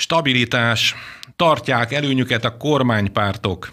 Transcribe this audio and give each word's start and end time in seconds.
Stabilitás, 0.00 0.94
tartják 1.36 1.92
előnyüket 1.92 2.44
a 2.44 2.56
kormánypártok. 2.56 3.72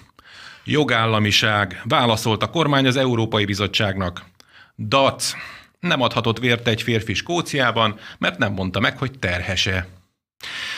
Jogállamiság, 0.63 1.81
válaszolt 1.83 2.43
a 2.43 2.49
kormány 2.49 2.87
az 2.87 2.95
Európai 2.95 3.45
Bizottságnak. 3.45 4.25
DAC, 4.77 5.33
nem 5.79 6.01
adhatott 6.01 6.39
vért 6.39 6.67
egy 6.67 6.81
férfi 6.81 7.13
Skóciában, 7.13 7.99
mert 8.17 8.37
nem 8.37 8.53
mondta 8.53 8.79
meg, 8.79 8.97
hogy 8.97 9.19
terhese. 9.19 9.87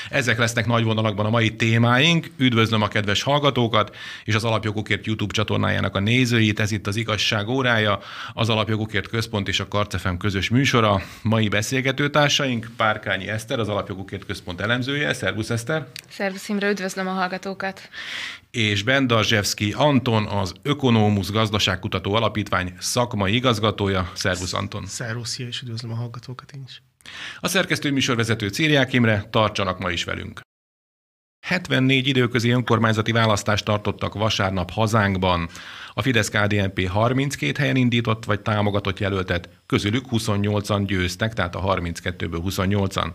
Ezek 0.10 0.38
lesznek 0.38 0.66
nagy 0.66 0.84
vonalakban 0.84 1.26
a 1.26 1.30
mai 1.30 1.56
témáink. 1.56 2.28
Üdvözlöm 2.38 2.82
a 2.82 2.88
kedves 2.88 3.24
hallgatókat 3.24 3.96
és 4.24 4.36
az 4.36 4.44
Alapjogokért 4.44 5.06
YouTube 5.06 5.34
csatornájának 5.34 5.96
a 5.96 6.00
nézőit. 6.00 6.60
Ez 6.60 6.72
itt 6.72 6.88
az 6.88 6.96
Igazság 6.96 7.48
órája, 7.48 8.00
az 8.34 8.50
Alapjogokért 8.50 9.08
Központ 9.08 9.48
és 9.48 9.60
a 9.60 9.68
Karcefem 9.68 10.18
közös 10.18 10.50
műsora. 10.50 11.02
Mai 11.22 11.48
beszélgetőtársaink 11.48 12.68
Párkányi 12.78 13.28
Eszter, 13.28 13.60
az 13.60 13.70
Alapjogokért 13.70 14.26
Központ 14.26 14.62
elemzője. 14.62 15.14
Szervusz 15.14 15.50
Eszter! 15.50 15.88
Szervusz 16.10 16.50
Imre, 16.50 16.70
üdvözlöm 16.70 17.08
a 17.08 17.12
hallgatókat! 17.12 17.90
és 18.52 18.84
Bendarzsevszki 18.84 19.74
Anton, 19.74 20.26
az 20.26 20.54
Ökonómusz 20.62 21.32
Gazdaságkutató 21.32 22.14
Alapítvány 22.14 22.74
szakmai 22.80 23.34
igazgatója. 23.34 24.12
Szervusz 24.14 24.54
Anton! 24.54 24.86
Szervusz, 24.86 25.40
és 25.40 25.62
üdvözlöm 25.62 25.92
a 25.92 25.96
hallgatókat 25.96 26.52
én 26.52 26.64
is! 26.68 26.82
A 27.40 27.48
szerkesztő 27.48 27.92
műsorvezető 27.92 28.48
Círiák 28.48 28.94
Imre, 28.94 29.28
tartsanak 29.30 29.80
ma 29.80 29.92
is 29.92 30.04
velünk. 30.04 30.42
74 31.48 32.08
időközi 32.08 32.50
önkormányzati 32.50 33.12
választást 33.12 33.66
tartottak 33.66 34.14
vasárnap 34.14 34.72
hazánkban. 34.72 35.50
A 35.94 36.02
fidesz 36.02 36.30
KDNP 36.30 36.88
32 36.88 37.52
helyen 37.60 37.76
indított 37.76 38.26
vagy 38.26 38.40
támogatott 38.40 39.00
jelöltet, 39.00 39.50
közülük 39.66 40.06
28-an 40.12 40.84
győztek, 40.86 41.34
tehát 41.34 41.56
a 41.56 41.62
32-ből 41.62 42.42
28-an. 42.46 43.12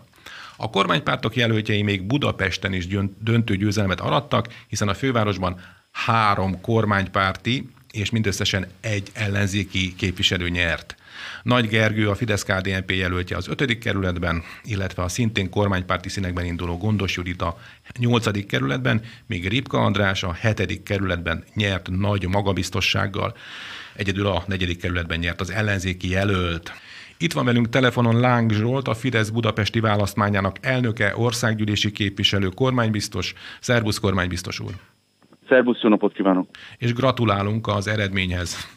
A 0.57 0.69
kormánypártok 0.69 1.35
jelöltjei 1.35 1.81
még 1.81 2.03
Budapesten 2.03 2.73
is 2.73 2.87
döntő 3.19 3.55
győzelmet 3.55 3.99
arattak, 3.99 4.47
hiszen 4.67 4.87
a 4.87 4.93
fővárosban 4.93 5.59
három 5.91 6.61
kormánypárti 6.61 7.69
és 7.91 8.09
mindösszesen 8.09 8.67
egy 8.79 9.09
ellenzéki 9.13 9.95
képviselő 9.95 10.49
nyert. 10.49 10.95
Nagy 11.43 11.67
Gergő 11.67 12.09
a 12.09 12.15
fidesz 12.15 12.43
KDNP 12.43 12.91
jelöltje 12.91 13.37
az 13.37 13.47
5. 13.47 13.77
kerületben, 13.77 14.43
illetve 14.63 15.03
a 15.03 15.07
szintén 15.07 15.49
kormánypárti 15.49 16.09
színekben 16.09 16.45
induló 16.45 16.77
Gondos 16.77 17.15
Judit 17.15 17.41
a 17.41 17.57
8. 17.99 18.45
kerületben, 18.45 19.01
míg 19.27 19.47
Ripka 19.47 19.77
András 19.77 20.23
a 20.23 20.33
7. 20.33 20.83
kerületben 20.83 21.43
nyert 21.53 21.89
nagy 21.89 22.27
magabiztossággal. 22.27 23.35
Egyedül 23.95 24.27
a 24.27 24.43
4. 24.47 24.77
kerületben 24.77 25.19
nyert 25.19 25.41
az 25.41 25.51
ellenzéki 25.51 26.09
jelölt. 26.09 26.71
Itt 27.17 27.33
van 27.33 27.45
velünk 27.45 27.69
telefonon 27.69 28.19
Láng 28.19 28.51
Zsolt, 28.51 28.87
a 28.87 28.93
Fidesz 28.93 29.29
budapesti 29.29 29.79
választmányának 29.79 30.57
elnöke, 30.61 31.13
országgyűlési 31.15 31.91
képviselő, 31.91 32.47
kormánybiztos. 32.47 33.33
Szervusz, 33.59 33.99
kormánybiztos 33.99 34.59
úr! 34.59 34.71
Szervusz, 35.47 35.81
jó 35.81 35.89
napot 35.89 36.13
kívánok! 36.13 36.49
És 36.77 36.93
gratulálunk 36.93 37.67
az 37.67 37.87
eredményhez. 37.87 38.67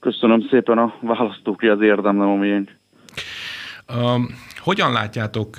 Köszönöm 0.00 0.46
szépen 0.50 0.78
a 0.78 0.94
választóki 1.00 1.66
az 1.66 1.80
érdemlem 1.80 2.28
a 2.28 2.34
miénk. 2.34 2.70
Um, 3.94 4.26
hogyan 4.58 4.92
látjátok, 4.92 5.56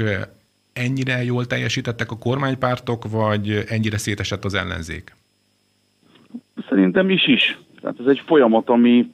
ennyire 0.73 1.23
jól 1.23 1.45
teljesítettek 1.45 2.11
a 2.11 2.17
kormánypártok, 2.17 3.11
vagy 3.11 3.63
ennyire 3.67 3.97
szétesett 3.97 4.43
az 4.43 4.53
ellenzék? 4.53 5.15
Szerintem 6.69 7.09
is 7.09 7.27
is. 7.27 7.59
Tehát 7.81 7.99
ez 7.99 8.05
egy 8.05 8.21
folyamat, 8.25 8.69
ami, 8.69 9.11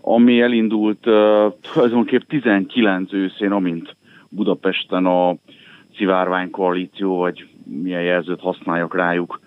ami 0.00 0.40
elindult 0.40 1.06
uh, 1.06 1.54
tulajdonképp 1.72 2.22
19 2.28 3.12
őszén, 3.12 3.50
amint 3.50 3.96
Budapesten 4.28 5.06
a 5.06 5.36
szivárvány 5.96 6.50
koalíció, 6.50 7.16
vagy 7.16 7.48
milyen 7.64 8.02
jelzőt 8.02 8.40
használjak 8.40 8.94
rájuk, 8.94 9.40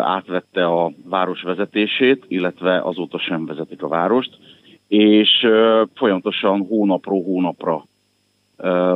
átvette 0.00 0.64
a 0.66 0.92
város 1.04 1.42
vezetését, 1.42 2.24
illetve 2.28 2.80
azóta 2.80 3.18
sem 3.18 3.46
vezetik 3.46 3.82
a 3.82 3.88
várost, 3.88 4.38
és 4.88 5.46
folyamatosan 5.94 6.66
hónapról 6.66 7.22
hónapra 7.22 7.84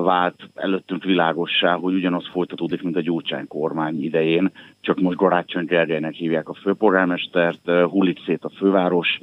vált 0.02 0.36
előttünk 0.54 1.04
világossá, 1.04 1.74
hogy 1.74 1.94
ugyanaz 1.94 2.28
folytatódik, 2.32 2.82
mint 2.82 2.96
a 2.96 3.00
Gyurcsány 3.00 3.46
kormány 3.48 4.02
idején, 4.02 4.50
csak 4.80 5.00
most 5.00 5.16
Garácsony 5.16 5.64
Gergelynek 5.64 6.14
hívják 6.14 6.48
a 6.48 6.54
főpolgármestert, 6.54 7.70
hullik 7.70 8.18
szét 8.24 8.44
a 8.44 8.48
főváros, 8.48 9.20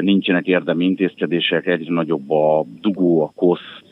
nincsenek 0.00 0.46
érdemi 0.46 0.84
intézkedések, 0.84 1.66
egyre 1.66 1.92
nagyobb 1.92 2.30
a 2.30 2.64
dugó, 2.80 3.22
a 3.22 3.32
kosz, 3.34 3.82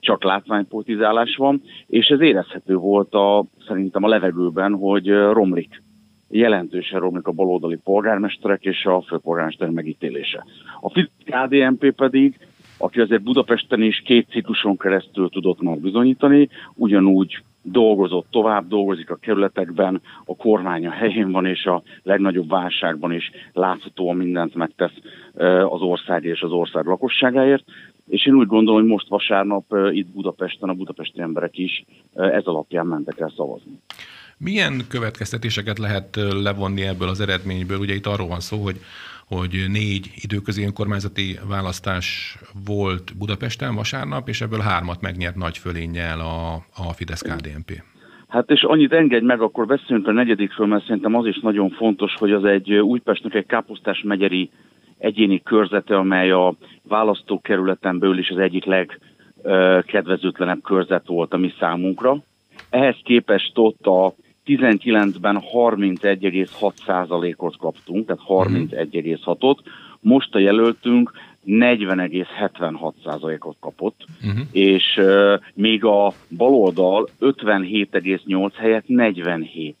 csak 0.00 0.24
látványpolitizálás 0.24 1.36
van, 1.36 1.62
és 1.86 2.06
ez 2.06 2.20
érezhető 2.20 2.74
volt 2.74 3.14
a, 3.14 3.44
szerintem 3.66 4.04
a 4.04 4.08
levegőben, 4.08 4.74
hogy 4.74 5.08
romlik 5.08 5.82
jelentősen 6.28 7.00
romlik 7.00 7.26
a 7.26 7.32
baloldali 7.32 7.76
polgármesterek 7.76 8.64
és 8.64 8.84
a 8.84 9.02
főpolgármester 9.02 9.68
megítélése. 9.68 10.44
A 10.80 10.90
KDNP 11.24 11.94
pedig, 11.94 12.38
aki 12.78 13.00
azért 13.00 13.22
Budapesten 13.22 13.82
is 13.82 14.02
két 14.04 14.28
cikluson 14.30 14.76
keresztül 14.76 15.28
tudott 15.28 15.60
már 15.60 15.78
bizonyítani, 15.78 16.48
ugyanúgy 16.74 17.42
dolgozott 17.62 18.26
tovább, 18.30 18.68
dolgozik 18.68 19.10
a 19.10 19.16
kerületekben, 19.16 20.00
a 20.24 20.36
kormány 20.36 20.86
a 20.86 20.90
helyén 20.90 21.30
van, 21.30 21.46
és 21.46 21.64
a 21.64 21.82
legnagyobb 22.02 22.48
válságban 22.48 23.12
is 23.12 23.30
láthatóan 23.52 24.16
mindent 24.16 24.54
megtesz 24.54 24.94
az 25.68 25.80
ország 25.80 26.24
és 26.24 26.40
az 26.40 26.50
ország 26.50 26.86
lakosságáért. 26.86 27.64
És 28.08 28.26
én 28.26 28.34
úgy 28.34 28.46
gondolom, 28.46 28.80
hogy 28.80 28.90
most 28.90 29.08
vasárnap 29.08 29.64
itt 29.90 30.06
Budapesten 30.06 30.68
a 30.68 30.74
budapesti 30.74 31.20
emberek 31.20 31.58
is 31.58 31.84
ez 32.14 32.44
alapján 32.44 32.86
mentek 32.86 33.18
el 33.18 33.32
szavazni. 33.36 33.80
Milyen 34.38 34.80
következtetéseket 34.88 35.78
lehet 35.78 36.16
levonni 36.42 36.82
ebből 36.82 37.08
az 37.08 37.20
eredményből? 37.20 37.78
Ugye 37.78 37.94
itt 37.94 38.06
arról 38.06 38.28
van 38.28 38.40
szó, 38.40 38.56
hogy, 38.56 38.76
hogy 39.26 39.64
négy 39.68 40.10
időközi 40.14 40.64
önkormányzati 40.64 41.38
választás 41.48 42.38
volt 42.66 43.16
Budapesten 43.18 43.74
vasárnap, 43.74 44.28
és 44.28 44.40
ebből 44.40 44.60
hármat 44.60 45.00
megnyert 45.00 45.36
nagy 45.36 45.58
fölénnyel 45.58 46.20
a, 46.20 46.54
a 46.54 46.92
Fidesz-KDNP. 46.92 47.82
Hát 48.28 48.50
és 48.50 48.62
annyit 48.62 48.92
engedj 48.92 49.24
meg, 49.24 49.40
akkor 49.40 49.66
beszéljünk 49.66 50.08
a 50.08 50.12
negyedikről, 50.12 50.66
mert 50.66 50.86
szerintem 50.86 51.14
az 51.14 51.26
is 51.26 51.40
nagyon 51.40 51.70
fontos, 51.70 52.14
hogy 52.14 52.32
az 52.32 52.44
egy 52.44 52.72
Újpestnek 52.72 53.34
egy 53.34 53.46
káposztás 53.46 54.02
megyeri 54.02 54.50
egyéni 54.98 55.42
körzete, 55.42 55.96
amely 55.96 56.30
a 56.30 56.54
választókerületen 56.82 57.98
belül 57.98 58.18
is 58.18 58.30
az 58.30 58.38
egyik 58.38 58.64
legkedvezőtlenebb 58.64 60.62
körzet 60.62 61.06
volt 61.06 61.32
a 61.32 61.36
mi 61.36 61.52
számunkra. 61.58 62.22
Ehhez 62.70 62.96
képest 63.02 63.58
ott 63.58 63.86
a 63.86 64.14
19-ben 64.46 65.42
31,6%-ot 65.52 67.56
kaptunk, 67.56 68.06
tehát 68.06 68.22
31,6-ot, 68.28 69.56
most 70.00 70.34
a 70.34 70.38
jelöltünk 70.38 71.12
40,76%-ot 71.46 73.56
kapott, 73.60 74.04
uh-huh. 74.22 74.40
és 74.52 74.96
uh, 74.96 75.40
még 75.54 75.84
a 75.84 76.12
baloldal 76.36 77.08
57,8 77.20 78.52
helyett 78.56 78.86
47 78.86 79.76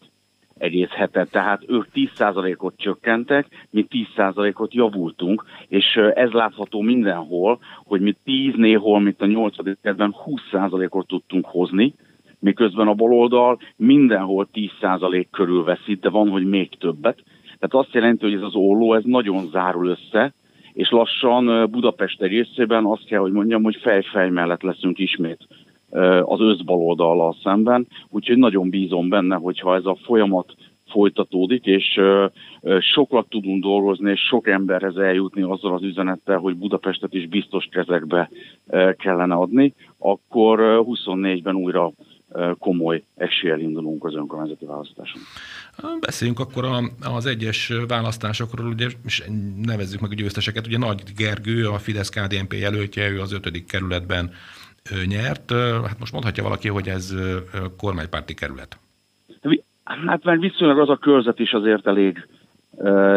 egész 0.58 0.88
hetet, 0.88 1.30
tehát 1.30 1.62
ők 1.68 1.86
10%-ot 1.94 2.74
csökkentek, 2.76 3.46
mi 3.70 3.86
10%-ot 3.90 4.74
javultunk, 4.74 5.44
és 5.68 5.96
ez 6.14 6.30
látható 6.30 6.80
mindenhol, 6.80 7.58
hogy 7.84 8.00
mi 8.00 8.16
10 8.24 8.54
néhol, 8.56 9.00
mint 9.00 9.22
a 9.22 9.26
8. 9.26 9.56
kedben 9.82 10.14
20%-ot 10.26 11.06
tudtunk 11.06 11.46
hozni, 11.46 11.94
miközben 12.38 12.88
a 12.88 12.94
baloldal 12.94 13.58
mindenhol 13.76 14.48
10% 14.54 15.26
körül 15.30 15.64
veszít, 15.64 16.00
de 16.00 16.08
van, 16.08 16.28
hogy 16.28 16.46
még 16.46 16.78
többet. 16.78 17.22
Tehát 17.58 17.86
azt 17.86 17.94
jelenti, 17.94 18.24
hogy 18.24 18.34
ez 18.34 18.42
az 18.42 18.54
olló, 18.54 18.94
ez 18.94 19.04
nagyon 19.04 19.48
zárul 19.50 19.86
össze, 19.88 20.34
és 20.72 20.90
lassan 20.90 21.70
Budapest 21.70 22.20
részében 22.20 22.84
azt 22.84 23.04
kell, 23.04 23.20
hogy 23.20 23.32
mondjam, 23.32 23.62
hogy 23.62 23.76
fejfej 23.82 24.30
mellett 24.30 24.62
leszünk 24.62 24.98
ismét 24.98 25.46
az 26.22 26.40
összbaloldallal 26.40 27.36
szemben, 27.42 27.86
úgyhogy 28.08 28.36
nagyon 28.36 28.70
bízom 28.70 29.08
benne, 29.08 29.36
hogyha 29.36 29.74
ez 29.74 29.84
a 29.84 29.98
folyamat 30.04 30.54
folytatódik, 30.90 31.64
és 31.64 32.00
sokat 32.80 33.28
tudunk 33.28 33.62
dolgozni, 33.62 34.10
és 34.10 34.20
sok 34.20 34.48
emberhez 34.48 34.96
eljutni 34.96 35.42
azzal 35.42 35.74
az 35.74 35.82
üzenettel, 35.82 36.38
hogy 36.38 36.56
Budapestet 36.56 37.14
is 37.14 37.28
biztos 37.28 37.68
kezekbe 37.70 38.30
kellene 38.96 39.34
adni, 39.34 39.74
akkor 39.98 40.58
24-ben 40.84 41.54
újra 41.54 41.92
komoly 42.58 43.02
eséllyel 43.16 43.60
indulunk 43.60 44.04
az 44.04 44.14
önkormányzati 44.14 44.64
választáson. 44.64 45.20
Beszéljünk 46.00 46.40
akkor 46.40 46.64
az 47.16 47.26
egyes 47.26 47.72
választásokról, 47.88 48.66
ugye, 48.66 48.86
és 49.04 49.22
nevezzük 49.62 50.00
meg 50.00 50.10
a 50.10 50.14
győzteseket. 50.14 50.66
Ugye 50.66 50.78
Nagy 50.78 51.02
Gergő, 51.16 51.68
a 51.68 51.78
Fidesz-KDNP 51.78 52.52
jelöltje, 52.52 53.10
ő 53.10 53.20
az 53.20 53.32
ötödik 53.32 53.66
kerületben 53.66 54.30
nyert. 55.06 55.52
Hát 55.86 55.98
most 55.98 56.12
mondhatja 56.12 56.42
valaki, 56.42 56.68
hogy 56.68 56.88
ez 56.88 57.14
kormánypárti 57.76 58.34
kerület. 58.34 58.78
Hát 59.84 60.24
mert 60.24 60.40
viszonylag 60.40 60.78
az 60.78 60.88
a 60.88 60.96
körzet 60.96 61.38
is 61.38 61.52
azért 61.52 61.86
elég 61.86 62.28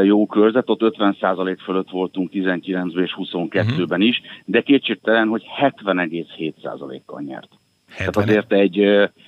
jó 0.04 0.26
körzet, 0.26 0.70
ott 0.70 0.80
50% 0.82 1.58
fölött 1.64 1.90
voltunk 1.90 2.30
19-ben 2.34 3.04
és 3.04 3.16
22-ben 3.18 3.86
uh-huh. 3.88 4.06
is, 4.06 4.22
de 4.46 4.62
kétségtelen, 4.62 5.28
hogy 5.28 5.44
70,7%-kal 5.62 7.22
nyert. 7.22 7.50
Tehát 7.98 8.16
azért 8.16 8.52
egy 8.52 8.78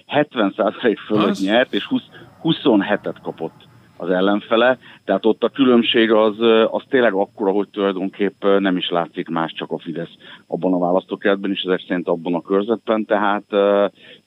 70% 0.08 0.98
fölött 1.06 1.30
Az? 1.30 1.44
nyert, 1.44 1.74
és 1.74 1.86
20, 1.86 2.02
27-et 2.44 3.16
kapott 3.22 3.68
az 3.98 4.10
ellenfele, 4.10 4.78
tehát 5.06 5.26
ott 5.26 5.44
a 5.44 5.50
különbség 5.50 6.12
az, 6.12 6.36
az 6.72 6.84
tényleg 6.90 7.14
akkora, 7.14 7.52
hogy 7.52 7.68
tulajdonképp 7.70 8.44
nem 8.44 8.78
is 8.78 8.90
látszik 8.90 9.28
más, 9.28 9.54
csak 9.54 9.72
a 9.72 9.80
Fidesz 9.80 10.16
abban 10.48 10.74
a 10.74 10.78
választókerületben, 10.78 11.52
és 11.52 11.62
ezek 11.62 11.84
szerint 11.88 12.08
abban 12.08 12.34
a 12.34 12.42
körzetben, 12.42 13.06
tehát, 13.06 13.44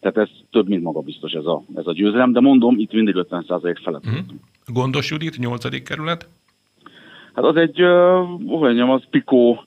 tehát 0.01 0.17
ez 0.17 0.29
több, 0.51 0.69
mint 0.69 0.83
magabiztos 0.83 1.33
ez 1.33 1.45
a, 1.45 1.63
ez 1.75 1.87
a 1.87 1.93
győzelem, 1.93 2.33
de 2.33 2.41
mondom, 2.41 2.79
itt 2.79 2.93
mindig 2.93 3.15
50% 3.31 3.77
felett 3.83 4.05
Uh-huh. 4.07 4.25
Gondos 4.67 5.11
Judit, 5.11 5.39
8. 5.39 5.83
kerület. 5.83 6.29
Hát 7.35 7.45
az 7.45 7.57
egy, 7.57 7.77
hogy 8.47 8.61
mondjam, 8.61 8.91
az 8.91 9.03
Pikó, 9.11 9.65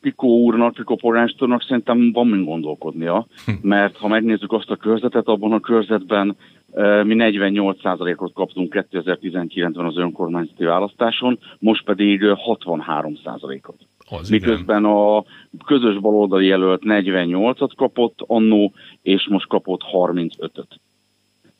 Pikó 0.00 0.28
úrnak, 0.28 0.74
Pikó 0.74 0.96
polgármesternek 0.96 1.62
szerintem 1.62 2.12
van 2.12 2.26
mind 2.26 2.44
gondolkodnia, 2.44 3.26
mert 3.62 3.96
ha 3.96 4.08
megnézzük 4.08 4.52
azt 4.52 4.70
a 4.70 4.76
körzetet, 4.76 5.26
abban 5.26 5.52
a 5.52 5.60
körzetben 5.60 6.36
uh, 6.70 7.04
mi 7.04 7.14
48%-ot 7.18 8.32
kaptunk 8.32 8.86
2019-ben 8.90 9.84
az 9.84 9.96
önkormányzati 9.96 10.64
választáson, 10.64 11.38
most 11.58 11.84
pedig 11.84 12.22
uh, 12.22 12.38
63%-ot. 12.46 13.86
Az 14.10 14.30
igen. 14.30 14.48
Miközben 14.48 14.84
a 14.84 15.24
közös 15.66 15.98
baloldali 15.98 16.46
jelölt 16.46 16.82
48-at 16.84 17.70
kapott 17.76 18.18
annó, 18.26 18.72
és 19.02 19.28
most 19.28 19.48
kapott 19.48 19.80
35-öt. 19.92 20.80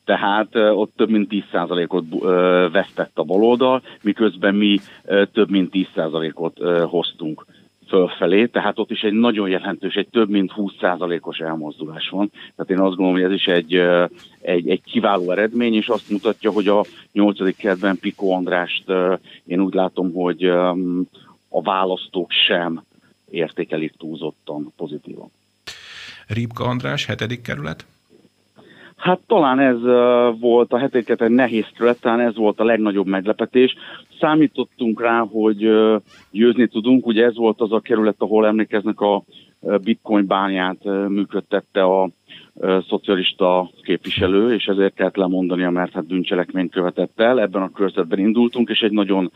Tehát 0.04 0.54
ö, 0.54 0.70
ott 0.70 0.92
több 0.96 1.10
mint 1.10 1.28
10%-ot 1.52 2.04
ö, 2.20 2.68
vesztett 2.72 3.18
a 3.18 3.22
baloldal, 3.22 3.82
miközben 4.02 4.54
mi 4.54 4.78
több 5.32 5.50
mint 5.50 5.70
10%-ot 5.72 6.60
ö, 6.60 6.84
hoztunk 6.88 7.46
fölfelé, 7.88 8.46
tehát 8.46 8.78
ott 8.78 8.90
is 8.90 9.02
egy 9.02 9.12
nagyon 9.12 9.48
jelentős, 9.48 9.94
egy 9.94 10.08
több 10.08 10.28
mint 10.28 10.52
20%-os 10.56 11.38
elmozdulás 11.38 12.08
van. 12.08 12.30
Tehát 12.30 12.70
én 12.70 12.78
azt 12.78 12.96
gondolom, 12.96 13.12
hogy 13.12 13.22
ez 13.22 13.32
is 13.32 13.46
egy, 13.46 13.74
egy, 14.40 14.68
egy 14.68 14.82
kiváló 14.82 15.30
eredmény, 15.30 15.74
és 15.74 15.88
azt 15.88 16.10
mutatja, 16.10 16.50
hogy 16.50 16.68
a 16.68 16.84
8. 17.12 17.56
kertben 17.56 17.98
Piko 17.98 18.30
Andrást 18.30 18.84
én 19.44 19.60
úgy 19.60 19.74
látom, 19.74 20.12
hogy 20.12 20.44
a 21.48 21.62
választók 21.62 22.30
sem 22.30 22.82
értékelik 23.30 23.92
túlzottan 23.98 24.72
pozitívan. 24.76 25.30
Ripka 26.26 26.64
András, 26.64 27.06
7. 27.06 27.40
kerület. 27.40 27.86
Hát 28.96 29.18
talán 29.26 29.58
ez 29.58 29.80
volt 30.40 30.72
a 30.72 30.78
heteket 30.78 31.22
egy 31.22 31.30
nehéz 31.30 31.64
terület, 31.72 32.00
talán 32.00 32.20
ez 32.20 32.36
volt 32.36 32.60
a 32.60 32.64
legnagyobb 32.64 33.06
meglepetés. 33.06 33.76
Számítottunk 34.20 35.00
rá, 35.00 35.18
hogy 35.18 35.70
győzni 36.30 36.66
tudunk, 36.68 37.06
ugye 37.06 37.24
ez 37.24 37.36
volt 37.36 37.60
az 37.60 37.72
a 37.72 37.80
kerület, 37.80 38.14
ahol 38.18 38.46
emlékeznek 38.46 39.00
a 39.00 39.24
bitcoin 39.82 40.26
bányát 40.26 40.84
működtette 41.08 41.82
a 41.82 42.10
szocialista 42.88 43.70
képviselő, 43.82 44.54
és 44.54 44.66
ezért 44.66 44.94
kellett 44.94 45.16
lemondania, 45.16 45.70
mert 45.70 45.92
hát 45.92 46.06
bűncselekményt 46.06 46.72
követett 46.72 47.20
el. 47.20 47.40
Ebben 47.40 47.62
a 47.62 47.70
körzetben 47.70 48.18
indultunk, 48.18 48.68
és 48.68 48.80
egy 48.80 48.92
nagyon 48.92 49.32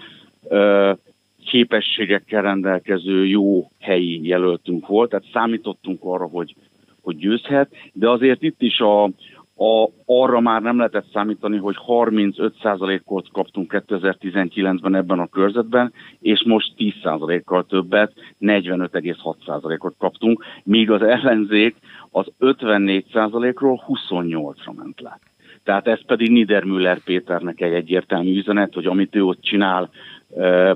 képességekkel 1.44 2.42
rendelkező 2.42 3.26
jó 3.26 3.70
helyi 3.78 4.26
jelöltünk 4.26 4.86
volt, 4.86 5.10
tehát 5.10 5.26
számítottunk 5.32 5.98
arra, 6.02 6.26
hogy, 6.26 6.54
hogy 7.02 7.16
győzhet, 7.16 7.70
de 7.92 8.08
azért 8.08 8.42
itt 8.42 8.62
is 8.62 8.80
a, 8.80 9.10
a, 9.62 9.90
arra 10.06 10.40
már 10.40 10.62
nem 10.62 10.76
lehetett 10.76 11.12
számítani, 11.12 11.56
hogy 11.56 11.76
35%-ot 11.86 13.28
kaptunk 13.32 13.82
2019-ben 13.88 14.94
ebben 14.94 15.18
a 15.18 15.26
körzetben, 15.26 15.92
és 16.20 16.44
most 16.44 16.72
10%-kal 16.76 17.66
többet, 17.66 18.12
45,6%-ot 18.40 19.94
kaptunk, 19.98 20.44
míg 20.64 20.90
az 20.90 21.02
ellenzék 21.02 21.76
az 22.10 22.26
54%-ról 22.40 23.84
28-ra 23.88 24.74
ment 24.76 25.00
le. 25.00 25.18
Tehát 25.64 25.86
ez 25.86 26.04
pedig 26.06 26.30
Niedermüller 26.30 26.98
Péternek 26.98 27.60
egy 27.60 27.72
egyértelmű 27.72 28.36
üzenet, 28.38 28.74
hogy 28.74 28.86
amit 28.86 29.16
ő 29.16 29.24
ott 29.24 29.40
csinál 29.40 29.90
eh, 30.36 30.74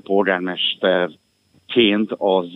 polgármesterként, 1.66 2.12
az, 2.18 2.46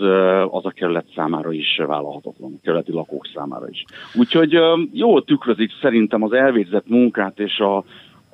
az 0.50 0.64
a 0.64 0.70
kerület 0.70 1.06
számára 1.14 1.52
is 1.52 1.76
vállalhatatlan, 1.86 2.52
a 2.54 2.60
kerületi 2.62 2.92
lakók 2.92 3.26
számára 3.34 3.68
is. 3.68 3.84
Úgyhogy 4.14 4.58
jól 4.92 5.24
tükrözik 5.24 5.70
szerintem 5.80 6.22
az 6.22 6.32
elvégzett 6.32 6.88
munkát 6.88 7.38
és 7.38 7.58
a, 7.58 7.76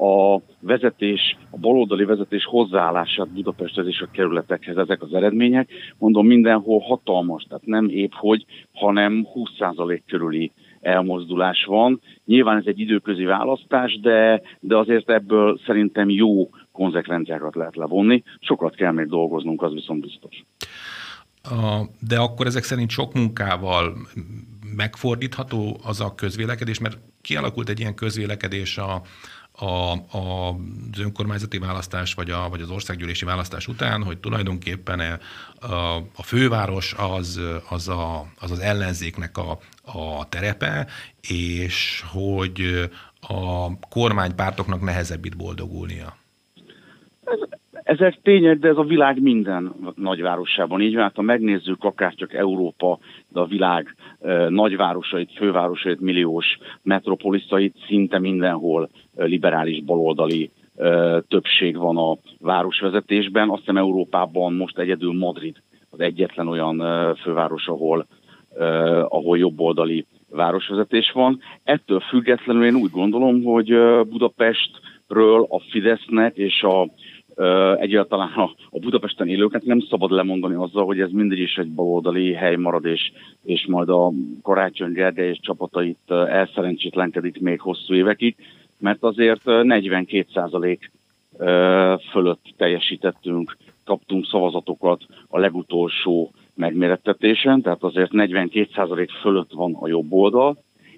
a 0.04 0.40
vezetés, 0.60 1.36
a 1.50 1.56
baloldali 1.58 2.04
vezetés 2.04 2.44
hozzáállását 2.44 3.28
Budapesthez 3.28 3.86
és 3.86 4.00
a 4.00 4.10
kerületekhez 4.12 4.76
ezek 4.76 5.02
az 5.02 5.14
eredmények. 5.14 5.68
Mondom, 5.98 6.26
mindenhol 6.26 6.78
hatalmas, 6.78 7.44
tehát 7.48 7.66
nem 7.66 7.88
épp 7.88 8.12
hogy, 8.12 8.44
hanem 8.72 9.26
20% 9.34 10.00
körüli 10.06 10.52
elmozdulás 10.80 11.64
van. 11.64 12.00
Nyilván 12.24 12.56
ez 12.56 12.66
egy 12.66 12.80
időközi 12.80 13.24
választás, 13.24 14.00
de, 14.00 14.42
de 14.60 14.76
azért 14.76 15.10
ebből 15.10 15.58
szerintem 15.66 16.10
jó 16.10 16.48
konzekvenciákat 16.74 17.54
lehet 17.54 17.76
levonni. 17.76 18.22
Sokat 18.40 18.74
kell 18.74 18.92
még 18.92 19.06
dolgoznunk, 19.06 19.62
az 19.62 19.72
viszont 19.72 20.00
biztos. 20.00 20.44
De 22.08 22.18
akkor 22.18 22.46
ezek 22.46 22.62
szerint 22.62 22.90
sok 22.90 23.12
munkával 23.12 23.96
megfordítható 24.76 25.80
az 25.84 26.00
a 26.00 26.14
közvélekedés, 26.14 26.78
mert 26.78 26.98
kialakult 27.20 27.68
egy 27.68 27.80
ilyen 27.80 27.94
közvélekedés 27.94 28.78
a, 28.78 29.02
a, 29.52 29.92
a, 30.16 30.48
az 30.92 30.98
önkormányzati 30.98 31.58
választás, 31.58 32.14
vagy, 32.14 32.30
a, 32.30 32.48
vagy 32.48 32.60
az 32.60 32.70
országgyűlési 32.70 33.24
választás 33.24 33.68
után, 33.68 34.02
hogy 34.02 34.18
tulajdonképpen 34.18 35.20
a, 35.60 35.96
a 35.96 36.22
főváros 36.22 36.94
az 36.98 37.40
az, 37.68 37.88
a, 37.88 38.26
az, 38.38 38.50
az 38.50 38.58
ellenzéknek 38.58 39.38
a, 39.38 39.58
a 39.82 40.28
terepe, 40.28 40.86
és 41.20 42.04
hogy 42.12 42.88
a 43.20 43.78
kormánypártoknak 43.88 44.80
nehezebb 44.80 45.24
itt 45.24 45.36
boldogulnia. 45.36 46.16
Ez, 47.24 47.38
ezek 47.82 48.18
tények, 48.22 48.58
de 48.58 48.68
ez 48.68 48.76
a 48.76 48.82
világ 48.82 49.22
minden 49.22 49.72
nagyvárosában 49.96 50.80
így 50.80 50.94
van. 50.94 51.02
Hát, 51.02 51.14
ha 51.16 51.22
megnézzük 51.22 51.84
akár 51.84 52.14
csak 52.14 52.34
Európa, 52.34 52.98
de 53.28 53.40
a 53.40 53.46
világ 53.46 53.94
e, 54.20 54.48
nagyvárosait, 54.48 55.32
fővárosait, 55.36 56.00
milliós 56.00 56.58
metropoliszait, 56.82 57.76
szinte 57.86 58.18
mindenhol 58.18 58.88
e, 59.16 59.24
liberális 59.24 59.82
baloldali 59.82 60.50
e, 60.76 61.20
többség 61.20 61.76
van 61.76 61.96
a 61.96 62.16
városvezetésben. 62.40 63.48
Azt 63.50 63.58
hiszem 63.60 63.76
Európában 63.76 64.52
most 64.54 64.78
egyedül 64.78 65.12
Madrid 65.18 65.56
az 65.90 66.00
egyetlen 66.00 66.48
olyan 66.48 66.82
főváros, 67.16 67.66
ahol, 67.66 68.06
ahol 69.08 69.38
jobboldali 69.38 70.06
városvezetés 70.30 71.10
van. 71.12 71.40
Ettől 71.64 72.00
függetlenül 72.00 72.64
én 72.64 72.74
úgy 72.74 72.90
gondolom, 72.90 73.42
hogy 73.42 73.66
Budapestről 74.08 75.46
a 75.48 75.60
Fidesznek 75.70 76.36
és 76.36 76.62
a 76.62 76.88
egyáltalán 77.78 78.32
a, 78.32 78.50
a 78.70 78.78
Budapesten 78.78 79.28
élőket 79.28 79.64
nem 79.64 79.80
szabad 79.80 80.10
lemondani 80.10 80.54
azzal, 80.54 80.84
hogy 80.84 81.00
ez 81.00 81.10
mindig 81.10 81.38
is 81.38 81.56
egy 81.56 81.70
baloldali 81.70 82.32
hely 82.32 82.56
marad, 82.56 82.84
és, 82.84 83.12
és 83.44 83.66
majd 83.66 83.88
a 83.88 84.12
Karácsony 84.42 84.92
Gergely 84.92 85.28
és 85.28 85.38
csapatait 85.40 86.10
elszerencsétlenkedik 86.10 87.40
még 87.40 87.60
hosszú 87.60 87.94
évekig, 87.94 88.36
mert 88.78 89.02
azért 89.02 89.44
42 89.44 90.26
százalék 90.34 90.90
fölött 92.10 92.54
teljesítettünk, 92.56 93.56
kaptunk 93.84 94.26
szavazatokat 94.26 95.02
a 95.28 95.38
legutolsó 95.38 96.32
megmérettetésen, 96.54 97.62
tehát 97.62 97.82
azért 97.82 98.12
42 98.12 98.68
százalék 98.74 99.10
fölött 99.10 99.52
van 99.52 99.76
a 99.80 99.88
jobb 99.88 100.12
oldal, 100.12 100.56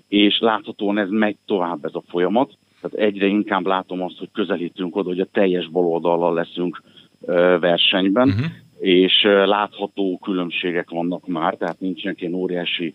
és 0.08 0.38
láthatóan 0.38 0.98
ez 0.98 1.08
megy 1.08 1.36
tovább 1.46 1.84
ez 1.84 1.94
a 1.94 2.02
folyamat, 2.08 2.52
tehát 2.88 3.06
egyre 3.06 3.26
inkább 3.26 3.66
látom 3.66 4.02
azt, 4.02 4.18
hogy 4.18 4.28
közelítünk 4.32 4.96
oda, 4.96 5.08
hogy 5.08 5.20
a 5.20 5.28
teljes 5.32 5.68
baloldallal 5.68 6.34
leszünk 6.34 6.82
versenyben, 7.60 8.28
uh-huh. 8.28 8.46
és 8.78 9.22
látható 9.22 10.18
különbségek 10.22 10.90
vannak 10.90 11.26
már, 11.26 11.54
tehát 11.54 11.80
nincsenek 11.80 12.20
ilyen 12.20 12.34
óriási 12.34 12.94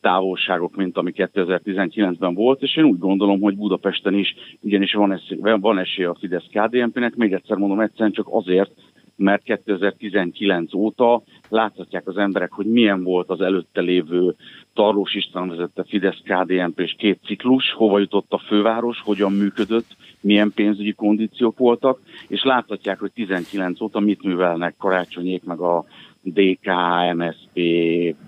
távolságok, 0.00 0.76
mint 0.76 0.96
ami 0.96 1.12
2019-ben 1.16 2.34
volt, 2.34 2.62
és 2.62 2.76
én 2.76 2.84
úgy 2.84 2.98
gondolom, 2.98 3.40
hogy 3.40 3.56
Budapesten 3.56 4.14
is 4.14 4.34
igenis 4.62 4.92
van 4.92 5.12
esély, 5.12 5.38
van 5.40 5.78
esély 5.78 6.04
a 6.04 6.16
fidesz 6.20 6.46
KDNP-nek, 6.52 7.14
még 7.14 7.32
egyszer 7.32 7.56
mondom, 7.56 7.80
egyszerűen 7.80 8.12
csak 8.12 8.26
azért, 8.30 8.70
mert 9.16 9.42
2019 9.42 10.74
óta 10.74 11.22
láthatják 11.48 12.08
az 12.08 12.16
emberek, 12.16 12.52
hogy 12.52 12.66
milyen 12.66 13.02
volt 13.02 13.30
az 13.30 13.40
előtte 13.40 13.80
lévő 13.80 14.34
Tarlós 14.74 15.14
István 15.14 15.48
vezette 15.48 15.84
Fidesz 15.84 16.22
KDNP 16.24 16.80
és 16.80 16.94
két 16.98 17.20
ciklus, 17.24 17.72
hova 17.72 17.98
jutott 17.98 18.32
a 18.32 18.38
főváros, 18.38 19.00
hogyan 19.00 19.32
működött, 19.32 19.96
milyen 20.20 20.52
pénzügyi 20.54 20.92
kondíciók 20.92 21.58
voltak, 21.58 22.00
és 22.28 22.42
láthatják, 22.42 22.98
hogy 22.98 23.12
19 23.12 23.80
óta 23.80 24.00
mit 24.00 24.22
művelnek 24.22 24.74
Karácsonyék, 24.78 25.44
meg 25.44 25.58
a 25.58 25.84
DK, 26.24 26.70
MSP, 27.14 27.58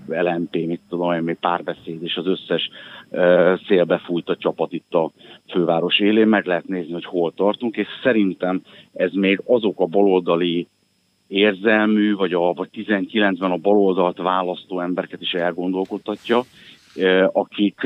LMP, 0.07 0.66
mit 0.66 0.81
tudom 0.88 1.12
én, 1.12 1.23
még 1.23 1.37
párbeszéd, 1.40 2.02
és 2.02 2.16
az 2.16 2.26
összes 2.26 2.71
uh, 3.09 3.61
szélbe 3.66 4.00
a 4.25 4.37
csapat 4.37 4.73
itt 4.73 4.95
a 4.95 5.12
főváros 5.50 5.99
élén, 5.99 6.28
meg 6.28 6.47
lehet 6.47 6.66
nézni, 6.66 6.93
hogy 6.93 7.05
hol 7.05 7.33
tartunk, 7.33 7.76
és 7.76 7.87
szerintem 8.02 8.62
ez 8.93 9.12
még 9.12 9.43
azok 9.47 9.81
a 9.81 9.87
baloldali 9.87 10.69
érzelmű, 11.28 12.14
vagy, 12.14 12.33
a, 12.33 12.52
vagy 12.52 12.68
19-ben 12.73 13.50
a 13.50 13.56
baloldalt 13.56 14.18
választó 14.18 14.80
embereket 14.80 15.21
is 15.21 15.33
elgondolkodtatja, 15.33 16.42
akik, 17.33 17.80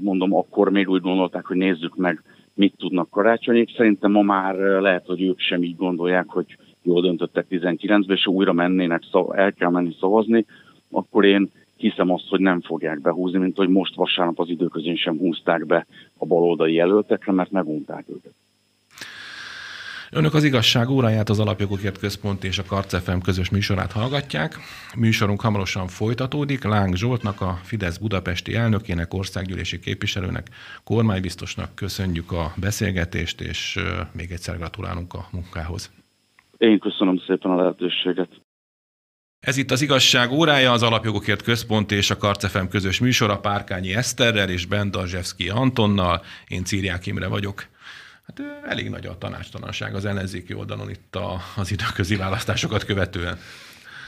mondom, 0.00 0.34
akkor 0.34 0.70
még 0.70 0.88
úgy 0.88 1.00
gondolták, 1.00 1.46
hogy 1.46 1.56
nézzük 1.56 1.96
meg, 1.96 2.22
mit 2.54 2.74
tudnak 2.76 3.10
karácsonyig. 3.10 3.74
Szerintem 3.76 4.10
ma 4.10 4.22
már 4.22 4.54
lehet, 4.54 5.06
hogy 5.06 5.22
ők 5.22 5.40
sem 5.40 5.62
így 5.62 5.76
gondolják, 5.76 6.28
hogy 6.28 6.56
jól 6.82 7.00
döntöttek 7.00 7.46
19-ben, 7.50 8.16
és 8.16 8.26
újra 8.26 8.52
mennének, 8.52 9.02
el 9.30 9.52
kell 9.52 9.70
menni 9.70 9.96
szavazni, 10.00 10.46
akkor 10.90 11.24
én 11.24 11.50
hiszem 11.76 12.10
azt, 12.10 12.28
hogy 12.28 12.40
nem 12.40 12.60
fogják 12.60 13.00
behúzni, 13.00 13.38
mint 13.38 13.56
hogy 13.56 13.68
most 13.68 13.94
vasárnap 13.94 14.40
az 14.40 14.48
időközén 14.48 14.96
sem 14.96 15.18
húzták 15.18 15.66
be 15.66 15.86
a 16.16 16.26
baloldali 16.26 16.74
jelöltekre, 16.74 17.32
mert 17.32 17.50
megunták 17.50 18.04
őket. 18.08 18.32
Önök 20.10 20.34
az 20.34 20.44
igazság 20.44 20.88
óráját 20.88 21.28
az 21.28 21.40
Alapjogokért 21.40 21.98
Központ 21.98 22.44
és 22.44 22.58
a 22.58 22.64
Karcefem 22.64 23.20
közös 23.20 23.50
műsorát 23.50 23.92
hallgatják. 23.92 24.58
Műsorunk 24.96 25.40
hamarosan 25.40 25.86
folytatódik. 25.86 26.64
Láng 26.64 26.96
Zsoltnak, 26.96 27.40
a 27.40 27.58
Fidesz 27.62 27.96
budapesti 27.98 28.54
elnökének, 28.54 29.14
országgyűlési 29.14 29.78
képviselőnek, 29.78 30.46
kormánybiztosnak 30.84 31.74
köszönjük 31.74 32.32
a 32.32 32.52
beszélgetést, 32.56 33.40
és 33.40 33.78
még 34.12 34.30
egyszer 34.30 34.56
gratulálunk 34.56 35.14
a 35.14 35.28
munkához. 35.32 35.90
Én 36.56 36.78
köszönöm 36.78 37.18
szépen 37.26 37.50
a 37.50 37.56
lehetőséget. 37.56 38.28
Ez 39.40 39.56
itt 39.56 39.70
az 39.70 39.82
igazság 39.82 40.30
órája, 40.30 40.72
az 40.72 40.82
Alapjogokért 40.82 41.42
Központ 41.42 41.92
és 41.92 42.10
a 42.10 42.16
Karcefem 42.16 42.68
közös 42.68 43.00
műsora 43.00 43.38
Párkányi 43.38 43.94
Eszterrel 43.94 44.48
és 44.48 44.66
Bendazsevszki 44.66 45.48
Antonnal. 45.48 46.22
Én 46.48 46.64
Círiák 46.64 47.06
Imre 47.06 47.28
vagyok. 47.28 47.66
Hát 48.26 48.40
elég 48.68 48.90
nagy 48.90 49.06
a 49.06 49.18
tanástalanság 49.18 49.94
az 49.94 50.04
ellenzéki 50.04 50.54
oldalon 50.54 50.90
itt 50.90 51.16
a, 51.16 51.40
az 51.56 51.70
időközi 51.70 52.16
választásokat 52.16 52.84
követően. 52.84 53.38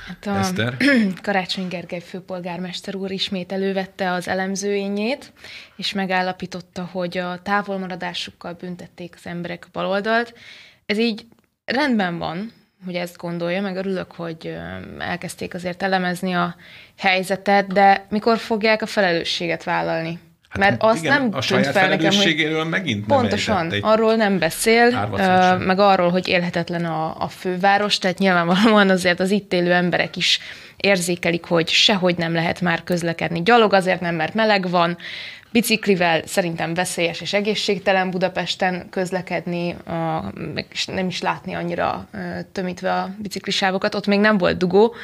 Hát 0.07 0.27
a 0.27 0.39
Eszter? 0.39 0.77
Karácsony 1.23 1.69
Gergely 1.69 2.01
főpolgármester 2.01 2.95
úr 2.95 3.11
ismét 3.11 3.53
elővette 3.53 4.13
az 4.13 4.29
elemzőényét, 4.29 5.33
és 5.77 5.93
megállapította, 5.93 6.85
hogy 6.85 7.19
a 7.19 7.43
távolmaradásukkal 7.43 8.53
büntették 8.53 9.15
az 9.17 9.27
emberek 9.27 9.65
a 9.65 9.69
baloldalt. 9.73 10.35
Ez 10.87 10.99
így 10.99 11.27
rendben 11.65 12.19
van, 12.19 12.53
hogy 12.85 12.95
ezt 12.95 13.17
gondolja, 13.17 13.63
meg 13.63 13.77
örülök, 13.77 14.13
hogy 14.13 14.57
elkezdték 14.99 15.55
azért 15.55 15.83
elemezni 15.83 16.33
a 16.33 16.57
helyzetet, 16.97 17.67
de 17.67 18.07
mikor 18.11 18.39
fogják 18.39 18.83
a 18.83 18.87
felelősséget 18.87 19.65
vállalni? 19.65 20.19
Hát 20.49 20.59
Mert 20.59 20.83
azt 20.83 21.05
igen, 21.05 21.21
nem 21.21 21.28
a 21.33 21.40
tűnt 21.40 21.67
fel 21.67 21.88
nekem, 21.88 22.14
hogy 22.14 22.67
megint 22.71 23.07
nem 23.07 23.19
pontosan, 23.19 23.73
arról 23.81 24.14
nem 24.14 24.38
beszél, 24.38 25.11
meg 25.59 25.78
arról, 25.78 26.11
hogy 26.11 26.28
élhetetlen 26.28 26.85
a, 26.85 27.23
a 27.23 27.28
főváros, 27.28 27.99
tehát 27.99 28.19
nyilvánvalóan 28.19 28.90
azért 28.90 29.21
az 29.21 29.31
itt 29.31 29.52
élő 29.52 29.73
emberek 29.73 30.17
is 30.17 30.40
érzékelik, 30.76 31.45
hogy 31.45 31.69
sehogy 31.69 32.17
nem 32.17 32.33
lehet 32.35 32.61
már 32.61 32.85
közlekedni. 32.85 33.43
Gyalog 33.43 33.73
azért 33.73 34.00
nem, 34.00 34.14
mert 34.14 34.35
meleg 34.35 34.71
van, 34.71 34.97
Biciklivel 35.50 36.26
szerintem 36.26 36.75
veszélyes 36.75 37.21
és 37.21 37.33
egészségtelen 37.33 38.11
Budapesten 38.11 38.88
közlekedni, 38.90 39.73
a, 39.73 40.33
nem 40.87 41.07
is 41.07 41.21
látni 41.21 41.55
annyira 41.55 42.09
tömítve 42.52 42.93
a 42.93 43.14
biciklisávokat. 43.19 43.95
Ott 43.95 44.07
még 44.07 44.21
nem 44.21 44.38
volt 44.38 44.57
dugó, 44.57 44.95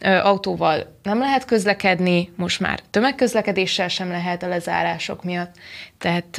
autóval 0.00 0.96
nem 1.02 1.18
lehet 1.18 1.44
közlekedni, 1.44 2.32
most 2.36 2.60
már 2.60 2.80
tömegközlekedéssel 2.90 3.88
sem 3.88 4.10
lehet 4.10 4.42
a 4.42 4.48
lezárások 4.48 5.24
miatt. 5.24 5.54
Tehát 5.98 6.38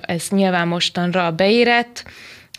ez 0.00 0.28
nyilván 0.28 0.68
mostanra 0.68 1.30
beérett, 1.30 2.04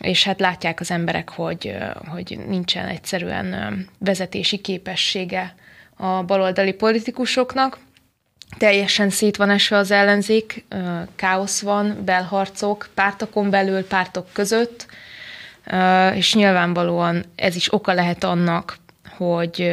és 0.00 0.24
hát 0.24 0.40
látják 0.40 0.80
az 0.80 0.90
emberek, 0.90 1.28
hogy, 1.28 1.76
hogy 2.08 2.38
nincsen 2.48 2.86
egyszerűen 2.86 3.88
vezetési 3.98 4.58
képessége 4.58 5.54
a 5.96 6.22
baloldali 6.22 6.72
politikusoknak 6.72 7.78
teljesen 8.58 9.10
szét 9.10 9.36
van 9.36 9.50
esve 9.50 9.76
az 9.76 9.90
ellenzék, 9.90 10.64
káosz 11.16 11.60
van, 11.60 12.04
belharcok, 12.04 12.88
pártokon 12.94 13.50
belül, 13.50 13.86
pártok 13.86 14.26
között, 14.32 14.86
és 16.14 16.34
nyilvánvalóan 16.34 17.24
ez 17.34 17.56
is 17.56 17.72
oka 17.72 17.92
lehet 17.92 18.24
annak, 18.24 18.76
hogy, 19.16 19.72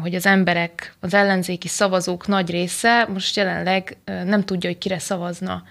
hogy 0.00 0.14
az 0.14 0.26
emberek, 0.26 0.94
az 1.00 1.14
ellenzéki 1.14 1.68
szavazók 1.68 2.26
nagy 2.26 2.50
része 2.50 3.06
most 3.12 3.36
jelenleg 3.36 3.96
nem 4.04 4.44
tudja, 4.44 4.68
hogy 4.68 4.78
kire 4.78 4.98
szavazna, 4.98 5.62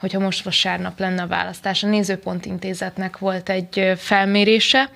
hogyha 0.00 0.18
most 0.18 0.44
vasárnap 0.44 0.98
lenne 0.98 1.22
a 1.22 1.26
választás. 1.26 1.82
A 1.82 1.86
Nézőpont 1.86 2.46
Intézetnek 2.46 3.18
volt 3.18 3.48
egy 3.48 3.92
felmérése, 3.96 4.90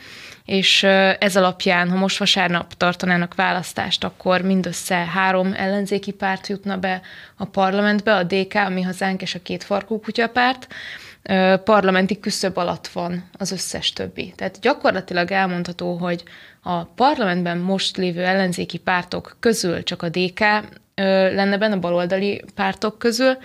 és 0.44 0.82
ez 1.18 1.36
alapján, 1.36 1.90
ha 1.90 1.96
most 1.96 2.18
vasárnap 2.18 2.74
tartanának 2.74 3.34
választást, 3.34 4.04
akkor 4.04 4.40
mindössze 4.40 4.94
három 4.94 5.52
ellenzéki 5.56 6.12
párt 6.12 6.46
jutna 6.46 6.76
be 6.76 7.00
a 7.36 7.44
parlamentbe, 7.44 8.14
a 8.14 8.22
DK, 8.22 8.54
ami 8.54 8.82
hazánk, 8.82 9.22
és 9.22 9.34
a 9.34 9.42
két 9.42 9.64
farkú 9.64 10.00
kutyapárt, 10.00 10.66
parlamenti 11.64 12.20
küszöb 12.20 12.58
alatt 12.58 12.86
van 12.86 13.28
az 13.38 13.52
összes 13.52 13.92
többi. 13.92 14.32
Tehát 14.36 14.60
gyakorlatilag 14.60 15.30
elmondható, 15.30 15.96
hogy 15.96 16.22
a 16.62 16.84
parlamentben 16.84 17.58
most 17.58 17.96
lévő 17.96 18.24
ellenzéki 18.24 18.78
pártok 18.78 19.36
közül 19.40 19.82
csak 19.82 20.02
a 20.02 20.08
DK 20.08 20.40
lenne 21.34 21.58
benne 21.58 21.74
a 21.74 21.78
baloldali 21.78 22.44
pártok 22.54 22.98
közül, 22.98 23.36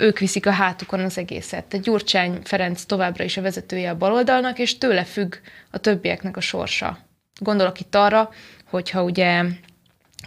ők 0.00 0.18
viszik 0.18 0.46
a 0.46 0.50
hátukon 0.50 1.00
az 1.00 1.18
egészet. 1.18 1.64
Tehát 1.64 1.86
Gyurcsány 1.86 2.38
Ferenc 2.44 2.84
továbbra 2.84 3.24
is 3.24 3.36
a 3.36 3.42
vezetője 3.42 3.90
a 3.90 3.96
baloldalnak, 3.96 4.58
és 4.58 4.78
tőle 4.78 5.04
függ 5.04 5.34
a 5.70 5.78
többieknek 5.78 6.36
a 6.36 6.40
sorsa. 6.40 6.98
Gondolok 7.40 7.80
itt 7.80 7.94
arra, 7.94 8.30
hogyha 8.70 9.02
ugye 9.02 9.44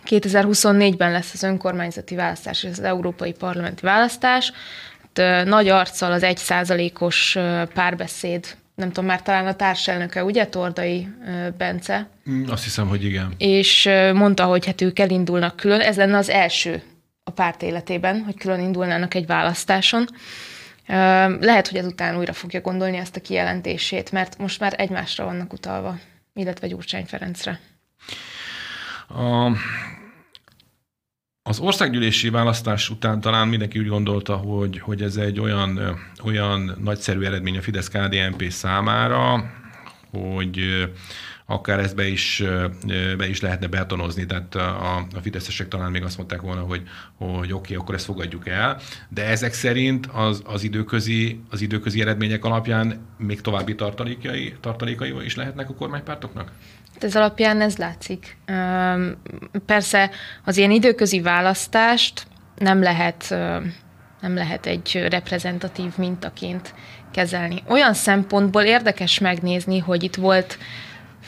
2024-ben 0.05 1.11
lesz 1.11 1.33
az 1.33 1.43
önkormányzati 1.43 2.15
választás 2.15 2.63
és 2.63 2.69
az 2.69 2.79
európai 2.79 3.31
parlamenti 3.31 3.81
választás, 3.81 4.53
nagy 5.45 5.67
arccal 5.67 6.11
az 6.11 6.23
egy 6.23 6.37
százalékos 6.37 7.37
párbeszéd, 7.73 8.45
nem 8.75 8.87
tudom, 8.87 9.05
már 9.05 9.21
talán 9.21 9.47
a 9.47 9.55
társelnöke, 9.55 10.23
ugye, 10.23 10.47
Tordai 10.47 11.07
Bence? 11.57 12.09
Mm, 12.29 12.49
azt 12.49 12.63
hiszem, 12.63 12.87
hogy 12.87 13.03
igen. 13.03 13.33
És 13.37 13.89
mondta, 14.13 14.45
hogy 14.45 14.65
hát 14.65 14.81
ők 14.81 14.99
elindulnak 14.99 15.55
külön, 15.55 15.79
ez 15.79 15.97
lenne 15.97 16.17
az 16.17 16.29
első 16.29 16.81
a 17.29 17.31
párt 17.31 17.61
életében, 17.61 18.23
hogy 18.23 18.37
külön 18.37 18.59
indulnának 18.59 19.13
egy 19.13 19.25
választáson. 19.25 20.07
Lehet, 21.39 21.67
hogy 21.67 21.77
ezután 21.77 22.17
újra 22.17 22.33
fogja 22.33 22.61
gondolni 22.61 22.97
ezt 22.97 23.15
a 23.15 23.21
kijelentését, 23.21 24.11
mert 24.11 24.37
most 24.37 24.59
már 24.59 24.73
egymásra 24.77 25.25
vannak 25.25 25.53
utalva, 25.53 25.99
illetve 26.33 26.67
Gyurcsány 26.67 27.05
Ferencre. 27.05 27.59
A, 29.07 29.51
az 31.43 31.59
országgyűlési 31.59 32.29
választás 32.29 32.89
után 32.89 33.21
talán 33.21 33.47
mindenki 33.47 33.79
úgy 33.79 33.87
gondolta, 33.87 34.35
hogy, 34.35 34.79
hogy 34.79 35.01
ez 35.01 35.15
egy 35.15 35.39
olyan, 35.39 35.99
olyan 36.23 36.77
nagyszerű 36.83 37.21
eredmény 37.21 37.57
a 37.57 37.61
Fidesz-KDNP 37.61 38.49
számára, 38.49 39.51
hogy 40.11 40.89
akár 41.49 41.79
ezt 41.79 41.95
be 41.95 42.07
is, 42.07 42.43
be 43.17 43.27
is 43.27 43.41
lehetne 43.41 43.67
betonozni, 43.67 44.25
tehát 44.25 44.55
a, 44.55 44.95
a 44.95 45.19
fideszesek 45.21 45.67
talán 45.67 45.91
még 45.91 46.03
azt 46.03 46.17
mondták 46.17 46.41
volna, 46.41 46.61
hogy, 46.61 46.81
hogy 47.17 47.51
oké, 47.51 47.53
okay, 47.53 47.75
akkor 47.75 47.95
ezt 47.95 48.05
fogadjuk 48.05 48.47
el, 48.47 48.79
de 49.09 49.25
ezek 49.25 49.53
szerint 49.53 50.05
az, 50.13 50.41
az, 50.45 50.63
időközi, 50.63 51.41
az 51.49 51.61
időközi 51.61 52.01
eredmények 52.01 52.45
alapján 52.45 53.05
még 53.17 53.41
további 53.41 53.75
tartalékai, 53.75 54.55
tartalékai 54.61 55.13
is 55.23 55.35
lehetnek 55.35 55.69
a 55.69 55.73
kormánypártoknak? 55.73 56.51
Hát 56.93 57.03
ez 57.03 57.15
alapján 57.15 57.61
ez 57.61 57.77
látszik. 57.77 58.37
Persze 59.65 60.09
az 60.45 60.57
ilyen 60.57 60.71
időközi 60.71 61.21
választást 61.21 62.27
nem 62.57 62.81
lehet, 62.81 63.29
nem 64.21 64.33
lehet 64.33 64.65
egy 64.65 65.05
reprezentatív 65.09 65.91
mintaként 65.97 66.73
kezelni. 67.11 67.63
Olyan 67.67 67.93
szempontból 67.93 68.61
érdekes 68.61 69.19
megnézni, 69.19 69.79
hogy 69.79 70.03
itt 70.03 70.15
volt 70.15 70.57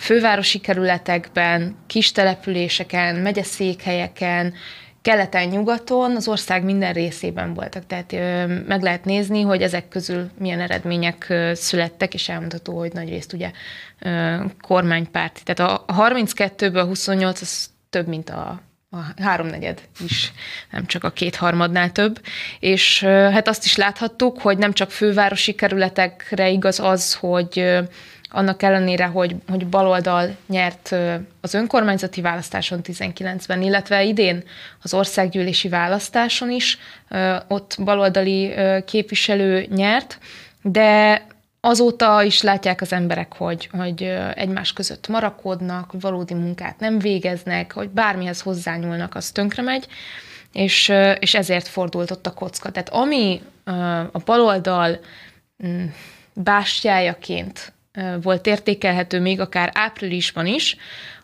fővárosi 0.02 0.60
kerületekben, 0.60 1.76
kis 1.88 2.12
településeken, 2.12 3.16
megyeszékhelyeken, 3.16 4.54
keleten, 5.02 5.48
nyugaton, 5.48 6.16
az 6.16 6.28
ország 6.28 6.64
minden 6.64 6.94
részében 6.94 7.54
voltak. 7.54 7.86
Tehát 7.88 8.14
ö, 8.14 8.46
meg 8.68 8.82
lehet 8.82 9.06
nézni, 9.06 9.42
hogy 9.42 9.62
ezek 9.62 9.88
közül 9.88 10.30
milyen 10.38 10.60
eredmények 10.60 11.26
ö, 11.30 11.52
születtek, 11.56 12.14
és 12.14 12.30
elmondható, 12.30 12.78
hogy 12.78 12.94
nagy 12.94 13.10
részt 13.10 13.34
ugye 13.34 13.52
ö, 14.00 14.36
kormánypárti. 14.62 15.42
Tehát 15.44 15.72
a 15.72 15.94
32-ből 15.94 16.84
28 16.88 17.42
az 17.42 17.70
több, 17.90 18.08
mint 18.08 18.30
a 18.30 18.62
a 18.94 19.22
háromnegyed 19.22 19.82
is, 20.06 20.32
nem 20.72 20.86
csak 20.86 21.04
a 21.04 21.10
kétharmadnál 21.10 21.92
több. 21.92 22.22
És 22.60 23.04
hát 23.04 23.48
azt 23.48 23.66
is 23.66 23.76
láthattuk, 23.76 24.42
hogy 24.42 24.58
nem 24.58 24.74
csak 24.74 24.92
fővárosi 24.92 25.54
kerületekre 25.54 26.50
igaz 26.50 26.80
az, 26.80 27.14
hogy 27.14 27.80
annak 28.32 28.64
ellenére, 28.64 29.06
hogy, 29.06 29.36
hogy 29.48 29.68
baloldal 29.68 30.36
nyert 30.48 30.96
az 31.42 31.54
önkormányzati 31.54 32.22
választáson 32.22 32.80
19-ben, 32.84 33.62
illetve 33.62 34.04
idén 34.04 34.44
az 34.82 34.94
országgyűlési 34.94 35.70
választáson 35.70 36.52
is, 36.52 36.78
ott 37.48 37.78
baloldali 37.84 38.54
képviselő 38.86 39.66
nyert, 39.70 40.18
de 40.62 41.22
azóta 41.60 42.24
is 42.24 42.42
látják 42.42 42.82
az 42.82 42.94
emberek, 42.94 43.34
hogy, 43.38 43.70
hogy 43.72 44.04
egymás 44.34 44.74
között 44.74 45.08
marakodnak, 45.08 45.92
valódi 46.00 46.34
munkát 46.34 46.80
nem 46.80 47.00
végeznek, 47.00 47.74
hogy 47.74 47.90
bármihez 47.90 48.42
hozzányúlnak, 48.42 49.16
az 49.16 49.32
tönkre 49.32 49.62
megy. 49.62 49.88
és, 50.54 50.94
és 51.20 51.36
ezért 51.36 51.68
fordult 51.68 52.12
ott 52.12 52.28
a 52.28 52.34
kocka. 52.34 52.72
Tehát 52.72 52.90
ami 52.90 53.42
a 54.12 54.20
baloldal 54.26 55.00
mm, 55.66 55.86
bástyájaként 56.34 57.74
volt 58.22 58.48
értékelhető 58.48 59.20
még 59.20 59.40
akár 59.40 59.72
áprilisban 59.74 60.46
is, 60.46 60.78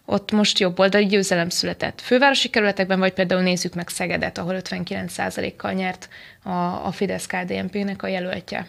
ott 0.05 0.31
most 0.31 0.59
jobb 0.59 0.79
oldali 0.79 1.05
győzelem 1.05 1.49
született. 1.49 2.01
Fővárosi 2.01 2.49
kerületekben, 2.49 2.99
vagy 2.99 3.13
például 3.13 3.41
nézzük 3.41 3.73
meg 3.73 3.89
Szegedet, 3.89 4.37
ahol 4.37 4.55
59%-kal 4.59 5.71
nyert 5.71 6.09
a, 6.43 6.49
a 6.85 6.91
Fidesz-KDNP-nek 6.91 8.03
a 8.03 8.07
jelöltje. 8.07 8.67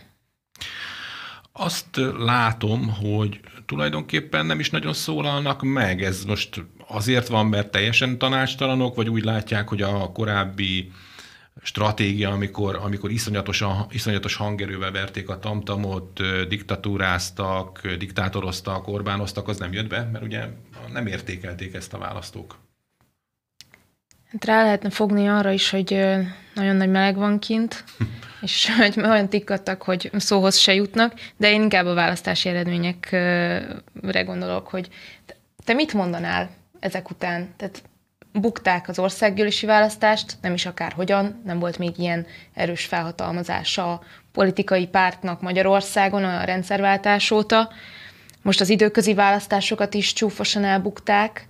Azt 1.52 2.00
látom, 2.19 2.88
hogy 2.88 3.40
tulajdonképpen 3.67 4.47
nem 4.47 4.61
is 4.61 4.71
nagyon 4.71 4.93
szólalnak 4.93 5.62
meg. 5.62 6.02
Ez 6.02 6.25
most 6.25 6.64
azért 6.88 7.28
van, 7.28 7.47
mert 7.47 7.71
teljesen 7.71 8.19
tanácstalanok, 8.19 8.95
vagy 8.95 9.09
úgy 9.09 9.25
látják, 9.25 9.69
hogy 9.69 9.83
a 9.83 10.12
korábbi 10.12 10.93
stratégia, 11.62 12.31
amikor, 12.31 12.79
amikor 12.83 13.11
iszonyatosan, 13.11 13.87
iszonyatos 13.91 14.35
hangerővel 14.35 14.91
verték 14.91 15.29
a 15.29 15.38
tamtamot, 15.38 16.21
diktatúráztak, 16.49 17.88
diktátoroztak, 17.99 18.88
Orbánoztak, 18.88 19.49
az 19.49 19.59
nem 19.59 19.73
jött 19.73 19.88
be, 19.88 20.09
mert 20.12 20.25
ugye 20.25 20.47
nem 20.93 21.07
értékelték 21.07 21.75
ezt 21.75 21.95
a 21.95 21.99
választók. 21.99 22.59
Hát 24.33 24.45
rá 24.45 24.62
lehetne 24.62 24.91
fogni 24.91 25.29
arra 25.29 25.50
is, 25.50 25.71
hogy 25.71 25.88
nagyon 26.55 26.77
nagy 26.77 26.91
meleg 26.91 27.17
van 27.17 27.38
kint, 27.38 27.85
és 28.41 28.71
hogy 28.77 29.00
olyan 29.00 29.29
tikkadtak, 29.29 29.83
hogy 29.83 30.11
szóhoz 30.17 30.57
se 30.57 30.75
jutnak, 30.75 31.12
de 31.37 31.50
én 31.50 31.62
inkább 31.62 31.87
a 31.87 31.95
választási 31.95 32.49
eredményekre 32.49 34.23
gondolok, 34.25 34.69
hogy 34.69 34.88
te 35.65 35.73
mit 35.73 35.93
mondanál 35.93 36.50
ezek 36.81 37.11
után? 37.11 37.55
Tehát 37.57 37.83
bukták 38.32 38.88
az 38.88 38.99
országgyűlési 38.99 39.66
választást, 39.66 40.37
nem 40.40 40.54
is 40.54 40.66
akár 40.66 40.92
hogyan, 40.92 41.42
nem 41.44 41.58
volt 41.58 41.78
még 41.78 41.99
ilyen 41.99 42.26
erős 42.54 42.85
felhatalmazása 42.85 43.92
a 43.92 44.02
politikai 44.32 44.87
pártnak 44.87 45.40
Magyarországon 45.40 46.25
a 46.25 46.44
rendszerváltás 46.44 47.30
óta. 47.30 47.68
Most 48.42 48.61
az 48.61 48.68
időközi 48.68 49.14
választásokat 49.14 49.94
is 49.94 50.12
csúfosan 50.12 50.64
elbukták. 50.64 51.47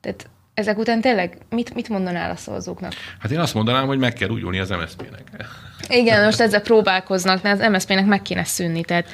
Tehát 0.00 0.28
ezek 0.54 0.78
után 0.78 1.00
tényleg 1.00 1.38
mit, 1.48 1.74
mit 1.74 1.88
mondanál 1.88 2.30
a 2.30 2.36
szavazóknak? 2.36 2.92
Hát 3.18 3.30
én 3.30 3.38
azt 3.38 3.54
mondanám, 3.54 3.86
hogy 3.86 3.98
meg 3.98 4.12
kell 4.12 4.28
újulni 4.28 4.58
az 4.58 4.68
MSZP-nek. 4.68 5.22
Igen, 5.88 6.24
most 6.24 6.40
ezzel 6.40 6.60
próbálkoznak, 6.60 7.42
mert 7.42 7.60
az 7.60 7.68
MSZP-nek 7.68 8.06
meg 8.06 8.22
kéne 8.22 8.44
szűnni. 8.44 8.82
Tehát 8.84 9.06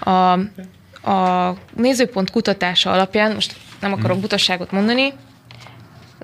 a, 0.00 0.32
a 1.10 1.56
nézőpont 1.74 2.30
kutatása 2.30 2.92
alapján, 2.92 3.34
most 3.34 3.56
nem 3.80 3.92
akarok 3.92 4.10
hmm. 4.10 4.20
butaságot 4.20 4.70
mondani, 4.70 5.12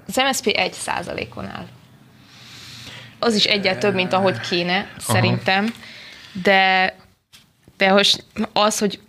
az 0.07 0.17
MSZP 0.17 0.47
egy 0.47 0.73
százalékon 0.73 1.47
áll. 1.47 1.67
Az 3.19 3.35
is 3.35 3.45
egyet 3.45 3.79
több, 3.79 3.95
mint 3.95 4.13
ahogy 4.13 4.41
kéne, 4.41 4.77
Aha. 4.77 5.13
szerintem. 5.13 5.75
De, 6.43 6.95
de 7.77 7.89
hogy 7.89 8.25
az, 8.53 8.79
hogy 8.79 9.01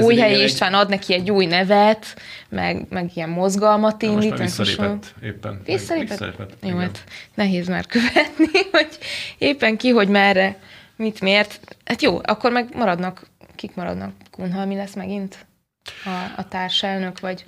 új 0.00 0.16
helyi 0.16 0.42
István 0.42 0.74
egy... 0.74 0.80
ad 0.80 0.88
neki 0.88 1.14
egy 1.14 1.30
új 1.30 1.46
nevet, 1.46 2.16
meg, 2.48 2.86
meg 2.88 3.10
ilyen 3.14 3.28
mozgalmat 3.28 4.02
indít. 4.02 4.30
Most 4.30 4.42
visszalépett 4.42 5.14
éppen. 5.22 5.60
Visszalépett? 5.64 6.08
visszalépett 6.08 6.56
Jó, 6.62 6.76
hát 6.76 7.04
nehéz 7.34 7.68
már 7.68 7.86
követni, 7.86 8.60
hogy 8.72 8.98
éppen 9.38 9.76
ki, 9.76 9.88
hogy 9.88 10.08
merre, 10.08 10.58
mit, 10.96 11.20
miért. 11.20 11.60
Hát 11.84 12.02
jó, 12.02 12.20
akkor 12.22 12.52
meg 12.52 12.68
maradnak, 12.74 13.26
kik 13.54 13.74
maradnak? 13.74 14.12
Kunhal 14.30 14.66
mi 14.66 14.74
lesz 14.74 14.94
megint? 14.94 15.46
A, 16.04 16.40
a 16.40 16.48
társelnök, 16.48 17.20
vagy 17.20 17.44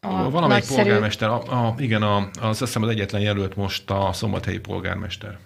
a 0.00 0.30
Valamelyik 0.30 0.62
nagyszerű... 0.62 0.82
polgármester, 0.82 1.28
a, 1.28 1.66
a, 1.66 1.74
igen, 1.78 2.02
a, 2.02 2.16
az 2.16 2.30
azt 2.40 2.58
hiszem 2.58 2.82
az 2.82 2.88
egyetlen 2.88 3.20
jelölt 3.20 3.56
most 3.56 3.90
a 3.90 4.12
szombathelyi 4.12 4.58
polgármester, 4.58 5.38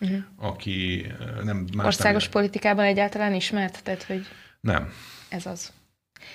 uh-huh. 0.00 0.18
aki 0.36 1.06
nem 1.42 1.66
más 1.76 1.86
Országos 1.86 2.22
nem 2.22 2.32
politikában 2.32 2.84
egyáltalán 2.84 3.34
ismert? 3.34 3.82
Tehát, 3.82 4.02
hogy 4.02 4.26
nem. 4.60 4.92
Ez 5.28 5.46
az. 5.46 5.72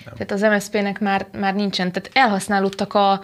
Nem. 0.04 0.14
Tehát 0.14 0.30
az 0.30 0.40
MSZP-nek 0.40 1.00
már, 1.00 1.26
már 1.32 1.54
nincsen, 1.54 1.92
tehát 1.92 2.10
elhasználódtak 2.12 2.94
a 2.94 3.22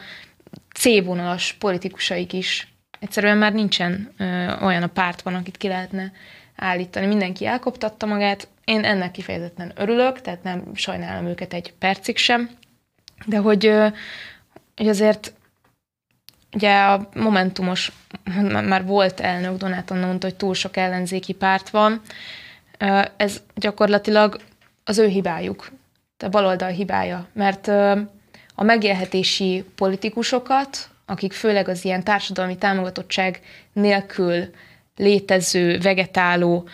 C-vonalas 0.74 1.52
politikusaik 1.52 2.32
is. 2.32 2.72
Egyszerűen 3.00 3.38
már 3.38 3.52
nincsen 3.52 4.12
ö, 4.16 4.54
olyan 4.64 4.82
a 4.82 4.86
pártban, 4.86 5.34
akit 5.34 5.56
ki 5.56 5.68
lehetne 5.68 6.12
állítani. 6.56 7.06
Mindenki 7.06 7.46
elkoptatta 7.46 8.06
magát. 8.06 8.48
Én 8.64 8.84
ennek 8.84 9.10
kifejezetten 9.10 9.72
örülök, 9.76 10.20
tehát 10.20 10.42
nem 10.42 10.74
sajnálom 10.74 11.26
őket 11.26 11.52
egy 11.52 11.72
percig 11.78 12.16
sem. 12.16 12.50
De 13.26 13.38
hogy, 13.38 13.72
hogy 14.76 14.88
azért 14.88 15.32
ugye 16.52 16.78
a 16.78 17.08
Momentumos, 17.14 17.92
már 18.50 18.84
volt 18.84 19.20
elnök, 19.20 19.56
Donát 19.56 19.90
Anna 19.90 20.06
mondta, 20.06 20.26
hogy 20.26 20.36
túl 20.36 20.54
sok 20.54 20.76
ellenzéki 20.76 21.32
párt 21.32 21.70
van. 21.70 22.00
Ez 23.16 23.42
gyakorlatilag 23.54 24.40
az 24.84 24.98
ő 24.98 25.06
hibájuk, 25.06 25.70
a 26.24 26.28
baloldal 26.28 26.70
hibája, 26.70 27.28
mert 27.32 27.68
a 28.54 28.62
megélhetési 28.62 29.64
politikusokat, 29.74 30.90
akik 31.06 31.32
főleg 31.32 31.68
az 31.68 31.84
ilyen 31.84 32.04
társadalmi 32.04 32.56
támogatottság 32.56 33.40
nélkül 33.72 34.50
létező, 34.96 35.78
vegetáló 35.78 36.68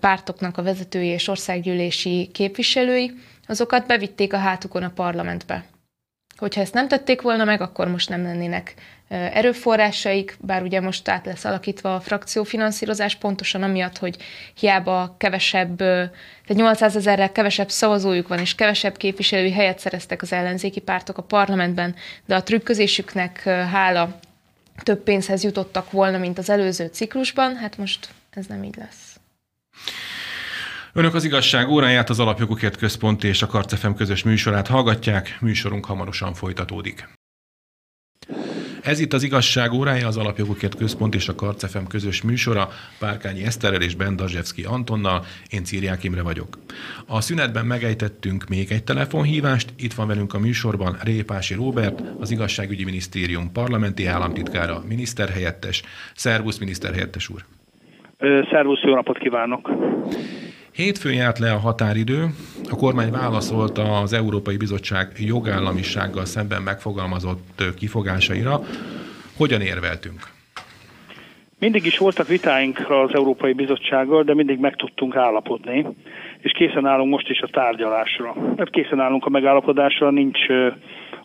pártoknak 0.00 0.58
a 0.58 0.62
vezetői 0.62 1.06
és 1.06 1.28
országgyűlési 1.28 2.30
képviselői, 2.32 3.12
azokat 3.46 3.86
bevitték 3.86 4.32
a 4.32 4.38
hátukon 4.38 4.82
a 4.82 4.90
parlamentbe. 4.90 5.64
Hogyha 6.42 6.60
ezt 6.60 6.74
nem 6.74 6.88
tették 6.88 7.20
volna 7.20 7.44
meg, 7.44 7.60
akkor 7.60 7.88
most 7.88 8.08
nem 8.08 8.22
lennének 8.22 8.74
erőforrásaik, 9.08 10.36
bár 10.40 10.62
ugye 10.62 10.80
most 10.80 11.08
át 11.08 11.26
lesz 11.26 11.44
alakítva 11.44 11.94
a 11.94 12.00
frakciófinanszírozás, 12.00 13.14
pontosan 13.14 13.62
amiatt, 13.62 13.98
hogy 13.98 14.16
hiába 14.54 15.14
kevesebb, 15.18 15.76
tehát 15.76 16.54
800 16.54 16.96
ezerrel 16.96 17.32
kevesebb 17.32 17.70
szavazójuk 17.70 18.28
van, 18.28 18.38
és 18.38 18.54
kevesebb 18.54 18.96
képviselői 18.96 19.52
helyet 19.52 19.78
szereztek 19.78 20.22
az 20.22 20.32
ellenzéki 20.32 20.80
pártok 20.80 21.18
a 21.18 21.22
parlamentben, 21.22 21.94
de 22.26 22.34
a 22.34 22.42
trükközésüknek 22.42 23.42
hála 23.44 24.18
több 24.82 25.02
pénzhez 25.02 25.44
jutottak 25.44 25.90
volna, 25.90 26.18
mint 26.18 26.38
az 26.38 26.50
előző 26.50 26.86
ciklusban, 26.86 27.56
hát 27.56 27.78
most 27.78 28.08
ez 28.30 28.46
nem 28.46 28.62
így 28.62 28.76
lesz. 28.76 29.11
Önök 30.94 31.14
az 31.14 31.24
igazság 31.24 31.68
óráját 31.68 32.10
az 32.10 32.20
Alapjogokért 32.20 32.76
Központ 32.76 33.24
és 33.24 33.42
a 33.42 33.46
Karcefem 33.46 33.94
közös 33.94 34.24
műsorát 34.24 34.66
hallgatják, 34.66 35.38
műsorunk 35.40 35.84
hamarosan 35.86 36.34
folytatódik. 36.34 37.08
Ez 38.82 39.00
itt 39.00 39.12
az 39.12 39.22
igazság 39.22 39.72
órája, 39.72 40.06
az 40.06 40.16
Alapjogokért 40.16 40.76
Központ 40.76 41.14
és 41.14 41.28
a 41.28 41.34
Karcefem 41.34 41.86
közös 41.86 42.22
műsora, 42.22 42.68
Párkányi 42.98 43.42
Eszterrel 43.44 43.82
és 43.82 43.94
Ben 43.94 44.16
Dazsevszki 44.16 44.64
Antonnal, 44.64 45.24
én 45.50 45.64
Círiák 45.64 46.04
Imre 46.04 46.22
vagyok. 46.22 46.58
A 47.06 47.20
szünetben 47.20 47.66
megejtettünk 47.66 48.48
még 48.48 48.70
egy 48.70 48.84
telefonhívást, 48.84 49.72
itt 49.78 49.92
van 49.92 50.06
velünk 50.06 50.34
a 50.34 50.38
műsorban 50.38 50.96
Répási 51.02 51.54
Róbert, 51.54 52.02
az 52.20 52.30
Igazságügyi 52.30 52.84
Minisztérium 52.84 53.52
parlamenti 53.52 54.06
államtitkára, 54.06 54.82
miniszterhelyettes. 54.88 55.82
Szervusz, 56.14 56.58
miniszterhelyettes 56.58 57.28
úr! 57.28 57.40
Szervusz, 58.50 58.80
jó 58.82 58.94
napot 58.94 59.18
kívánok! 59.18 59.70
Hétfőn 60.72 61.14
járt 61.14 61.38
le 61.38 61.52
a 61.52 61.58
határidő, 61.58 62.26
a 62.70 62.76
kormány 62.76 63.10
válaszolt 63.10 63.78
az 63.78 64.12
Európai 64.12 64.56
Bizottság 64.56 65.06
jogállamisággal 65.18 66.24
szemben 66.24 66.62
megfogalmazott 66.62 67.62
kifogásaira. 67.78 68.60
Hogyan 69.36 69.60
érveltünk? 69.60 70.20
Mindig 71.58 71.86
is 71.86 71.98
voltak 71.98 72.26
vitáink 72.26 72.90
az 72.90 73.14
Európai 73.14 73.52
Bizottsággal, 73.52 74.22
de 74.22 74.34
mindig 74.34 74.58
meg 74.58 74.76
tudtunk 74.76 75.16
állapodni, 75.16 75.86
és 76.40 76.52
készen 76.52 76.86
állunk 76.86 77.10
most 77.10 77.28
is 77.28 77.40
a 77.40 77.48
tárgyalásra. 77.48 78.34
Mert 78.34 78.58
hát 78.58 78.70
készen 78.70 79.00
állunk 79.00 79.26
a 79.26 79.30
megállapodásra, 79.30 80.10
nincs 80.10 80.38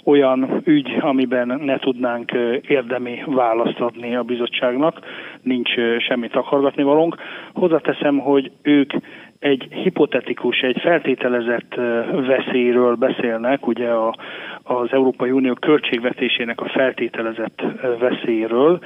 olyan 0.03 0.62
ügy, 0.63 0.97
amiben 0.99 1.62
ne 1.63 1.77
tudnánk 1.79 2.31
érdemi 2.67 3.23
választ 3.25 3.79
adni 3.79 4.15
a 4.15 4.23
bizottságnak, 4.23 4.99
nincs 5.41 5.69
semmi 5.99 6.27
takargatni 6.27 6.83
valónk. 6.83 7.15
Hozzáteszem, 7.53 8.17
hogy 8.17 8.51
ők 8.62 8.91
egy 9.39 9.67
hipotetikus, 9.69 10.60
egy 10.60 10.78
feltételezett 10.80 11.76
veszélyről 12.12 12.95
beszélnek, 12.95 13.67
ugye 13.67 13.89
a, 13.89 14.15
az 14.63 14.88
Európai 14.91 15.32
Unió 15.32 15.54
költségvetésének 15.54 16.62
a 16.62 16.69
feltételezett 16.69 17.62
veszélyről, 18.00 18.80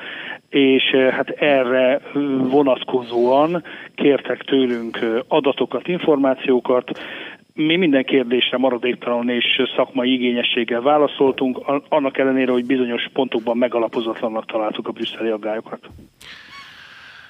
és 0.50 0.84
hát 1.12 1.30
erre 1.30 2.02
vonatkozóan 2.50 3.64
kértek 3.96 4.42
tőlünk 4.44 5.00
adatokat, 5.28 5.88
információkat, 5.88 7.00
mi 7.54 7.76
minden 7.76 8.04
kérdésre 8.04 8.58
maradéktalan 8.58 9.30
és 9.30 9.62
szakmai 9.76 10.14
igényességgel 10.14 10.82
válaszoltunk, 10.82 11.60
annak 11.90 12.18
ellenére, 12.18 12.52
hogy 12.52 12.66
bizonyos 12.66 13.10
pontokban 13.14 13.58
megalapozatlannak 13.58 14.46
találtuk 14.46 14.88
a 14.88 14.92
brüsszeli 14.92 15.30
aggályokat. 15.30 15.80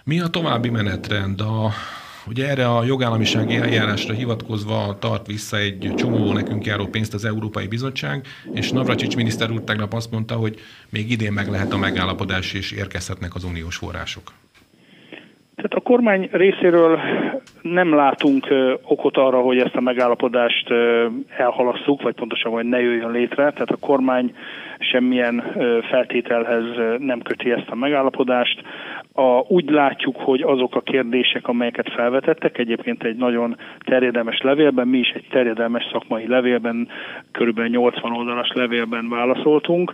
Mi 0.03 0.19
a 0.19 0.27
további 0.27 0.69
menetrend? 0.69 1.41
A 1.41 1.69
Ugye 2.27 2.49
erre 2.49 2.67
a 2.67 2.83
jogállamisági 2.83 3.55
eljárásra 3.55 4.13
hivatkozva 4.13 4.97
tart 4.99 5.27
vissza 5.27 5.57
egy 5.57 5.93
csomó 5.95 6.33
nekünk 6.33 6.65
járó 6.65 6.85
pénzt 6.85 7.13
az 7.13 7.25
Európai 7.25 7.67
Bizottság, 7.67 8.25
és 8.53 8.71
Navracsics 8.71 9.15
miniszter 9.15 9.51
úr 9.51 9.61
tegnap 9.63 9.93
azt 9.93 10.11
mondta, 10.11 10.35
hogy 10.35 10.55
még 10.89 11.11
idén 11.11 11.31
meg 11.31 11.47
lehet 11.47 11.73
a 11.73 11.77
megállapodás, 11.77 12.53
és 12.53 12.71
érkezhetnek 12.71 13.35
az 13.35 13.43
uniós 13.43 13.75
források. 13.75 14.23
Tehát 15.55 15.73
a 15.73 15.89
kormány 15.89 16.29
részéről 16.31 16.99
nem 17.61 17.95
látunk 17.95 18.47
okot 18.81 19.17
arra, 19.17 19.39
hogy 19.41 19.57
ezt 19.57 19.75
a 19.75 19.81
megállapodást 19.81 20.69
elhalasszuk, 21.37 22.01
vagy 22.01 22.15
pontosan, 22.15 22.51
hogy 22.51 22.65
ne 22.65 22.79
jöjjön 22.79 23.11
létre. 23.11 23.51
Tehát 23.51 23.69
a 23.69 23.77
kormány 23.79 24.35
semmilyen 24.79 25.43
feltételhez 25.89 26.63
nem 26.97 27.21
köti 27.21 27.51
ezt 27.51 27.69
a 27.69 27.75
megállapodást. 27.75 28.61
A, 29.13 29.43
úgy 29.47 29.69
látjuk, 29.69 30.15
hogy 30.15 30.41
azok 30.41 30.75
a 30.75 30.81
kérdések, 30.81 31.47
amelyeket 31.47 31.91
felvetettek, 31.93 32.57
egyébként 32.57 33.03
egy 33.03 33.15
nagyon 33.15 33.57
terjedelmes 33.79 34.41
levélben, 34.41 34.87
mi 34.87 34.97
is 34.97 35.09
egy 35.09 35.27
terjedelmes 35.29 35.87
szakmai 35.91 36.27
levélben, 36.27 36.87
körülbelül 37.31 37.69
80 37.69 38.11
oldalas 38.11 38.51
levélben 38.53 39.09
válaszoltunk, 39.09 39.93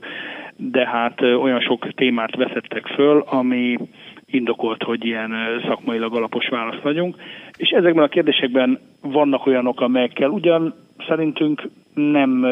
de 0.56 0.88
hát 0.88 1.22
olyan 1.22 1.60
sok 1.60 1.94
témát 1.94 2.36
veszettek 2.36 2.88
föl, 2.88 3.24
ami 3.26 3.78
indokolt, 4.26 4.84
hogy 4.84 5.06
ilyen 5.06 5.34
szakmailag 5.68 6.16
alapos 6.16 6.48
választ 6.48 6.82
vagyunk. 6.82 7.16
És 7.58 7.70
ezekben 7.70 8.04
a 8.04 8.08
kérdésekben 8.08 8.80
vannak 9.02 9.46
olyanok, 9.46 9.82
amelyekkel 9.82 10.30
ugyan 10.30 10.74
szerintünk 11.08 11.70
nem 11.94 12.46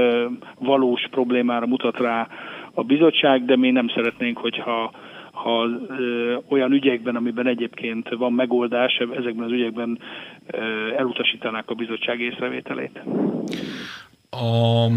valós 0.59 1.07
problémára 1.11 1.65
mutat 1.65 1.97
rá 1.99 2.27
a 2.73 2.83
bizottság, 2.83 3.45
de 3.45 3.55
mi 3.55 3.71
nem 3.71 3.87
szeretnénk, 3.87 4.37
hogyha 4.37 4.91
ha 5.35 5.67
ö, 5.87 6.37
olyan 6.49 6.71
ügyekben, 6.71 7.15
amiben 7.15 7.47
egyébként 7.47 8.09
van 8.09 8.33
megoldás, 8.33 8.93
ezekben 9.17 9.45
az 9.45 9.51
ügyekben 9.51 9.99
ö, 10.47 10.59
elutasítanák 10.97 11.69
a 11.69 11.73
bizottság 11.73 12.19
észrevételét. 12.19 13.01
A 14.29 14.87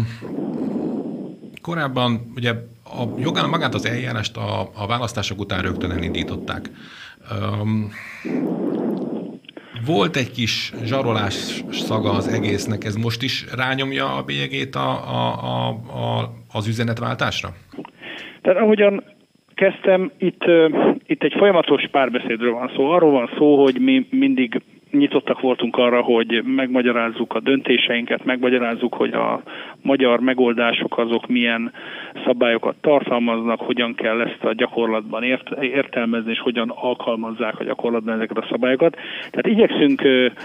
korábban 1.61 2.31
ugye 2.35 2.51
a 2.83 3.03
jogán 3.19 3.49
magát 3.49 3.73
az 3.73 3.85
eljárást 3.85 4.37
a, 4.37 4.61
a 4.61 4.87
választások 4.87 5.39
után 5.39 5.61
rögtön 5.61 5.91
elindították. 5.91 6.69
Um, 7.61 7.89
volt 9.85 10.15
egy 10.15 10.31
kis 10.31 10.73
zsarolás 10.83 11.63
szaga 11.71 12.11
az 12.11 12.27
egésznek, 12.27 12.83
ez 12.83 12.95
most 12.95 13.23
is 13.23 13.45
rányomja 13.55 14.15
a 14.15 14.23
bélyegét 14.23 14.75
a, 14.75 14.89
a, 14.89 15.43
a, 15.43 15.67
a, 15.69 16.33
az 16.51 16.67
üzenetváltásra? 16.67 17.49
Tehát 18.41 18.61
ahogyan 18.61 19.03
kezdtem, 19.59 20.11
itt, 20.17 20.43
itt 21.05 21.23
egy 21.23 21.33
folyamatos 21.37 21.87
párbeszédről 21.91 22.53
van 22.53 22.71
szó. 22.75 22.89
Arról 22.89 23.11
van 23.11 23.29
szó, 23.37 23.63
hogy 23.63 23.79
mi 23.79 24.07
mindig 24.09 24.61
nyitottak 24.91 25.41
voltunk 25.41 25.77
arra, 25.77 26.01
hogy 26.01 26.43
megmagyarázzuk 26.45 27.33
a 27.33 27.39
döntéseinket, 27.39 28.25
megmagyarázzuk, 28.25 28.93
hogy 28.93 29.13
a 29.13 29.41
magyar 29.81 30.19
megoldások 30.19 30.97
azok 30.97 31.27
milyen 31.27 31.71
szabályokat 32.25 32.75
tartalmaznak, 32.81 33.59
hogyan 33.59 33.95
kell 33.95 34.21
ezt 34.21 34.43
a 34.43 34.53
gyakorlatban 34.53 35.23
ért, 35.23 35.63
értelmezni, 35.63 36.31
és 36.31 36.39
hogyan 36.39 36.69
alkalmazzák 36.75 37.59
a 37.59 37.63
gyakorlatban 37.63 38.13
ezeket 38.13 38.37
a 38.37 38.47
szabályokat. 38.49 38.95
Tehát 39.31 39.47
igyekszünk, 39.47 40.01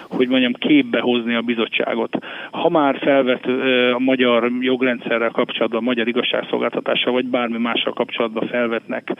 hogy 0.08 0.28
mondjam, 0.28 0.52
képbe 0.52 1.00
hozni 1.00 1.34
a 1.34 1.40
bizottságot. 1.40 2.16
Ha 2.50 2.68
már 2.68 2.98
felvet 2.98 3.46
a 3.94 3.98
magyar 3.98 4.50
jogrendszerrel 4.60 5.30
kapcsolatban, 5.30 5.80
a 5.80 5.84
magyar 5.84 6.08
igazságszolgáltatással, 6.08 7.12
vagy 7.12 7.26
bármi 7.26 7.58
mással 7.58 7.92
kapcsolatban 7.92 8.48
felvetnek 8.48 9.12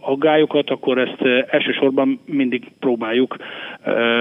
aggályokat, 0.00 0.70
akkor 0.70 0.98
ezt 0.98 1.46
elsősorban 1.50 2.20
mindig 2.24 2.72
próbáljuk 2.80 3.36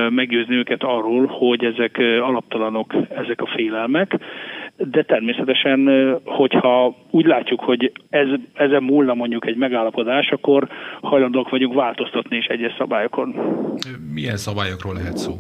meggyőzni 0.09 0.55
őket 0.55 0.83
arról, 0.83 1.25
hogy 1.25 1.63
ezek 1.63 1.97
alaptalanok, 2.21 2.93
ezek 3.09 3.41
a 3.41 3.51
félelmek, 3.55 4.19
de 4.77 5.03
természetesen, 5.03 5.89
hogyha 6.25 6.95
úgy 7.09 7.25
látjuk, 7.25 7.59
hogy 7.59 7.91
ez, 8.09 8.27
ezen 8.53 8.83
múlna 8.83 9.13
mondjuk 9.13 9.47
egy 9.47 9.55
megállapodás, 9.55 10.29
akkor 10.29 10.67
hajlandók 11.01 11.49
vagyunk 11.49 11.73
változtatni 11.73 12.37
is 12.37 12.45
egyes 12.45 12.73
szabályokon. 12.77 13.35
Milyen 14.13 14.37
szabályokról 14.37 14.93
lehet 14.93 15.17
szó? 15.17 15.33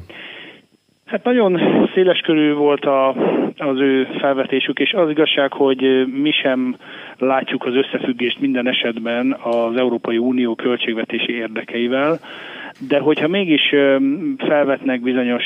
Hát 1.05 1.23
nagyon 1.23 1.59
széleskörű 1.93 2.53
volt 2.53 2.85
a, 2.85 3.09
az 3.57 3.79
ő 3.79 4.07
felvetésük, 4.19 4.79
és 4.79 4.93
az 4.93 5.09
igazság, 5.09 5.53
hogy 5.53 6.07
mi 6.21 6.31
sem 6.31 6.75
látjuk 7.21 7.65
az 7.65 7.75
összefüggést 7.75 8.39
minden 8.39 8.67
esetben 8.67 9.31
az 9.43 9.75
Európai 9.75 10.17
Unió 10.17 10.55
költségvetési 10.55 11.33
érdekeivel 11.33 12.19
de 12.87 12.99
hogyha 12.99 13.27
mégis 13.27 13.61
felvetnek 14.37 15.01
bizonyos 15.01 15.43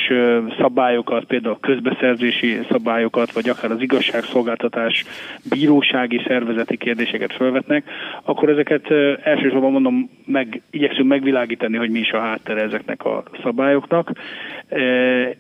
szabályokat, 0.60 1.24
például 1.24 1.58
közbeszerzési 1.60 2.60
szabályokat, 2.70 3.32
vagy 3.32 3.50
akár 3.50 3.72
az 3.72 3.82
igazságszolgáltatás 3.82 5.06
bírósági 5.50 6.22
szervezeti 6.28 6.78
kérdéseket 6.78 7.34
felvetnek, 7.34 7.90
akkor 8.24 8.50
ezeket 8.50 8.92
elsősorban 9.24 9.72
mondom, 9.72 10.10
meg, 10.26 10.62
igyekszünk 10.70 11.08
megvilágítani, 11.08 11.78
hogy 11.78 11.90
mi 11.90 12.00
is 12.00 12.12
a 12.12 12.20
háttere 12.20 12.62
ezeknek 12.62 13.06
a 13.06 13.24
szabályoknak, 13.44 14.12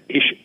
és 0.07 0.35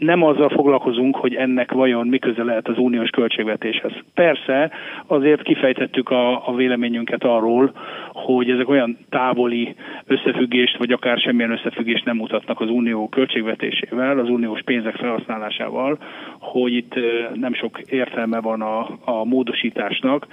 nem 0.00 0.22
azzal 0.22 0.48
foglalkozunk, 0.48 1.16
hogy 1.16 1.34
ennek 1.34 1.72
vajon 1.72 2.06
mi 2.06 2.18
köze 2.18 2.42
lehet 2.42 2.68
az 2.68 2.78
uniós 2.78 3.10
költségvetéshez. 3.10 3.92
Persze, 4.14 4.70
azért 5.06 5.42
kifejtettük 5.42 6.10
a, 6.10 6.48
a 6.48 6.54
véleményünket 6.54 7.24
arról, 7.24 7.72
hogy 8.12 8.50
ezek 8.50 8.68
olyan 8.68 8.98
távoli 9.08 9.74
összefüggést, 10.06 10.76
vagy 10.76 10.92
akár 10.92 11.18
semmilyen 11.18 11.50
összefüggést 11.50 12.04
nem 12.04 12.16
mutatnak 12.16 12.60
az 12.60 12.68
unió 12.68 13.08
költségvetésével, 13.08 14.18
az 14.18 14.28
uniós 14.28 14.62
pénzek 14.62 14.94
felhasználásával, 14.94 15.98
hogy 16.38 16.72
itt 16.72 16.94
nem 17.34 17.54
sok 17.54 17.80
értelme 17.80 18.40
van 18.40 18.62
a, 18.62 18.98
a 19.04 19.24
módosításnak, 19.24 20.26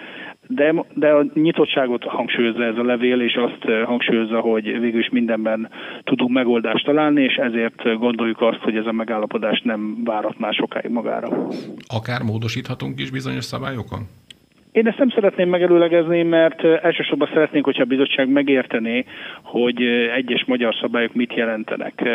de, 0.47 0.85
de 0.93 1.07
a 1.07 1.25
nyitottságot 1.33 2.03
hangsúlyozza 2.03 2.63
ez 2.63 2.77
a 2.77 2.83
levél, 2.83 3.21
és 3.21 3.35
azt 3.35 3.85
hangsúlyozza, 3.85 4.39
hogy 4.39 4.79
végül 4.79 4.99
is 4.99 5.09
mindenben 5.09 5.69
tudunk 6.03 6.31
megoldást 6.31 6.85
találni, 6.85 7.23
és 7.23 7.35
ezért 7.35 7.97
gondoljuk 7.99 8.41
azt, 8.41 8.59
hogy 8.59 8.75
ez 8.75 8.85
a 8.85 8.91
megállapodás 8.91 9.61
nem 9.63 10.03
várat 10.03 10.39
már 10.39 10.53
sokáig 10.53 10.91
magára. 10.91 11.47
Akár 11.87 12.21
módosíthatunk 12.21 12.99
is 12.99 13.11
bizonyos 13.11 13.43
szabályokon? 13.43 14.07
Én 14.77 14.87
ezt 14.87 14.97
nem 14.97 15.09
szeretném 15.09 15.49
megelőlegezni, 15.49 16.23
mert 16.23 16.63
elsősorban 16.63 17.29
szeretnénk, 17.33 17.65
hogyha 17.65 17.81
a 17.81 17.85
bizottság 17.85 18.29
megértené, 18.29 19.05
hogy 19.43 19.81
egyes 20.15 20.45
magyar 20.45 20.75
szabályok 20.81 21.13
mit 21.13 21.33
jelentenek. 21.33 22.09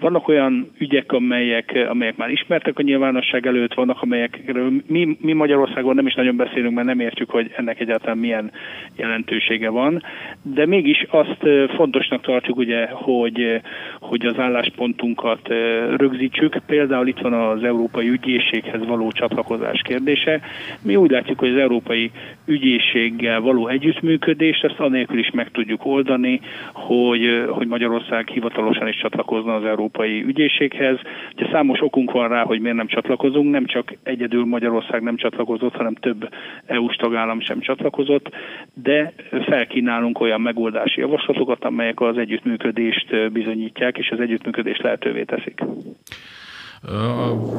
Vannak 0.00 0.28
olyan 0.28 0.70
ügyek, 0.78 1.12
amelyek, 1.12 1.86
amelyek 1.88 2.16
már 2.16 2.30
ismertek 2.30 2.78
a 2.78 2.82
nyilvánosság 2.82 3.46
előtt, 3.46 3.74
vannak, 3.74 4.02
amelyekről 4.02 4.72
mi, 4.86 5.16
mi 5.20 5.32
Magyarországon 5.32 5.94
nem 5.94 6.06
is 6.06 6.14
nagyon 6.14 6.36
beszélünk, 6.36 6.74
mert 6.74 6.86
nem 6.86 7.00
értjük, 7.00 7.30
hogy 7.30 7.52
ennek 7.56 7.80
egyáltalán 7.80 8.18
milyen 8.18 8.50
jelentősége 8.96 9.68
van, 9.68 10.02
de 10.42 10.66
mégis 10.66 11.06
azt 11.10 11.70
fontosnak 11.76 12.20
tartjuk, 12.22 12.56
ugye, 12.56 12.86
hogy, 12.86 13.60
hogy 14.00 14.26
az 14.26 14.38
álláspontunkat 14.38 15.48
rögzítsük. 15.96 16.56
Például 16.66 17.06
itt 17.06 17.18
van 17.18 17.32
az 17.32 17.62
Európai 17.62 18.08
Ügyészséghez 18.08 18.86
való 18.86 19.10
csatlakozás 19.10 19.82
kérdése. 19.84 20.40
Mi 20.82 20.96
úgy 20.96 21.10
látjuk, 21.10 21.38
hogy 21.38 21.50
az 21.50 21.56
Európai 21.56 21.92
Európai 21.94 22.10
Ügyészséggel 22.46 23.40
való 23.40 23.68
együttműködést, 23.68 24.64
ezt 24.64 24.78
anélkül 24.78 25.18
is 25.18 25.30
meg 25.30 25.50
tudjuk 25.50 25.86
oldani, 25.86 26.40
hogy, 26.72 27.44
hogy 27.48 27.66
Magyarország 27.66 28.28
hivatalosan 28.28 28.88
is 28.88 28.96
csatlakozna 28.96 29.54
az 29.54 29.64
Európai 29.64 30.22
Ügyészséghez. 30.22 30.98
Ugye 31.36 31.46
számos 31.52 31.80
okunk 31.82 32.10
van 32.12 32.28
rá, 32.28 32.42
hogy 32.42 32.60
miért 32.60 32.76
nem 32.76 32.86
csatlakozunk, 32.86 33.50
nem 33.50 33.66
csak 33.66 33.94
egyedül 34.02 34.44
Magyarország 34.44 35.02
nem 35.02 35.16
csatlakozott, 35.16 35.74
hanem 35.74 35.94
több 35.94 36.28
EU-s 36.66 36.96
tagállam 36.96 37.40
sem 37.40 37.60
csatlakozott, 37.60 38.34
de 38.82 39.12
felkínálunk 39.48 40.20
olyan 40.20 40.40
megoldási 40.40 41.00
javaslatokat, 41.00 41.64
amelyek 41.64 42.00
az 42.00 42.18
együttműködést 42.18 43.32
bizonyítják, 43.32 43.98
és 43.98 44.10
az 44.10 44.20
együttműködést 44.20 44.82
lehetővé 44.82 45.22
teszik. 45.22 45.60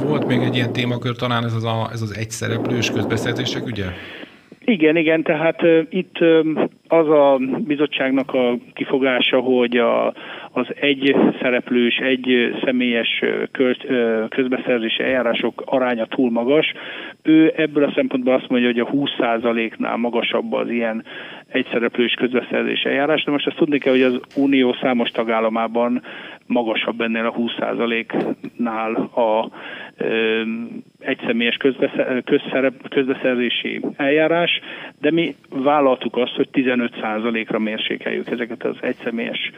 Volt 0.05 0.27
még 0.27 0.41
egy 0.41 0.55
ilyen 0.55 0.73
témakör, 0.73 1.15
talán 1.15 1.43
ez 1.43 1.53
az, 1.53 1.63
a, 1.63 1.89
ez 1.91 2.01
az 2.01 2.17
egyszereplős 2.17 2.91
közbeszerzések, 2.91 3.65
ugye? 3.65 3.85
Igen, 4.67 4.95
igen, 4.95 5.23
tehát 5.23 5.61
uh, 5.61 5.81
itt 5.89 6.21
uh, 6.21 6.45
az 6.87 7.09
a 7.09 7.39
bizottságnak 7.57 8.33
a 8.33 8.57
kifogása, 8.73 9.39
hogy 9.39 9.77
a, 9.77 10.07
az 10.51 10.67
egy 10.79 11.15
szereplős, 11.41 11.97
egy 11.97 12.55
személyes 12.63 13.23
köz, 13.51 13.77
közbeszerzési 14.29 15.03
eljárások 15.03 15.63
aránya 15.65 16.05
túl 16.05 16.31
magas. 16.31 16.73
Ő 17.23 17.53
ebből 17.55 17.83
a 17.83 17.91
szempontból 17.95 18.33
azt 18.33 18.49
mondja, 18.49 18.69
hogy 18.69 18.79
a 18.79 18.89
20%-nál 18.91 19.97
magasabb 19.97 20.53
az 20.53 20.69
ilyen 20.69 21.03
egyszereplős 21.55 22.13
közbeszerzési 22.13 22.87
eljárás. 22.87 23.23
De 23.23 23.31
most 23.31 23.47
azt 23.47 23.55
tudni 23.55 23.77
kell, 23.77 23.93
hogy 23.93 24.01
az 24.01 24.19
Unió 24.35 24.75
számos 24.81 25.09
tagállamában 25.09 26.01
magasabb 26.47 27.01
ennél 27.01 27.25
a 27.25 27.33
20%-nál 27.33 28.95
a 28.95 29.49
ö, 29.97 30.41
egyszemélyes 30.99 31.57
közbeszerzési 32.89 33.81
eljárás, 33.95 34.59
de 34.99 35.11
mi 35.11 35.35
vállaltuk 35.49 36.17
azt, 36.17 36.35
hogy 36.35 36.49
15%-ra 36.53 37.59
mérsékeljük 37.59 38.29
ezeket 38.29 38.63
az 38.63 38.75
egyszemélyes 38.81 39.51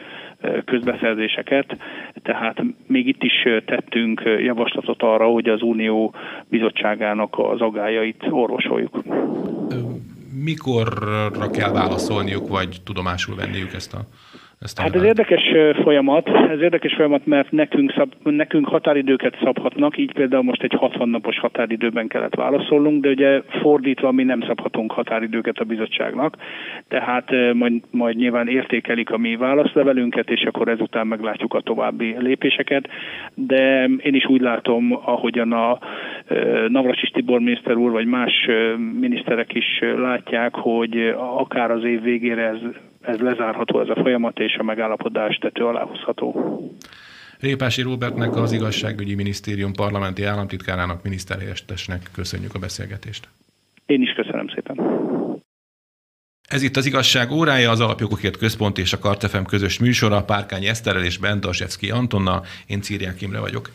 közbeszerzéseket, 0.64 1.76
tehát 2.22 2.62
még 2.86 3.06
itt 3.06 3.22
is 3.22 3.46
tettünk 3.64 4.22
javaslatot 4.38 5.02
arra, 5.02 5.26
hogy 5.26 5.48
az 5.48 5.62
Unió 5.62 6.14
bizottságának 6.48 7.38
az 7.38 7.60
agájait 7.60 8.26
orvosoljuk. 8.30 9.02
Mikorra 10.44 11.50
kell 11.50 11.72
válaszolniuk, 11.72 12.48
vagy 12.48 12.76
tudomásul 12.84 13.36
venniük 13.36 13.72
ezt 13.74 13.94
a 13.94 14.00
Ezt 14.60 14.80
hát 14.80 14.94
ez 14.94 15.02
érdekes 15.02 15.42
folyamat, 15.82 16.28
ez 16.28 16.60
érdekes 16.60 16.94
folyamat, 16.94 17.26
mert 17.26 17.50
nekünk, 17.50 17.92
szab, 17.96 18.12
nekünk 18.22 18.68
határidőket 18.68 19.36
szabhatnak, 19.42 19.98
így 19.98 20.12
például 20.12 20.42
most 20.42 20.62
egy 20.62 20.74
60 20.78 21.08
napos 21.08 21.38
határidőben 21.38 22.08
kellett 22.08 22.34
válaszolnunk, 22.34 23.02
de 23.02 23.08
ugye 23.08 23.42
fordítva 23.60 24.12
mi 24.12 24.22
nem 24.22 24.42
szabhatunk 24.46 24.92
határidőket 24.92 25.58
a 25.58 25.64
bizottságnak, 25.64 26.36
tehát 26.88 27.30
majd, 27.52 27.72
majd 27.90 28.16
nyilván 28.16 28.48
értékelik 28.48 29.10
a 29.10 29.18
mi 29.18 29.36
válaszlevelünket, 29.36 30.30
és 30.30 30.42
akkor 30.42 30.68
ezután 30.68 31.06
meglátjuk 31.06 31.54
a 31.54 31.60
további 31.60 32.16
lépéseket, 32.18 32.88
de 33.34 33.84
én 33.84 34.14
is 34.14 34.26
úgy 34.26 34.40
látom, 34.40 34.98
ahogyan 35.04 35.52
a 35.52 35.78
Navrasis 36.68 37.10
Tibor 37.10 37.40
miniszter 37.40 37.76
úr, 37.76 37.90
vagy 37.90 38.06
más 38.06 38.32
miniszterek 39.00 39.54
is 39.54 39.80
látják, 39.96 40.54
hogy 40.54 41.14
akár 41.16 41.70
az 41.70 41.84
év 41.84 42.02
végére 42.02 42.42
ez 42.42 42.60
ez 43.00 43.18
lezárható 43.18 43.80
ez 43.80 43.88
a 43.88 44.00
folyamat, 44.02 44.38
és 44.38 44.56
a 44.58 44.62
megállapodás 44.62 45.36
tető 45.36 45.64
alá 45.64 45.82
hozható. 45.82 46.60
Répási 47.40 47.82
Robertnek, 47.82 48.36
az 48.36 48.52
Igazságügyi 48.52 49.14
Minisztérium 49.14 49.72
parlamenti 49.72 50.24
államtitkárának, 50.24 51.02
miniszterhelyettesnek 51.02 52.02
köszönjük 52.14 52.54
a 52.54 52.58
beszélgetést. 52.58 53.28
Én 53.86 54.02
is 54.02 54.12
köszönöm 54.12 54.48
szépen. 54.48 54.76
Ez 56.48 56.62
itt 56.62 56.76
az 56.76 56.86
igazság 56.86 57.30
órája, 57.30 57.70
az 57.70 57.80
Alapjogokért 57.80 58.36
Központ 58.36 58.78
és 58.78 58.92
a 58.92 58.98
Kartefem 58.98 59.44
közös 59.44 59.78
műsora, 59.78 60.24
Párkány 60.24 60.64
Eszterrel 60.64 61.04
és 61.04 61.18
Bentasevszki 61.18 61.90
Antonnal, 61.90 62.44
én 62.66 62.80
Círiák 62.80 63.22
Imre 63.22 63.40
vagyok. 63.40 63.70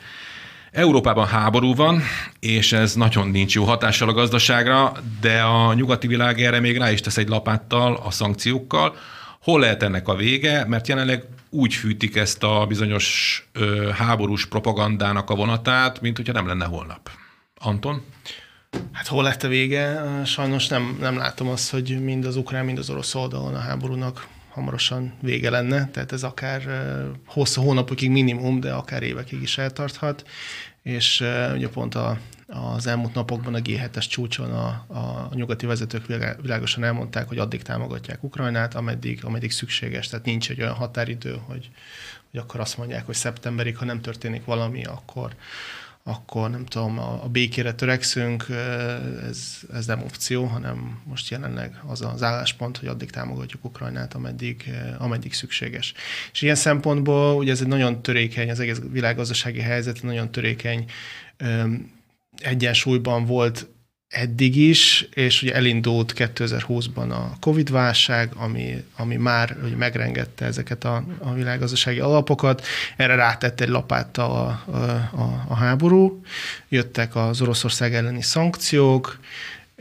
Európában 0.73 1.27
háború 1.27 1.75
van, 1.75 2.01
és 2.39 2.71
ez 2.71 2.95
nagyon 2.95 3.27
nincs 3.27 3.55
jó 3.55 3.63
hatással 3.63 4.09
a 4.09 4.13
gazdaságra, 4.13 4.91
de 5.21 5.41
a 5.41 5.73
nyugati 5.73 6.07
világ 6.07 6.41
erre 6.41 6.59
még 6.59 6.77
rá 6.77 6.91
is 6.91 7.01
tesz 7.01 7.17
egy 7.17 7.27
lapáttal, 7.27 8.01
a 8.03 8.11
szankciókkal. 8.11 8.95
Hol 9.41 9.59
lehet 9.59 9.83
ennek 9.83 10.07
a 10.07 10.15
vége? 10.15 10.65
Mert 10.65 10.87
jelenleg 10.87 11.23
úgy 11.49 11.73
fűtik 11.73 12.15
ezt 12.15 12.43
a 12.43 12.65
bizonyos 12.67 13.37
ö, 13.51 13.89
háborús 13.89 14.45
propagandának 14.45 15.29
a 15.29 15.35
vonatát, 15.35 16.01
mint 16.01 16.17
hogyha 16.17 16.33
nem 16.33 16.47
lenne 16.47 16.65
holnap. 16.65 17.09
Anton? 17.59 18.01
Hát 18.91 19.07
hol 19.07 19.23
lett 19.23 19.43
a 19.43 19.47
vége? 19.47 20.03
Sajnos 20.25 20.67
nem, 20.67 20.97
nem 20.99 21.17
látom 21.17 21.47
azt, 21.47 21.71
hogy 21.71 22.03
mind 22.03 22.25
az 22.25 22.35
ukrán, 22.35 22.65
mind 22.65 22.77
az 22.77 22.89
orosz 22.89 23.15
oldalon 23.15 23.55
a 23.55 23.59
háborúnak 23.59 24.27
hamarosan 24.53 25.13
vége 25.21 25.49
lenne, 25.49 25.87
tehát 25.87 26.11
ez 26.11 26.23
akár 26.23 26.61
hosszú 27.25 27.61
hónapokig 27.61 28.09
minimum, 28.09 28.59
de 28.59 28.73
akár 28.73 29.03
évekig 29.03 29.41
is 29.41 29.57
eltarthat, 29.57 30.23
és 30.81 31.23
ugye 31.53 31.69
pont 31.69 31.95
a, 31.95 32.19
az 32.47 32.87
elmúlt 32.87 33.13
napokban 33.13 33.53
a 33.53 33.59
G7-es 33.59 34.09
csúcson 34.09 34.51
a, 34.51 34.67
a 34.87 35.29
nyugati 35.33 35.65
vezetők 35.65 36.05
világosan 36.41 36.83
elmondták, 36.83 37.27
hogy 37.27 37.37
addig 37.37 37.61
támogatják 37.61 38.23
Ukrajnát, 38.23 38.75
ameddig, 38.75 39.25
ameddig 39.25 39.51
szükséges. 39.51 40.07
Tehát 40.07 40.25
nincs 40.25 40.49
egy 40.49 40.61
olyan 40.61 40.73
határidő, 40.73 41.39
hogy, 41.45 41.69
hogy 42.31 42.39
akkor 42.39 42.59
azt 42.59 42.77
mondják, 42.77 43.05
hogy 43.05 43.15
szeptemberig, 43.15 43.77
ha 43.77 43.85
nem 43.85 44.01
történik 44.01 44.45
valami, 44.45 44.83
akkor, 44.83 45.35
akkor 46.03 46.49
nem 46.49 46.65
tudom, 46.65 46.99
a, 46.99 47.23
a 47.23 47.27
békére 47.27 47.73
törekszünk, 47.73 48.45
ez, 49.29 49.59
ez 49.73 49.85
nem 49.85 50.01
opció, 50.01 50.45
hanem 50.45 51.01
most 51.05 51.29
jelenleg 51.29 51.79
az 51.87 52.01
az 52.01 52.23
álláspont, 52.23 52.77
hogy 52.77 52.87
addig 52.87 53.09
támogatjuk 53.09 53.65
Ukrajnát, 53.65 54.13
ameddig, 54.13 54.71
ameddig 54.97 55.33
szükséges. 55.33 55.93
És 56.31 56.41
ilyen 56.41 56.55
szempontból 56.55 57.35
ugye 57.35 57.51
ez 57.51 57.61
egy 57.61 57.67
nagyon 57.67 58.01
törékeny, 58.01 58.49
az 58.49 58.59
egész 58.59 58.81
világgazdasági 58.91 59.59
helyzet 59.59 60.03
nagyon 60.03 60.31
törékeny 60.31 60.85
egyensúlyban 62.37 63.25
volt 63.25 63.67
eddig 64.13 64.55
is, 64.55 65.07
és 65.13 65.41
ugye 65.41 65.53
elindult 65.53 66.13
2020-ban 66.17 67.09
a 67.09 67.37
Covid-válság, 67.39 68.31
ami, 68.35 68.83
ami 68.97 69.15
már 69.15 69.57
ugye 69.63 69.75
megrengette 69.75 70.45
ezeket 70.45 70.83
a, 70.83 71.03
a 71.19 71.33
világgazdasági 71.33 71.99
alapokat, 71.99 72.65
erre 72.97 73.15
rátett 73.15 73.61
egy 73.61 73.67
lapáttal 73.67 74.31
a, 74.31 74.71
a, 75.17 75.45
a 75.47 75.55
háború, 75.55 76.21
jöttek 76.69 77.15
az 77.15 77.41
Oroszország 77.41 77.93
elleni 77.93 78.21
szankciók, 78.21 79.19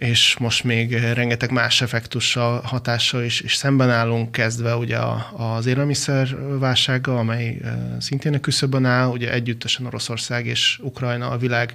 és 0.03 0.37
most 0.39 0.65
még 0.65 0.93
rengeteg 0.93 1.51
más 1.51 1.81
effektussal, 1.81 2.61
hatással 2.61 3.23
is, 3.23 3.41
is 3.41 3.55
szemben 3.55 3.91
állunk, 3.91 4.33
kezdve 4.33 4.77
ugye 4.77 4.99
az 5.37 5.67
élelmiszerválsággal, 5.67 7.17
amely 7.17 7.61
szintén 7.99 8.35
a 8.35 8.41
küszöbön 8.41 8.85
áll, 8.85 9.09
ugye 9.09 9.33
együttesen 9.33 9.87
Oroszország 9.87 10.47
és 10.47 10.79
Ukrajna 10.83 11.31
a 11.31 11.37
világ 11.37 11.75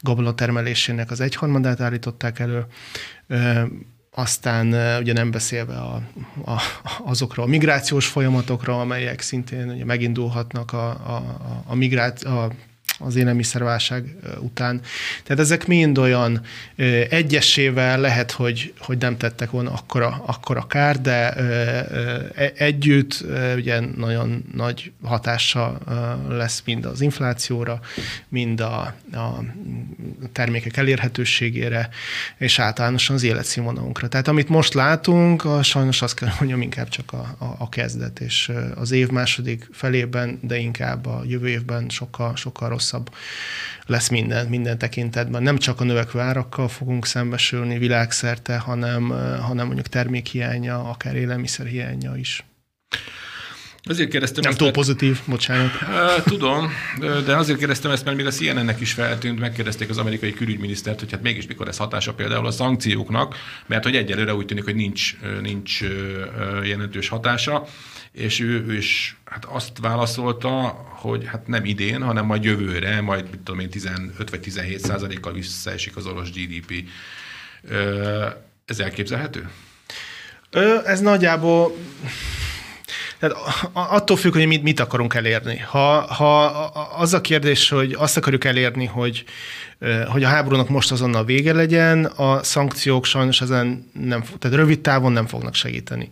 gabonatermelésének 0.00 1.10
az 1.10 1.20
egyharmadát 1.20 1.80
állították 1.80 2.38
elő, 2.38 2.66
aztán 4.10 4.66
ugye 5.00 5.12
nem 5.12 5.30
beszélve 5.30 5.74
a, 5.74 6.02
a, 6.44 6.60
azokra 7.04 7.42
a 7.42 7.46
migrációs 7.46 8.06
folyamatokra, 8.06 8.80
amelyek 8.80 9.20
szintén 9.20 9.70
ugye 9.70 9.84
megindulhatnak 9.84 10.72
a, 10.72 10.88
a, 10.88 11.40
a, 11.66 11.74
migrát, 11.74 12.22
a 12.22 12.52
az 13.04 13.16
élelmiszerválság 13.16 14.16
után. 14.40 14.80
Tehát 15.24 15.42
ezek 15.42 15.66
mind 15.66 15.98
olyan 15.98 16.40
egyesével 17.10 18.00
lehet, 18.00 18.30
hogy, 18.30 18.74
hogy 18.78 18.98
nem 18.98 19.16
tettek 19.16 19.50
volna 19.50 19.72
akkora, 19.72 20.22
akkora 20.26 20.66
kár, 20.66 21.00
de 21.00 21.32
e, 21.32 22.52
együtt 22.56 23.24
ugye 23.56 23.80
nagyon 23.80 24.44
nagy 24.54 24.92
hatása 25.02 25.78
lesz 26.28 26.62
mind 26.64 26.84
az 26.84 27.00
inflációra, 27.00 27.80
mind 28.28 28.60
a, 28.60 28.94
a 29.12 29.44
termékek 30.32 30.76
elérhetőségére, 30.76 31.88
és 32.38 32.58
általánosan 32.58 33.16
az 33.16 33.22
életszínvonalunkra. 33.22 34.08
Tehát 34.08 34.28
amit 34.28 34.48
most 34.48 34.74
látunk, 34.74 35.44
a, 35.44 35.62
sajnos 35.62 36.02
azt 36.02 36.14
kell 36.14 36.28
mondjam, 36.38 36.62
inkább 36.62 36.88
csak 36.88 37.12
a, 37.12 37.36
a, 37.38 37.54
a 37.58 37.68
kezdet, 37.68 38.20
és 38.20 38.52
az 38.74 38.90
év 38.90 39.08
második 39.08 39.68
felében, 39.72 40.38
de 40.42 40.56
inkább 40.56 41.06
a 41.06 41.22
jövő 41.26 41.48
évben 41.48 41.88
sokkal, 41.88 42.36
sokkal 42.36 42.68
rosszabb 42.68 42.91
rosszabb 42.92 43.14
lesz 43.86 44.08
minden, 44.08 44.46
minden 44.46 44.78
tekintetben. 44.78 45.42
Nem 45.42 45.58
csak 45.58 45.80
a 45.80 45.84
növekvő 45.84 46.20
árakkal 46.20 46.68
fogunk 46.68 47.06
szembesülni 47.06 47.78
világszerte, 47.78 48.58
hanem, 48.58 49.08
hanem 49.40 49.66
mondjuk 49.66 49.86
termékhiánya, 49.86 50.90
akár 50.90 51.16
élelmiszerhiánya 51.16 52.16
is. 52.16 52.44
Azért 53.84 54.10
kérdeztem 54.10 54.42
Nem 54.42 54.52
túl 54.52 54.66
mert... 54.66 54.76
pozitív, 54.76 55.20
bocsánat. 55.26 55.70
Tudom, 56.24 56.72
de 57.24 57.36
azért 57.36 57.58
kérdeztem 57.58 57.90
ezt, 57.90 58.04
mert 58.04 58.16
még 58.16 58.26
a 58.26 58.30
CNN-nek 58.30 58.80
is 58.80 58.92
feltűnt, 58.92 59.38
megkérdezték 59.38 59.88
az 59.88 59.98
amerikai 59.98 60.32
külügyminisztert, 60.32 61.00
hogy 61.00 61.10
hát 61.10 61.22
mégis 61.22 61.46
mikor 61.46 61.68
ez 61.68 61.76
hatása 61.76 62.14
például 62.14 62.46
a 62.46 62.50
szankcióknak, 62.50 63.36
mert 63.66 63.84
hogy 63.84 63.96
egyelőre 63.96 64.34
úgy 64.34 64.46
tűnik, 64.46 64.64
hogy 64.64 64.74
nincs, 64.74 65.16
nincs 65.42 65.80
jelentős 66.64 67.08
hatása 67.08 67.66
és 68.12 68.40
ő, 68.40 68.64
ő 68.66 68.76
is 68.76 69.16
hát 69.24 69.44
azt 69.44 69.78
válaszolta, 69.80 70.50
hogy 70.88 71.26
hát 71.26 71.46
nem 71.46 71.64
idén, 71.64 72.02
hanem 72.02 72.26
majd 72.26 72.44
jövőre, 72.44 73.00
majd 73.00 73.30
mit 73.30 73.40
tudom 73.40 73.60
én, 73.60 73.70
15 73.70 74.30
vagy 74.30 74.40
17 74.40 74.80
százalékkal 74.80 75.32
visszaesik 75.32 75.96
az 75.96 76.06
orosz 76.06 76.30
GDP. 76.30 76.88
Ez 78.64 78.80
elképzelhető? 78.80 79.50
Ez 80.84 81.00
nagyjából 81.00 81.76
tehát 83.22 83.36
attól 83.72 84.16
függ, 84.16 84.32
hogy 84.32 84.46
mit, 84.46 84.62
mit 84.62 84.80
akarunk 84.80 85.14
elérni. 85.14 85.58
Ha, 85.58 86.00
ha 86.00 86.44
az 86.98 87.14
a 87.14 87.20
kérdés, 87.20 87.68
hogy 87.68 87.94
azt 87.98 88.16
akarjuk 88.16 88.44
elérni, 88.44 88.84
hogy, 88.84 89.24
hogy 90.06 90.24
a 90.24 90.28
háborúnak 90.28 90.68
most 90.68 90.92
azonnal 90.92 91.24
vége 91.24 91.52
legyen, 91.52 92.04
a 92.04 92.42
szankciók 92.42 93.04
sajnos 93.04 93.40
ezen 93.40 93.90
nem, 93.92 94.24
tehát 94.38 94.56
rövid 94.56 94.80
távon 94.80 95.12
nem 95.12 95.26
fognak 95.26 95.54
segíteni. 95.54 96.10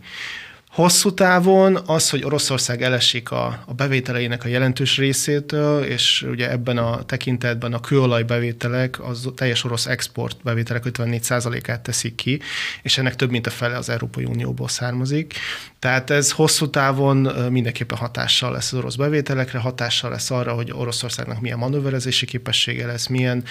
Hosszú 0.71 1.13
távon 1.13 1.79
az, 1.85 2.09
hogy 2.09 2.23
Oroszország 2.23 2.81
elesik 2.81 3.31
a, 3.31 3.63
a 3.65 3.73
bevételeinek 3.73 4.43
a 4.43 4.47
jelentős 4.47 4.97
részétől, 4.97 5.83
és 5.83 6.25
ugye 6.29 6.51
ebben 6.51 6.77
a 6.77 7.03
tekintetben 7.03 7.73
a 7.73 7.79
kőolaj 7.79 8.23
bevételek, 8.23 9.03
az 9.03 9.29
teljes 9.35 9.63
orosz 9.63 9.85
export 9.85 10.37
bevételek 10.43 10.83
54%-át 10.85 11.81
teszik 11.81 12.15
ki, 12.15 12.39
és 12.81 12.97
ennek 12.97 13.15
több 13.15 13.29
mint 13.29 13.47
a 13.47 13.49
fele 13.49 13.77
az 13.77 13.89
Európai 13.89 14.25
Unióból 14.25 14.67
származik. 14.67 15.33
Tehát 15.81 16.09
ez 16.09 16.31
hosszú 16.31 16.69
távon 16.69 17.17
mindenképpen 17.49 17.97
hatással 17.97 18.51
lesz 18.51 18.71
az 18.71 18.77
orosz 18.77 18.95
bevételekre, 18.95 19.59
hatással 19.59 20.09
lesz 20.09 20.31
arra, 20.31 20.53
hogy 20.53 20.71
Oroszországnak 20.71 21.41
milyen 21.41 21.57
manőverezési 21.57 22.25
képessége 22.25 22.85
lesz, 22.85 23.07
milyen, 23.07 23.43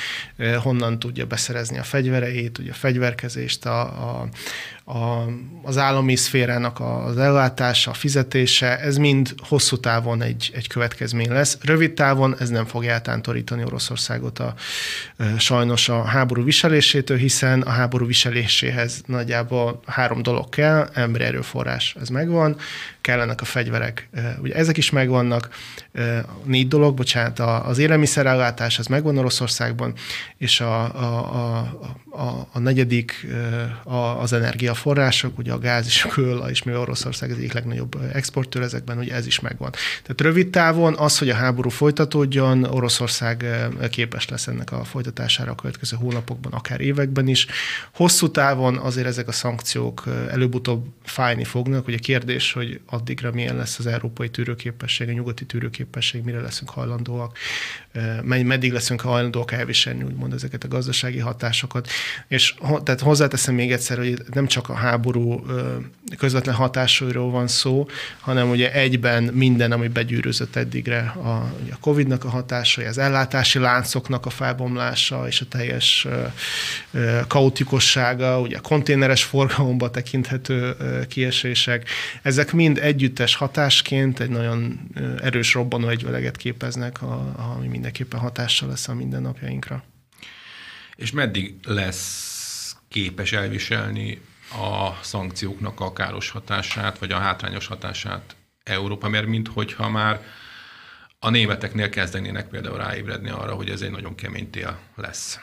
honnan 0.62 0.98
tudja 0.98 1.26
beszerezni 1.26 1.78
a 1.78 1.82
fegyvereit, 1.82 2.58
ugye 2.58 2.70
a 2.70 2.74
fegyverkezést, 2.74 3.66
a, 3.66 3.80
a, 3.80 4.28
a, 4.90 5.26
az 5.62 5.78
állami 5.78 6.16
szférának 6.16 6.80
az 6.80 7.18
ellátása, 7.18 7.90
a 7.90 7.94
fizetése, 7.94 8.78
ez 8.78 8.96
mind 8.96 9.34
hosszú 9.48 9.76
távon 9.76 10.22
egy, 10.22 10.50
egy 10.54 10.66
következmény 10.66 11.30
lesz. 11.30 11.58
Rövid 11.62 11.92
távon 11.92 12.36
ez 12.38 12.48
nem 12.48 12.66
fogja 12.66 12.92
eltántorítani 12.92 13.64
Oroszországot 13.64 14.38
a, 14.38 14.54
sajnos 15.38 15.88
a 15.88 16.02
háború 16.02 16.44
viselésétől, 16.44 17.16
hiszen 17.16 17.62
a 17.62 17.70
háború 17.70 18.06
viseléséhez 18.06 19.02
nagyjából 19.06 19.80
három 19.86 20.22
dolog 20.22 20.48
kell, 20.48 20.88
emberi 20.92 21.24
erőforrás, 21.24 21.96
ez 22.00 22.08
meg 22.08 22.19
megvan, 22.20 22.56
kellenek 23.00 23.40
a 23.40 23.44
fegyverek, 23.44 24.08
ugye 24.40 24.54
ezek 24.54 24.76
is 24.76 24.90
megvannak, 24.90 25.48
négy 26.44 26.68
dolog, 26.68 26.94
bocsánat, 26.94 27.38
az 27.38 27.78
élelmiszerellátás, 27.78 28.78
az 28.78 28.86
megvan 28.86 29.18
Oroszországban, 29.18 29.94
és 30.36 30.60
a, 30.60 30.94
a, 30.94 31.34
a, 31.34 31.58
a, 32.10 32.48
a 32.52 32.58
negyedik 32.58 33.26
a, 33.84 33.94
az 33.94 34.32
energiaforrások, 34.32 35.38
ugye 35.38 35.52
a 35.52 35.58
gáz 35.58 35.86
és 35.86 36.04
a 36.04 36.08
kőolaj, 36.08 36.50
és 36.50 36.62
mi 36.62 36.76
Oroszország 36.76 37.30
az 37.30 37.36
egyik 37.36 37.52
legnagyobb 37.52 37.96
exportőr 38.12 38.62
ezekben, 38.62 38.98
ugye 38.98 39.14
ez 39.14 39.26
is 39.26 39.40
megvan. 39.40 39.70
Tehát 40.02 40.20
rövid 40.20 40.50
távon 40.50 40.94
az, 40.96 41.18
hogy 41.18 41.30
a 41.30 41.34
háború 41.34 41.68
folytatódjon, 41.68 42.64
Oroszország 42.64 43.44
képes 43.90 44.28
lesz 44.28 44.46
ennek 44.46 44.72
a 44.72 44.84
folytatására 44.84 45.50
a 45.50 45.54
következő 45.54 45.96
hónapokban, 45.96 46.52
akár 46.52 46.80
években 46.80 47.28
is. 47.28 47.46
Hosszú 47.94 48.30
távon 48.30 48.76
azért 48.76 49.06
ezek 49.06 49.28
a 49.28 49.32
szankciók 49.32 50.04
előbb-utóbb 50.30 50.86
fájni 51.04 51.44
fognak. 51.44 51.86
Ugye 51.86 51.98
kérdés, 51.98 52.52
hogy 52.52 52.80
addigra 52.86 53.32
milyen 53.32 53.56
lesz 53.56 53.78
az 53.78 53.86
európai 53.86 54.28
tűrőképesség, 54.28 55.08
a 55.08 55.12
nyugati 55.12 55.44
tűrőképesség, 55.44 55.78
mire 56.24 56.40
leszünk 56.40 56.70
hajlandóak, 56.70 57.38
meddig 58.22 58.72
leszünk 58.72 59.00
hajlandóak 59.00 59.52
elviselni 59.52 60.02
úgymond 60.02 60.32
ezeket 60.32 60.64
a 60.64 60.68
gazdasági 60.68 61.18
hatásokat. 61.18 61.88
És 62.28 62.54
tehát 62.82 63.00
hozzáteszem 63.00 63.54
még 63.54 63.72
egyszer, 63.72 63.96
hogy 63.96 64.22
nem 64.32 64.46
csak 64.46 64.68
a 64.68 64.74
háború 64.74 65.44
közvetlen 66.18 66.54
hatásairól 66.54 67.30
van 67.30 67.48
szó, 67.48 67.88
hanem 68.20 68.50
ugye 68.50 68.72
egyben 68.72 69.22
minden, 69.22 69.72
ami 69.72 69.88
begyűrözött 69.88 70.56
eddigre, 70.56 70.98
a, 70.98 71.28
a 71.70 71.78
Covid-nak 71.80 72.24
a 72.24 72.28
hatásai, 72.28 72.84
az 72.84 72.98
ellátási 72.98 73.58
láncoknak 73.58 74.26
a 74.26 74.30
felbomlása 74.30 75.26
és 75.26 75.40
a 75.40 75.44
teljes 75.48 76.06
kaotikussága, 77.28 78.40
ugye 78.40 78.56
a 78.56 78.60
konténeres 78.60 79.24
forgalomba 79.24 79.90
tekinthető 79.90 80.76
kiesések, 81.08 81.88
ezek 82.22 82.52
mind 82.52 82.78
együttes 82.78 83.34
hatásként 83.34 84.20
egy 84.20 84.30
nagyon 84.30 84.80
erős 85.22 85.54
robbanó 85.54 85.88
egyveleget 85.88 86.36
képeznek, 86.36 87.02
ami 87.56 87.68
mindenképpen 87.80 88.20
hatással 88.20 88.68
lesz 88.68 88.88
a 88.88 88.94
mindennapjainkra. 88.94 89.84
És 90.96 91.10
meddig 91.10 91.54
lesz 91.64 92.76
képes 92.88 93.32
elviselni 93.32 94.20
a 94.52 95.02
szankcióknak 95.02 95.80
a 95.80 95.92
káros 95.92 96.30
hatását, 96.30 96.98
vagy 96.98 97.12
a 97.12 97.18
hátrányos 97.18 97.66
hatását 97.66 98.36
Európa, 98.64 99.08
mert 99.08 99.26
minthogyha 99.26 99.88
már 99.88 100.20
a 101.18 101.30
németeknél 101.30 101.88
kezdenének 101.88 102.48
például 102.48 102.76
ráébredni 102.76 103.30
arra, 103.30 103.54
hogy 103.54 103.70
ez 103.70 103.80
egy 103.80 103.90
nagyon 103.90 104.14
kemény 104.14 104.50
tél 104.50 104.78
lesz. 104.96 105.38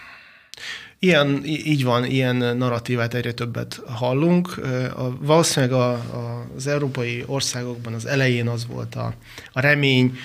Ilyen, 1.00 1.46
így 1.46 1.84
van, 1.84 2.06
ilyen 2.06 2.36
narratívát 2.36 3.14
egyre 3.14 3.32
többet 3.32 3.82
hallunk. 3.86 4.58
A, 4.96 5.18
valószínűleg 5.20 5.76
a, 5.76 5.92
a, 5.92 6.48
az 6.56 6.68
európai 6.68 7.24
országokban 7.26 7.94
az 7.94 8.06
elején 8.06 8.48
az 8.48 8.68
volt 8.68 8.96
a, 8.96 9.14
a 9.52 9.60
remény, 9.60 10.18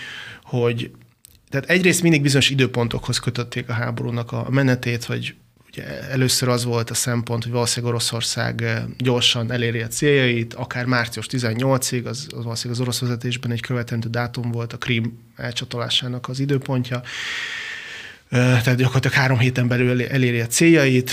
hogy 0.43 0.91
tehát 1.53 1.71
egyrészt 1.71 2.03
mindig 2.03 2.23
bizonyos 2.23 2.51
időpontokhoz 2.51 3.19
kötötték 3.19 3.69
a 3.69 3.73
háborúnak 3.73 4.33
a 4.33 4.47
menetét, 4.51 5.05
hogy 5.05 5.35
ugye 5.69 6.09
először 6.11 6.49
az 6.49 6.65
volt 6.65 6.91
a 6.91 6.95
szempont, 6.95 7.43
hogy 7.43 7.53
valószínűleg 7.53 7.95
Oroszország 7.95 8.65
gyorsan 8.99 9.53
eléri 9.53 9.81
a 9.81 9.87
céljait, 9.87 10.55
akár 10.55 10.85
március 10.85 11.27
18-ig, 11.31 12.05
az, 12.05 12.27
az 12.37 12.45
valószínűleg 12.45 12.81
az 12.81 12.81
orosz 12.81 13.01
vezetésben 13.01 13.51
egy 13.51 13.61
követendő 13.61 14.09
dátum 14.09 14.51
volt 14.51 14.73
a 14.73 14.77
Krím 14.77 15.19
elcsatolásának 15.37 16.29
az 16.29 16.41
időpontja. 16.41 17.03
Tehát 18.29 18.77
gyakorlatilag 18.77 19.17
három 19.17 19.39
héten 19.39 19.69
belül 19.69 20.03
eléri 20.03 20.41
a 20.41 20.47
céljait, 20.47 21.11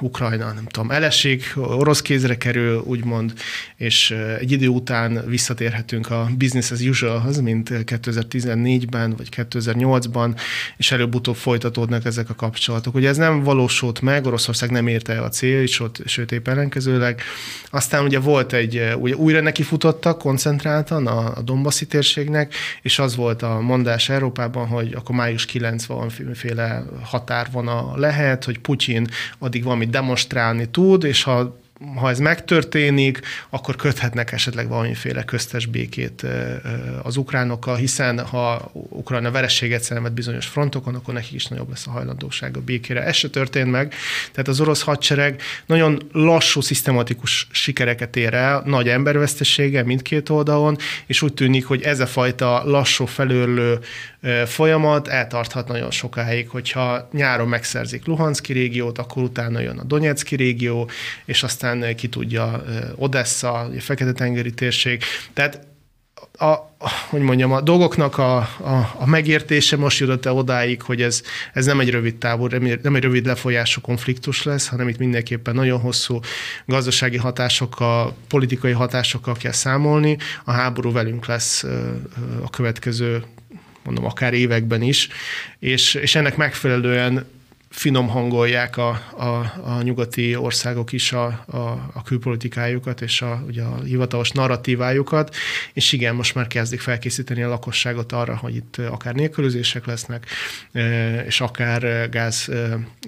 Ukrajna, 0.00 0.52
nem 0.52 0.66
tudom, 0.66 0.90
elesik, 0.90 1.52
orosz 1.56 2.02
kézre 2.02 2.36
kerül, 2.36 2.82
úgymond, 2.86 3.32
és 3.76 4.10
egy 4.40 4.52
idő 4.52 4.68
után 4.68 5.24
visszatérhetünk 5.26 6.10
a 6.10 6.28
business 6.38 6.70
as 6.70 6.80
usualhoz, 6.80 7.40
mint 7.40 7.68
2014-ben 7.72 9.14
vagy 9.16 9.28
2008-ban, 9.36 10.40
és 10.76 10.92
előbb-utóbb 10.92 11.36
folytatódnak 11.36 12.04
ezek 12.04 12.30
a 12.30 12.34
kapcsolatok. 12.34 12.94
Ugye 12.94 13.08
ez 13.08 13.16
nem 13.16 13.42
valósult 13.42 14.00
meg, 14.00 14.26
Oroszország 14.26 14.70
nem 14.70 14.86
érte 14.86 15.12
el 15.12 15.22
a 15.22 15.28
céljait, 15.28 15.68
sőt, 15.68 16.02
sőt 16.04 16.32
épp 16.32 16.48
ellenkezőleg. 16.48 17.22
Aztán 17.70 18.04
ugye 18.04 18.18
volt 18.18 18.52
egy, 18.52 18.94
ugye 18.98 19.14
újra 19.14 19.40
nekifutottak 19.40 20.18
koncentráltan 20.18 21.06
a, 21.06 21.36
a 21.36 21.42
Dombaszi 21.42 21.86
térségnek, 21.86 22.54
és 22.82 22.98
az 22.98 23.16
volt 23.16 23.42
a 23.42 23.60
mondás 23.60 24.08
Európában, 24.08 24.66
hogy 24.66 24.92
akkor 24.94 25.14
május 25.14 25.46
9 25.46 25.84
valamiféle 25.84 26.84
határvona 27.02 27.96
lehet, 27.96 28.44
hogy 28.44 28.58
Putyin 28.58 29.08
addig 29.44 29.64
valamit 29.64 29.90
demonstrálni 29.90 30.68
tud, 30.68 31.04
és 31.04 31.22
ha 31.22 31.62
ha 31.96 32.10
ez 32.10 32.18
megtörténik, 32.18 33.20
akkor 33.50 33.76
köthetnek 33.76 34.32
esetleg 34.32 34.68
valamiféle 34.68 35.24
köztes 35.24 35.66
békét 35.66 36.26
az 37.02 37.16
ukránokkal, 37.16 37.76
hiszen 37.76 38.26
ha 38.26 38.70
Ukrajna 38.72 39.30
verességet 39.30 39.82
szenved 39.82 40.12
bizonyos 40.12 40.46
frontokon, 40.46 40.94
akkor 40.94 41.14
nekik 41.14 41.32
is 41.32 41.46
nagyobb 41.46 41.68
lesz 41.68 41.86
a 41.86 41.90
hajlandóság 41.90 42.56
a 42.56 42.60
békére. 42.60 43.04
Ez 43.04 43.14
se 43.14 43.28
történt 43.28 43.70
meg, 43.70 43.94
tehát 44.30 44.48
az 44.48 44.60
orosz 44.60 44.82
hadsereg 44.82 45.40
nagyon 45.66 46.02
lassú, 46.12 46.60
szisztematikus 46.60 47.46
sikereket 47.50 48.16
ér 48.16 48.34
el, 48.34 48.62
nagy 48.66 48.88
embervesztesége 48.88 49.82
mindkét 49.82 50.28
oldalon, 50.28 50.76
és 51.06 51.22
úgy 51.22 51.34
tűnik, 51.34 51.66
hogy 51.66 51.82
ez 51.82 52.00
a 52.00 52.06
fajta 52.06 52.62
lassú, 52.64 53.04
felőrlő 53.04 53.78
folyamat 54.46 55.08
eltarthat 55.08 55.68
nagyon 55.68 55.90
sokáig, 55.90 56.48
hogyha 56.48 57.08
nyáron 57.12 57.48
megszerzik 57.48 58.06
Luhanszki 58.06 58.52
régiót, 58.52 58.98
akkor 58.98 59.22
utána 59.22 59.60
jön 59.60 59.78
a 59.78 59.84
Donetszki 59.84 60.36
régió, 60.36 60.90
és 61.24 61.42
aztán 61.42 61.96
ki 61.96 62.08
tudja 62.08 62.64
Odessa, 62.96 63.52
a 63.52 63.70
Fekete-tengeri 63.78 64.52
térség. 64.52 65.02
Tehát 65.32 65.66
a, 66.38 66.54
hogy 67.08 67.20
mondjam, 67.20 67.52
a 67.52 67.60
dolgoknak 67.60 68.18
a, 68.18 68.36
a, 68.36 68.94
a 68.98 69.06
megértése 69.06 69.76
most 69.76 69.98
jutott 69.98 70.30
odáig, 70.30 70.82
hogy 70.82 71.02
ez, 71.02 71.22
ez 71.52 71.66
nem 71.66 71.80
egy 71.80 71.90
rövid 71.90 72.16
távú, 72.16 72.46
nem 72.82 72.94
egy 72.94 73.02
rövid 73.02 73.26
lefolyású 73.26 73.80
konfliktus 73.80 74.42
lesz, 74.42 74.68
hanem 74.68 74.88
itt 74.88 74.98
mindenképpen 74.98 75.54
nagyon 75.54 75.80
hosszú 75.80 76.20
gazdasági 76.66 77.16
hatásokkal, 77.16 78.16
politikai 78.28 78.72
hatásokkal 78.72 79.34
kell 79.34 79.52
számolni. 79.52 80.16
A 80.44 80.50
háború 80.50 80.92
velünk 80.92 81.26
lesz 81.26 81.62
a 82.44 82.50
következő 82.50 83.24
mondom, 83.84 84.04
akár 84.04 84.34
években 84.34 84.82
is, 84.82 85.08
és, 85.58 85.94
és 85.94 86.14
ennek 86.14 86.36
megfelelően 86.36 87.26
finom 87.74 88.08
hangolják 88.08 88.76
a, 88.76 88.88
a, 89.16 89.52
a 89.64 89.82
nyugati 89.82 90.36
országok 90.36 90.92
is 90.92 91.12
a, 91.12 91.24
a, 91.46 91.56
a 91.94 92.02
külpolitikájukat 92.04 93.00
és 93.00 93.22
a, 93.22 93.44
ugye 93.46 93.62
a 93.62 93.82
hivatalos 93.82 94.30
narratívájukat, 94.30 95.34
és 95.72 95.92
igen, 95.92 96.14
most 96.14 96.34
már 96.34 96.46
kezdik 96.46 96.80
felkészíteni 96.80 97.42
a 97.42 97.48
lakosságot 97.48 98.12
arra, 98.12 98.36
hogy 98.36 98.56
itt 98.56 98.76
akár 98.76 99.14
nélkülözések 99.14 99.86
lesznek, 99.86 100.26
és 101.26 101.40
akár 101.40 102.10
gáz 102.10 102.50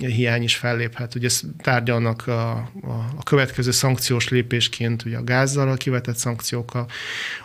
hiány 0.00 0.42
is 0.42 0.56
felléphet. 0.56 1.14
Ugye 1.14 1.26
ezt 1.26 1.44
tárgyalnak 1.62 2.26
a, 2.26 2.50
a, 2.50 3.10
a 3.16 3.22
következő 3.22 3.70
szankciós 3.70 4.28
lépésként 4.28 5.04
ugye 5.04 5.16
a 5.16 5.24
gázzal 5.24 5.76
kivetett 5.76 6.16
szankciókkal, 6.16 6.86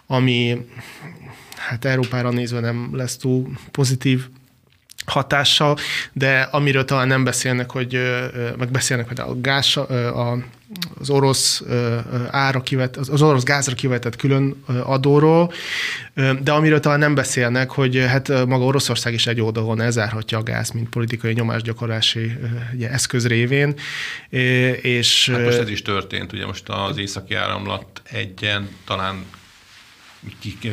ami 0.08 0.66
hát 1.68 1.86
Európára 1.86 2.30
nézve 2.30 2.60
nem 2.60 2.90
lesz 2.94 3.18
túl 3.18 3.52
pozitív 3.72 4.28
hatással, 5.06 5.78
de 6.14 6.40
amiről 6.40 6.86
talán 6.86 7.08
nem 7.08 7.24
beszélnek, 7.24 7.72
hogy 7.72 8.00
meg 8.58 8.72
beszélnek 8.72 9.08
hogy 9.08 9.20
a 9.20 9.42
gáz, 9.42 9.78
a, 9.78 10.38
az 11.00 11.10
orosz 11.10 11.64
ára 12.30 12.62
kivet, 12.62 12.98
az 12.98 13.22
orosz 13.22 13.44
gázra 13.44 13.76
kivetett 13.76 14.16
külön 14.16 14.64
adóról, 14.84 15.52
de 16.42 16.52
amiről 16.52 16.80
talán 16.80 17.00
nem 17.00 17.16
beszélnek, 17.16 17.72
hogy 17.72 18.06
hát 18.08 18.46
maga 18.46 18.64
Oroszország 18.64 19.14
is 19.14 19.28
egy 19.28 19.42
oldalon 19.42 19.82
elzárhatja 19.82 20.38
a 20.38 20.44
gáz, 20.44 20.70
mint 20.70 20.90
politikai 20.90 21.34
nyomásgyakorlási 21.34 22.38
ugye, 22.74 22.90
eszköz 22.90 23.28
révén. 23.28 23.74
És, 24.82 25.30
hát 25.34 25.44
most 25.44 25.58
ez 25.58 25.70
is 25.70 25.82
történt, 25.82 26.34
ugye 26.34 26.46
most 26.46 26.70
az 26.70 26.98
északi 26.98 27.34
áramlat 27.34 28.02
egyen 28.12 28.70
talán 28.86 29.26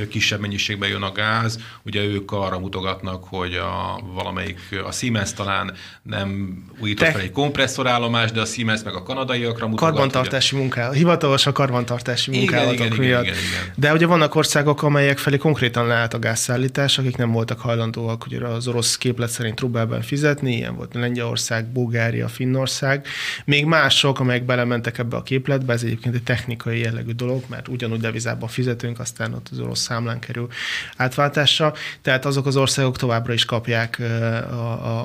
kisebb 0.08 0.40
mennyiségben 0.40 0.88
jön 0.88 1.02
a 1.02 1.12
gáz, 1.12 1.58
ugye 1.82 2.04
ők 2.04 2.32
arra 2.32 2.58
mutogatnak, 2.58 3.24
hogy 3.24 3.54
a, 3.54 4.00
valamelyik, 4.12 4.58
a 4.84 4.92
Siemens 4.92 5.32
talán 5.32 5.72
nem 6.02 6.58
újított 6.78 7.08
fel 7.08 7.20
egy 7.20 7.30
kompresszorállomást, 7.30 8.34
de 8.34 8.40
a 8.40 8.44
Siemens 8.44 8.82
meg 8.82 8.94
a 8.94 9.02
kanadaiakra 9.02 9.66
mutogat. 9.68 9.94
Karbantartási 9.94 10.56
munká, 10.56 10.92
hivatalos 10.92 11.46
a 11.46 11.52
karbantartási 11.52 12.30
munkálatok 12.30 12.72
igen, 12.74 12.86
igen, 12.86 12.98
miatt. 12.98 13.22
Igen, 13.22 13.34
igen, 13.34 13.60
igen. 13.62 13.72
De 13.76 13.92
ugye 13.92 14.06
vannak 14.06 14.34
országok, 14.34 14.82
amelyek 14.82 15.18
felé 15.18 15.36
konkrétan 15.36 15.86
leállt 15.86 16.14
a 16.14 16.18
gázszállítás, 16.18 16.98
akik 16.98 17.16
nem 17.16 17.32
voltak 17.32 17.60
hajlandóak 17.60 18.26
ugye 18.26 18.46
az 18.46 18.68
orosz 18.68 18.96
képlet 18.96 19.28
szerint 19.28 19.60
rubelben 19.60 20.02
fizetni, 20.02 20.56
ilyen 20.56 20.76
volt 20.76 20.94
Lengyelország, 20.94 21.66
Bulgária, 21.66 22.28
Finnország. 22.28 23.06
Még 23.44 23.64
mások, 23.64 24.20
amelyek 24.20 24.44
belementek 24.44 24.98
ebbe 24.98 25.16
a 25.16 25.22
képletbe, 25.22 25.72
ez 25.72 25.82
egyébként 25.82 26.14
egy 26.14 26.22
technikai 26.22 26.78
jellegű 26.78 27.12
dolog, 27.12 27.44
mert 27.48 27.68
ugyanúgy 27.68 28.00
devizában 28.00 28.48
fizetünk, 28.48 28.98
aztán 28.98 29.32
ott 29.38 29.48
az 29.52 29.58
orosz 29.58 29.80
számlán 29.80 30.18
kerül 30.18 30.48
átváltásra. 30.96 31.74
Tehát 32.02 32.24
azok 32.24 32.46
az 32.46 32.56
országok 32.56 32.96
továbbra 32.96 33.32
is 33.32 33.44
kapják 33.44 34.02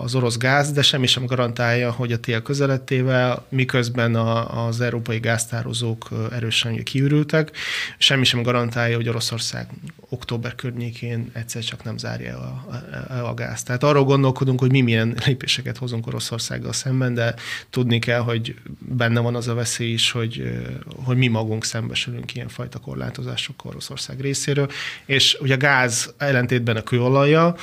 az 0.01 0.15
orosz 0.15 0.37
gáz, 0.37 0.71
de 0.71 0.81
semmi 0.81 1.07
sem 1.07 1.25
garantálja, 1.25 1.91
hogy 1.91 2.11
a 2.11 2.17
tél 2.17 2.41
közelettével, 2.41 3.45
miközben 3.49 4.15
az 4.15 4.81
európai 4.81 5.19
gáztározók 5.19 6.09
erősen 6.31 6.83
kiürültek, 6.83 7.51
semmi 7.97 8.23
sem 8.23 8.41
garantálja, 8.41 8.95
hogy 8.95 9.09
Oroszország 9.09 9.67
október 10.09 10.55
környékén 10.55 11.29
egyszer 11.33 11.63
csak 11.63 11.83
nem 11.83 11.97
zárja 11.97 12.37
a, 12.37 12.73
a, 13.13 13.27
a 13.29 13.33
gáz. 13.33 13.63
Tehát 13.63 13.83
arról 13.83 14.03
gondolkodunk, 14.03 14.59
hogy 14.59 14.71
mi 14.71 14.81
milyen 14.81 15.17
lépéseket 15.25 15.77
hozunk 15.77 16.07
Oroszországgal 16.07 16.73
szemben, 16.73 17.13
de 17.13 17.35
tudni 17.69 17.99
kell, 17.99 18.19
hogy 18.19 18.55
benne 18.79 19.19
van 19.19 19.35
az 19.35 19.47
a 19.47 19.53
veszély 19.53 19.91
is, 19.91 20.11
hogy, 20.11 20.59
hogy 21.03 21.17
mi 21.17 21.27
magunk 21.27 21.63
szembesülünk 21.63 22.35
ilyenfajta 22.35 22.79
korlátozásokkal 22.79 23.71
Oroszország 23.71 24.21
részéről. 24.23 24.71
És 25.05 25.37
ugye 25.41 25.53
a 25.53 25.57
gáz 25.57 26.13
ellentétben 26.17 26.75
a 26.75 26.83
kőolaja, 26.83 27.55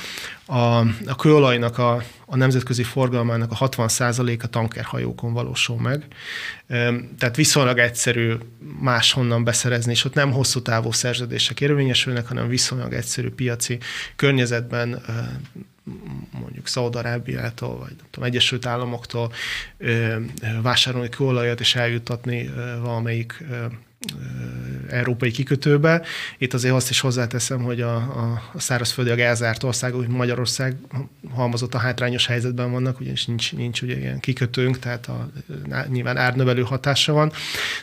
a, 0.45 0.79
a 1.05 1.15
kőolajnak 1.17 1.77
a, 1.77 2.03
a 2.25 2.35
nemzetközi 2.35 2.83
forgalmának 2.83 3.51
a 3.51 3.69
60%-a 3.69 4.47
tankerhajókon 4.47 5.33
valósul 5.33 5.81
meg. 5.81 6.05
Tehát 7.17 7.35
viszonylag 7.35 7.77
egyszerű 7.77 8.33
máshonnan 8.79 9.43
beszerezni, 9.43 9.91
és 9.91 10.05
ott 10.05 10.13
nem 10.13 10.31
hosszú 10.31 10.61
távú 10.61 10.91
szerződések 10.91 11.61
érvényesülnek, 11.61 12.27
hanem 12.27 12.47
viszonylag 12.47 12.93
egyszerű 12.93 13.29
piaci 13.29 13.77
környezetben 14.15 15.01
mondjuk 16.31 16.67
Szaudarábiától, 16.67 17.77
vagy 17.77 17.93
nem 17.97 18.05
tudom, 18.09 18.29
Egyesült 18.29 18.65
Államoktól 18.65 19.33
vásárolni 20.61 21.09
kőolajat 21.09 21.59
és 21.59 21.75
eljutatni 21.75 22.49
valamelyik 22.81 23.43
európai 24.91 25.31
kikötőbe. 25.31 26.01
Itt 26.37 26.53
azért 26.53 26.73
azt 26.73 26.89
is 26.89 26.99
hozzáteszem, 26.99 27.61
hogy 27.61 27.81
a, 27.81 27.95
a, 27.95 28.41
a 28.53 28.59
szárazföldi, 28.59 29.09
a 29.09 29.15
gázárt 29.15 29.63
országok, 29.63 30.07
Magyarország 30.07 30.75
halmozott 31.33 31.73
a 31.73 31.77
hátrányos 31.77 32.25
helyzetben 32.25 32.71
vannak, 32.71 32.99
ugyanis 32.99 33.25
nincs, 33.25 33.53
nincs 33.53 33.81
ugye 33.81 33.97
ilyen 33.97 34.19
kikötőnk, 34.19 34.79
tehát 34.79 35.07
a, 35.07 35.31
nyilván 35.87 36.17
árnövelő 36.17 36.61
hatása 36.61 37.13
van. 37.13 37.31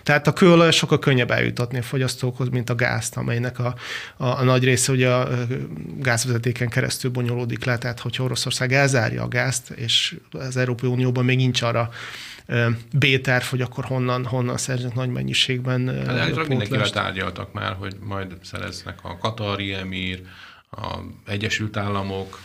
Tehát 0.03 0.27
a 0.27 0.33
kőolaj 0.33 0.71
sokkal 0.71 0.99
könnyebb 0.99 1.31
eljutatni 1.31 1.79
a 1.79 1.83
fogyasztókhoz, 1.83 2.49
mint 2.49 2.71
a 2.71 2.75
gázt, 2.75 3.17
amelynek 3.17 3.59
a, 3.59 3.75
a, 4.17 4.27
a 4.27 4.43
nagy 4.43 4.65
része 4.65 4.93
ugye 4.93 5.09
a 5.11 5.29
gázvezetéken 5.99 6.69
keresztül 6.69 7.11
bonyolódik 7.11 7.65
le, 7.65 7.79
tehát 7.79 8.01
hogyha 8.01 8.25
Oroszország 8.25 8.73
elzárja 8.73 9.23
a 9.23 9.29
gázt, 9.29 9.71
és 9.71 10.17
az 10.31 10.57
Európai 10.57 10.91
Unióban 10.91 11.25
még 11.25 11.37
nincs 11.37 11.63
arra 11.63 11.91
B-terv, 12.93 13.45
hogy 13.45 13.61
akkor 13.61 13.85
honnan, 13.85 14.25
honnan 14.25 14.57
szerzünk 14.57 14.95
nagy 14.95 15.11
mennyiségben 15.11 16.07
Hát 16.07 16.49
mindenkivel 16.49 16.91
tárgyaltak 16.91 17.53
már, 17.53 17.73
hogy 17.79 17.97
majd 18.01 18.37
szereznek 18.43 18.99
a 19.03 19.19
Katari 19.19 19.73
Emír, 19.75 20.23
a 20.71 20.99
Egyesült 21.27 21.77
Államok, 21.77 22.39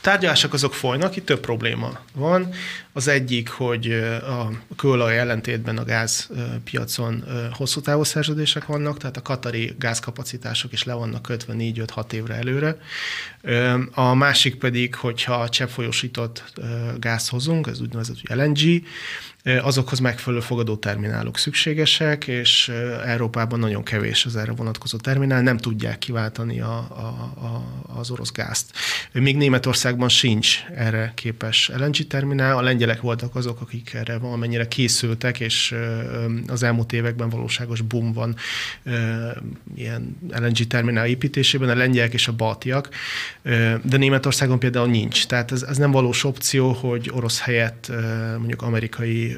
Tárgyalások 0.00 0.52
azok 0.52 0.74
folynak, 0.74 1.16
itt 1.16 1.26
több 1.26 1.40
probléma 1.40 1.98
van. 2.14 2.48
Az 2.92 3.08
egyik, 3.08 3.48
hogy 3.48 3.92
a 4.22 4.50
kőolaj 4.76 5.18
ellentétben 5.18 5.78
a 5.78 5.84
gázpiacon 5.84 7.24
hosszú 7.52 7.80
távú 7.80 8.02
szerződések 8.02 8.66
vannak, 8.66 8.98
tehát 8.98 9.16
a 9.16 9.22
katari 9.22 9.74
gázkapacitások 9.78 10.72
is 10.72 10.84
le 10.84 10.92
vannak 10.92 11.22
kötve 11.22 11.54
4-5-6 11.56 12.12
évre 12.12 12.34
előre. 12.34 12.76
A 13.94 14.14
másik 14.14 14.56
pedig, 14.56 14.94
hogyha 14.94 15.48
cseppfolyósított 15.48 16.52
gáz 16.98 17.28
hozunk, 17.28 17.66
ez 17.66 17.80
úgynevezett 17.80 18.34
LNG, 18.34 18.82
azokhoz 19.56 19.98
megfelelő 19.98 20.42
fogadó 20.42 20.76
terminálok 20.76 21.38
szükségesek, 21.38 22.26
és 22.26 22.72
Európában 23.04 23.58
nagyon 23.58 23.82
kevés 23.82 24.24
az 24.24 24.36
erre 24.36 24.52
vonatkozó 24.52 24.96
terminál, 24.96 25.42
nem 25.42 25.56
tudják 25.56 25.98
kiváltani 25.98 26.60
a, 26.60 26.76
a, 26.76 27.06
a, 27.44 27.64
az 27.98 28.10
orosz 28.10 28.32
gázt. 28.32 28.70
Még 29.12 29.36
Németországban 29.36 30.08
sincs 30.08 30.64
erre 30.74 31.12
képes 31.14 31.70
LNG 31.76 32.06
terminál, 32.06 32.56
a 32.56 32.62
lengyelek 32.62 33.00
voltak 33.00 33.34
azok, 33.34 33.60
akik 33.60 33.94
erre 33.94 34.18
valamennyire 34.18 34.68
készültek, 34.68 35.40
és 35.40 35.74
az 36.46 36.62
elmúlt 36.62 36.92
években 36.92 37.28
valóságos 37.28 37.80
boom 37.80 38.12
van 38.12 38.36
ilyen 39.74 40.16
LNG 40.30 40.66
terminál 40.66 41.06
építésében, 41.06 41.68
a 41.68 41.74
lengyelek 41.74 42.12
és 42.12 42.28
a 42.28 42.32
baltiak, 42.32 42.88
de 43.82 43.96
Németországon 43.96 44.58
például 44.58 44.88
nincs. 44.88 45.26
Tehát 45.26 45.52
ez, 45.52 45.62
ez 45.62 45.76
nem 45.76 45.90
valós 45.90 46.24
opció, 46.24 46.72
hogy 46.72 47.10
orosz 47.12 47.40
helyett 47.40 47.92
mondjuk 48.38 48.62
amerikai 48.62 49.37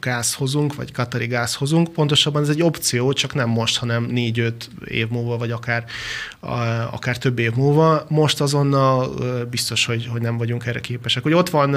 gáz 0.00 0.34
hozunk, 0.34 0.74
vagy 0.74 0.92
katari 0.92 1.26
gáz 1.26 1.54
hozunk. 1.54 1.92
Pontosabban 1.92 2.42
ez 2.42 2.48
egy 2.48 2.62
opció, 2.62 3.12
csak 3.12 3.34
nem 3.34 3.48
most, 3.48 3.78
hanem 3.78 4.04
négy-öt 4.04 4.70
év 4.84 5.08
múlva, 5.08 5.36
vagy 5.36 5.50
akár, 5.50 5.84
akár 6.90 7.18
több 7.18 7.38
év 7.38 7.52
múlva. 7.54 8.04
Most 8.08 8.40
azonnal 8.40 9.14
biztos, 9.50 9.84
hogy, 9.84 10.06
hogy 10.06 10.20
nem 10.20 10.36
vagyunk 10.36 10.66
erre 10.66 10.80
képesek. 10.80 11.22
Hogy 11.22 11.32
ott 11.32 11.50
van, 11.50 11.70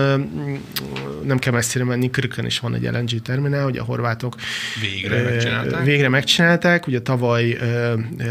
nem 1.24 1.40
kell 1.40 1.54
messzire 1.54 1.84
menni, 1.84 2.10
Krüken 2.10 2.46
is 2.46 2.60
van 2.60 2.76
egy 2.76 2.84
LNG 2.84 3.22
terminál, 3.22 3.64
hogy 3.64 3.78
a 3.78 3.84
horvátok 3.84 4.36
végre 4.82 5.22
megcsinálták. 5.22 5.84
Végre 5.84 6.10
megcsinálták, 6.10 6.88
ugye 6.88 7.02
tavaly, 7.02 7.58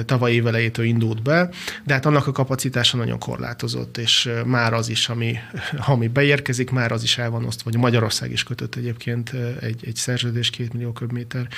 tavaly 0.05 0.33
évelejétől 0.33 0.85
indult 0.85 1.23
be, 1.23 1.49
de 1.85 1.93
hát 1.93 2.07
annak 2.07 2.27
a 2.27 2.33
kapacitása 2.33 2.97
nagyon 2.97 3.19
korlátozott, 3.19 3.99
és 3.99 4.29
már 4.45 4.73
az 4.73 4.89
is, 4.89 5.09
ami, 5.09 5.37
ami 5.93 6.09
beérkezik, 6.09 6.71
már 6.71 6.93
az 6.93 7.03
is 7.03 7.19
el 7.19 7.31
van 7.31 7.45
osztva, 7.45 7.71
vagy 7.71 7.81
Magyarország 7.81 8.31
is 8.31 8.43
kötött 8.43 8.75
egyébként 8.75 9.33
egy, 9.61 9.87
egy 9.87 9.97
szerződés 9.97 10.51
két 10.51 10.73
millió 10.73 10.93
köbméter 10.93 11.49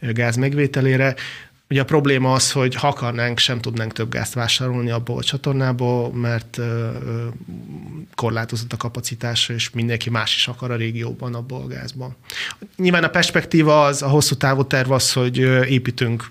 gáz 0.00 0.36
megvételére. 0.36 1.14
Ugye 1.70 1.80
a 1.80 1.84
probléma 1.84 2.32
az, 2.32 2.52
hogy 2.52 2.74
ha 2.74 2.88
akarnánk, 2.88 3.38
sem 3.38 3.60
tudnánk 3.60 3.92
több 3.92 4.10
gázt 4.10 4.34
vásárolni 4.34 4.90
abból 4.90 5.18
a 5.18 5.22
csatornából, 5.22 6.12
mert 6.12 6.58
korlátozott 8.14 8.72
a 8.72 8.76
kapacitása, 8.76 9.52
és 9.52 9.70
mindenki 9.70 10.10
más 10.10 10.36
is 10.36 10.48
akar 10.48 10.70
a 10.70 10.76
régióban 10.76 11.34
abból 11.34 11.62
a 11.62 11.66
gázban. 11.66 12.16
Nyilván 12.76 13.04
a 13.04 13.08
perspektíva 13.08 13.84
az, 13.84 14.02
a 14.02 14.08
hosszú 14.08 14.34
távú 14.34 14.66
terv 14.66 14.90
az, 14.90 15.12
hogy 15.12 15.38
építünk, 15.68 16.30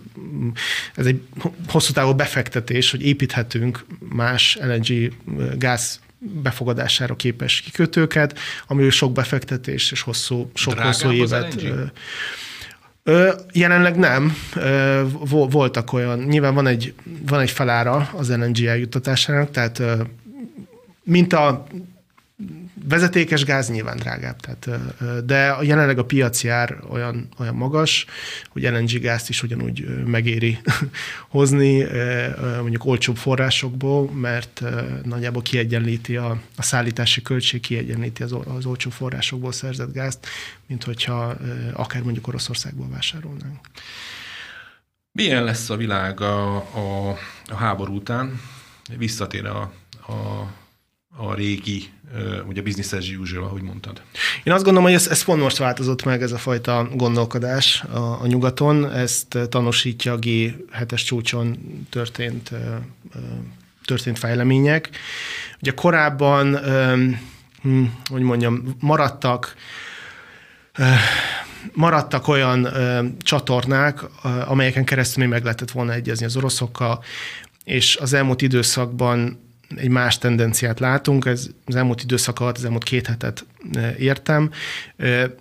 ez 0.96 1.06
egy 1.06 1.22
hosszú 1.68 1.94
távú 1.94 2.14
befektetés, 2.14 2.92
hogy 2.92 3.02
építhetünk 3.02 3.86
más 4.00 4.58
LNG 4.62 5.14
gáz 5.58 6.00
befogadására 6.22 7.16
képes 7.16 7.62
kikötőket, 7.62 8.40
ami 8.68 8.90
sok 8.90 9.12
befektetés 9.12 9.92
és 9.92 10.02
hosszú, 10.02 10.52
sok 10.54 10.74
Drágább 10.74 10.94
hosszú 10.94 11.12
évet. 11.12 11.66
Ö, 13.04 13.34
jelenleg 13.54 13.96
nem. 13.96 14.36
Ö, 14.56 15.04
voltak 15.30 15.94
olyan, 15.94 16.20
nyilván 16.20 16.54
van 16.54 16.68
egy, 16.68 16.94
van 17.26 17.40
egy 17.40 17.52
felára 17.52 18.10
az 18.16 18.30
LNG 18.30 18.64
eljuttatásának, 18.64 19.52
tehát 19.52 19.80
ö, 19.80 20.02
mint 21.04 21.34
a 21.34 21.68
vezetékes 22.84 23.44
gáz 23.44 23.70
nyilván 23.70 23.98
drágább, 23.98 24.40
tehát, 24.40 24.70
de 25.26 25.56
jelenleg 25.62 25.98
a 25.98 26.06
piaci 26.06 26.48
ár 26.48 26.78
olyan, 26.90 27.28
olyan 27.38 27.56
magas, 27.56 28.06
hogy 28.50 28.64
LNG 28.64 29.00
gázt 29.00 29.30
is 29.30 29.44
ugyanúgy 29.44 30.06
megéri 30.06 30.60
hozni, 31.30 31.86
mondjuk 32.62 32.86
olcsóbb 32.86 33.18
forrásokból, 33.18 34.12
mert 34.12 34.62
nagyjából 35.04 35.42
kiegyenlíti 35.42 36.16
a, 36.16 36.42
a 36.56 36.62
szállítási 36.62 37.22
költség, 37.22 37.62
kiegyenlíti 37.62 38.24
az, 38.24 38.36
az 38.58 38.66
olcsó 38.66 38.90
forrásokból 38.90 39.52
szerzett 39.52 39.94
gázt, 39.94 40.28
mint 40.68 40.84
hogyha 40.84 41.36
akár 41.74 42.02
mondjuk 42.02 42.28
Oroszországból 42.28 42.90
vásárolnánk. 42.90 43.60
Milyen 45.12 45.44
lesz 45.44 45.70
a 45.70 45.76
világ 45.76 46.22
a, 46.22 46.56
a, 46.56 47.18
a 47.46 47.56
háború 47.56 47.96
után? 47.96 48.42
Visszatér 48.98 49.46
a, 49.46 49.74
a, 50.08 50.48
a 51.16 51.34
régi 51.34 51.90
ugye 52.48 52.62
business 52.62 52.92
as 52.92 53.10
usual, 53.10 53.44
ahogy 53.44 53.62
mondtad. 53.62 54.02
Én 54.44 54.54
azt 54.54 54.64
gondolom, 54.64 54.88
hogy 54.90 54.98
ez, 54.98 55.08
ez 55.08 55.24
pont 55.24 55.42
most 55.42 55.58
változott 55.58 56.04
meg 56.04 56.22
ez 56.22 56.32
a 56.32 56.38
fajta 56.38 56.90
gondolkodás 56.94 57.82
a, 57.82 58.22
a 58.22 58.28
nyugaton. 58.28 58.92
Ezt 58.94 59.38
tanúsítja 59.50 60.14
a 60.14 60.20
G7-es 60.20 61.06
csúcson 61.06 61.58
történt, 61.90 62.52
történt 63.86 64.20
fejlemények. 64.20 64.90
Ugye 65.62 65.72
korábban, 65.72 66.58
hm, 67.62 67.84
hogy 68.10 68.22
mondjam, 68.22 68.76
maradtak 68.80 69.56
maradtak 71.74 72.28
olyan 72.28 72.68
csatornák, 73.20 74.04
amelyeken 74.46 74.86
keresztül 74.86 75.24
még 75.24 75.32
meg 75.32 75.44
lehetett 75.44 75.72
volna 75.72 75.94
egyezni 75.94 76.26
az 76.26 76.36
oroszokkal, 76.36 77.04
és 77.64 77.96
az 77.96 78.14
elmúlt 78.14 78.42
időszakban 78.42 79.51
egy 79.76 79.90
más 79.90 80.18
tendenciát 80.18 80.80
látunk, 80.80 81.26
ez 81.26 81.50
az 81.66 81.76
elmúlt 81.76 82.02
időszak 82.02 82.40
alatt, 82.40 82.58
az 82.58 82.64
elmúlt 82.64 82.84
két 82.84 83.08
hetet 83.08 83.46
e, 83.74 83.96
értem. 83.98 84.52
E, 84.98 85.36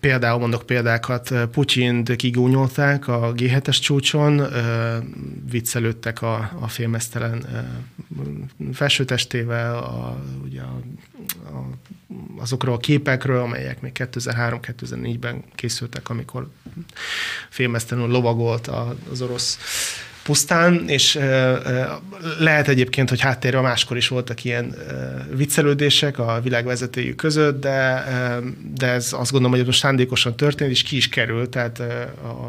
például 0.00 0.38
mondok 0.38 0.66
példákat, 0.66 1.34
Putyint 1.52 2.16
kigúnyolták 2.16 3.08
a 3.08 3.32
G7-es 3.36 3.80
csúcson, 3.80 4.40
e, 4.40 4.98
viccelődtek 5.50 6.22
a, 6.22 6.50
a 6.60 6.68
félmeztelen 6.68 7.46
felsőtestével, 8.72 9.76
a, 9.76 10.22
ugye 10.44 10.60
a, 10.60 10.80
a, 11.56 11.68
azokról 12.38 12.74
a 12.74 12.78
képekről, 12.78 13.40
amelyek 13.40 13.80
még 13.80 13.92
2003-2004-ben 13.94 15.42
készültek, 15.54 16.08
amikor 16.08 16.48
félmeztelenül 17.48 18.10
lovagolt 18.10 18.70
az 19.10 19.22
orosz 19.22 19.58
pusztán, 20.24 20.88
és 20.88 21.18
lehet 22.38 22.68
egyébként, 22.68 23.08
hogy 23.08 23.20
háttérben 23.20 23.62
máskor 23.62 23.96
is 23.96 24.08
voltak 24.08 24.44
ilyen 24.44 24.74
viccelődések 25.34 26.18
a 26.18 26.40
világvezetőjük 26.42 27.16
között, 27.16 27.60
de, 27.60 28.04
de 28.74 28.86
ez 28.86 29.12
azt 29.12 29.30
gondolom, 29.30 29.56
hogy 29.56 29.66
most 29.66 29.78
szándékosan 29.78 30.36
történt, 30.36 30.70
és 30.70 30.82
ki 30.82 30.96
is 30.96 31.08
került, 31.08 31.50
tehát 31.50 31.80
a 31.80 32.48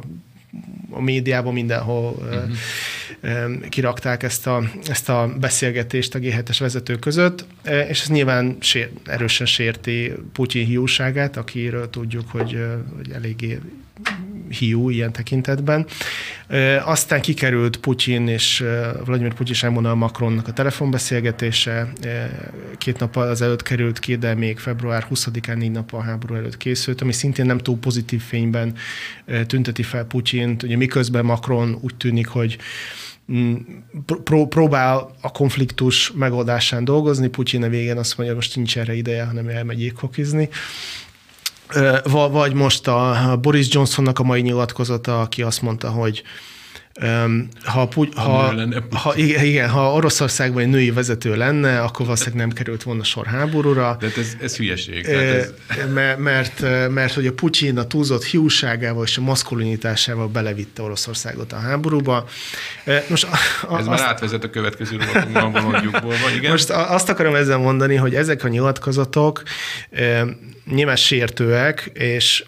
a 0.90 1.02
médiában 1.02 1.54
mindenhol 1.54 2.12
uh-huh. 2.12 3.70
kirakták 3.70 4.24
ezt 4.24 4.48
a, 4.48 4.64
ezt 4.88 5.10
a 5.10 5.36
beszélgetést 5.40 6.16
a 6.16 6.20
g 6.20 6.44
vezető 6.60 6.96
között, 6.96 7.46
és 7.90 8.02
ez 8.02 8.08
nyilván 8.08 8.58
sér, 8.60 8.90
erősen 9.06 9.46
sérti 9.46 10.14
Putyin 10.34 10.66
hiúságát, 10.66 11.38
akiről 11.38 11.90
tudjuk, 11.90 12.30
hogy, 12.30 12.60
hogy 12.96 13.12
eléggé 13.12 13.60
hiú 14.50 14.90
ilyen 14.90 15.12
tekintetben. 15.12 15.86
Aztán 16.86 17.22
kikerült 17.22 17.78
Putyin 17.78 18.28
és 18.28 18.64
Vladimir 19.06 19.34
Putyin 19.34 19.54
Sámonnal 19.54 19.96
Macronnak 19.96 20.48
a 20.48 20.54
telefonbeszélgetése. 20.54 21.94
Két 22.78 23.00
nap 23.00 23.16
az 23.16 23.42
előtt 23.42 23.62
került 23.62 24.00
ki, 24.00 24.16
de 24.16 24.36
még 24.36 24.60
február 24.60 25.08
20-án, 25.10 25.58
négy 25.58 25.72
nap 25.72 25.94
a 25.94 26.02
háború 26.02 26.36
előtt 26.36 26.58
készült, 26.58 27.02
ami 27.02 27.14
szintén 27.14 27.46
nem 27.46 27.58
túl 27.58 27.78
pozitív 27.78 28.22
fényben 28.22 28.76
tünteti 29.48 29.84
fel 29.84 30.06
Putyint. 30.06 30.64
Ugye 30.64 30.78
miközben 30.78 31.26
Macron 31.26 31.78
úgy 31.82 31.96
tűnik, 31.96 32.28
hogy 32.28 32.58
mm, 33.32 33.56
pró- 34.24 34.48
próbál 34.48 35.16
a 35.22 35.32
konfliktus 35.32 36.12
megoldásán 36.12 36.84
dolgozni, 36.84 37.28
Putyin 37.28 37.64
a 37.64 37.70
végén 37.70 37.98
azt 37.98 38.18
mondja, 38.18 38.36
hogy 38.36 38.44
most 38.44 38.56
nincs 38.56 38.78
erre 38.78 38.94
ideje, 38.94 39.24
hanem 39.24 39.48
elmegy 39.48 39.82
jéghokizni. 39.82 40.50
Vagy 42.32 42.54
most 42.54 42.88
a 42.88 43.38
Boris 43.42 43.68
Johnsonnak 43.74 44.20
a 44.20 44.24
mai 44.24 44.42
nyilatkozata, 44.42 45.22
aki 45.22 45.42
azt 45.42 45.62
mondta, 45.62 45.90
hogy 45.90 46.24
ha, 47.64 47.90
ha, 48.16 48.54
ha, 48.92 49.16
igen, 49.16 49.70
ha 49.70 49.94
Oroszországban 49.94 50.62
egy 50.62 50.70
női 50.70 50.92
vezető 50.92 51.36
lenne, 51.36 51.82
akkor 51.82 52.06
valószínűleg 52.06 52.40
nem 52.46 52.56
került 52.56 52.84
volna 52.84 53.04
sor 53.04 53.26
háborúra. 53.26 53.98
De 54.00 54.08
ez, 54.18 54.36
ez 54.42 54.56
hülyeség. 54.56 55.06
Ez... 55.06 55.54
Mert, 55.94 56.20
mert, 56.20 56.62
mert 56.90 57.14
hogy 57.14 57.28
a 57.28 57.34
Putyin 57.34 57.78
a 57.78 57.88
túlzott 57.88 58.24
hiúságával 58.24 59.04
és 59.04 59.18
a 59.18 59.22
maszkulinitásával 59.22 60.28
belevitte 60.28 60.82
Oroszországot 60.82 61.54
a 61.54 61.60
háborúba. 61.60 62.28
Most 63.08 63.24
a, 63.24 63.30
ez 63.64 63.88
azt, 63.88 63.88
már 63.88 64.02
átvezet 64.02 64.44
a 64.44 64.50
következő 64.50 64.98
rovatunkban 64.98 66.36
igen. 66.38 66.52
Most 66.52 66.70
azt 66.70 67.10
akarom 67.10 67.36
ezzel 67.36 67.58
mondani, 67.58 67.96
hogy 67.96 68.16
ezek 68.16 68.44
a 68.44 68.48
nyilatkozatok 68.48 69.44
nyilván 70.66 70.96
sértőek, 70.96 71.92
és 71.94 72.44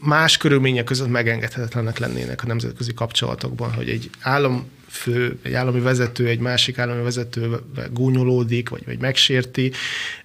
más 0.00 0.36
körülmények 0.36 0.84
között 0.84 1.10
megengedhetetlenek 1.10 1.98
lennének 1.98 2.42
a 2.42 2.46
nemzetközi 2.46 2.94
kapcsolatokban, 2.94 3.72
hogy 3.72 3.88
egy 3.88 4.10
állam 4.20 4.66
fő, 4.88 5.38
egy 5.42 5.52
állami 5.52 5.80
vezető 5.80 6.26
egy 6.26 6.38
másik 6.38 6.78
állami 6.78 7.02
vezető 7.02 7.60
gúnyolódik, 7.92 8.68
vagy, 8.68 8.82
vagy 8.86 8.98
megsérti, 8.98 9.72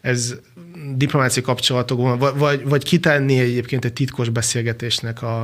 ez 0.02 0.36
diplomáciai 0.96 1.46
kapcsolatokban, 1.46 2.38
vagy, 2.38 2.64
vagy 2.64 2.84
kitenni 2.84 3.40
egyébként 3.40 3.86
egy 3.86 3.94
titkos 3.94 4.30
beszélgetésnek 4.30 5.22
a, 5.22 5.42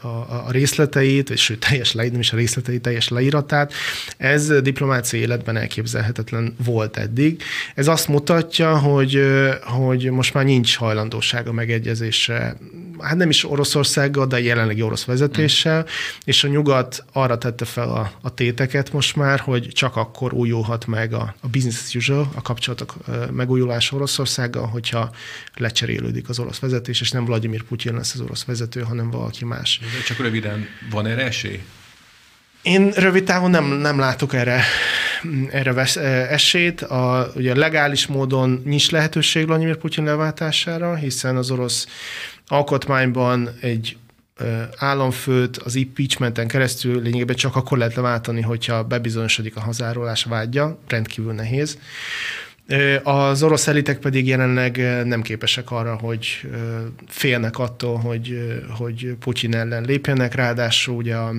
a, 0.00 0.06
a 0.46 0.50
részleteit, 0.50 1.30
és 1.30 1.42
sőt, 1.42 1.66
teljes 1.68 1.92
le, 1.92 2.08
nem 2.08 2.20
is 2.20 2.32
a 2.32 2.36
részleteit, 2.36 2.82
teljes 2.82 3.08
leíratát, 3.08 3.72
ez 4.16 4.60
diplomáciai 4.62 5.22
életben 5.22 5.56
elképzelhetetlen 5.56 6.56
volt 6.64 6.96
eddig. 6.96 7.42
Ez 7.74 7.88
azt 7.88 8.08
mutatja, 8.08 8.78
hogy, 8.78 9.22
hogy 9.60 10.10
most 10.10 10.34
már 10.34 10.44
nincs 10.44 10.76
hajlandóság 10.76 11.48
a 11.48 11.52
megegyezésre, 11.52 12.56
hát 13.00 13.16
nem 13.16 13.28
is 13.28 13.44
Oroszországgal, 13.44 14.26
de 14.26 14.40
jelenlegi 14.40 14.82
orosz 14.82 15.04
vezetéssel, 15.04 15.80
mm. 15.80 15.84
és 16.24 16.44
a 16.44 16.48
nyugat 16.48 17.04
arra 17.12 17.38
tette 17.38 17.64
fel 17.64 17.88
a, 17.88 18.12
a 18.20 18.34
téteket 18.34 18.92
most 18.92 19.16
már, 19.16 19.38
hogy 19.38 19.68
csak 19.68 19.96
akkor 19.96 20.32
újulhat 20.32 20.86
meg 20.86 21.12
a, 21.12 21.34
a 21.40 21.48
business 21.48 21.82
as 21.86 21.94
usual, 21.94 22.30
a 22.34 22.42
kapcsolatok 22.42 22.94
megújulása 23.32 23.96
Oroszországgal, 23.96 24.66
hogyha 24.66 25.10
lecserélődik 25.54 26.28
az 26.28 26.38
orosz 26.38 26.58
vezetés, 26.58 27.00
és 27.00 27.10
nem 27.10 27.24
Vladimir 27.24 27.62
Putyin 27.62 27.94
lesz 27.94 28.14
az 28.14 28.20
orosz 28.20 28.44
vezető, 28.44 28.80
hanem 28.80 29.10
valaki 29.10 29.44
más. 29.44 29.78
De 29.78 30.02
csak 30.06 30.18
röviden, 30.18 30.66
van 30.90 31.06
erre 31.06 31.24
esély? 31.24 31.62
Én 32.66 32.90
rövid 32.90 33.24
távon 33.24 33.50
nem, 33.50 33.64
nem 33.64 33.98
látok 33.98 34.34
erre, 34.34 34.62
erre 35.50 35.72
vesz, 35.72 35.96
esélyt. 35.96 36.80
A, 36.80 37.32
ugye 37.34 37.54
legális 37.54 38.06
módon 38.06 38.62
nincs 38.64 38.90
lehetőség 38.90 39.46
Vladimir 39.46 39.76
Putyin 39.76 40.04
leváltására, 40.04 40.94
hiszen 40.94 41.36
az 41.36 41.50
orosz 41.50 41.86
alkotmányban 42.46 43.50
egy 43.60 43.96
államfőt 44.76 45.56
az 45.56 45.74
impeachmenten 45.74 46.46
keresztül 46.46 47.02
lényegében 47.02 47.36
csak 47.36 47.56
akkor 47.56 47.78
lehet 47.78 47.94
leváltani, 47.94 48.40
hogyha 48.40 48.84
bebizonyosodik 48.84 49.56
a 49.56 49.60
hazárolás 49.60 50.24
vágya, 50.24 50.78
rendkívül 50.88 51.32
nehéz. 51.32 51.78
Az 53.02 53.42
orosz 53.42 53.66
elitek 53.66 53.98
pedig 53.98 54.26
jelenleg 54.26 54.76
nem 55.04 55.22
képesek 55.22 55.70
arra, 55.70 55.94
hogy 55.94 56.48
félnek 57.08 57.58
attól, 57.58 57.96
hogy, 57.96 58.54
hogy 58.76 59.16
Putyin 59.20 59.54
ellen 59.54 59.84
lépjenek, 59.84 60.34
ráadásul 60.34 60.94
ugye 60.94 61.16
a 61.16 61.32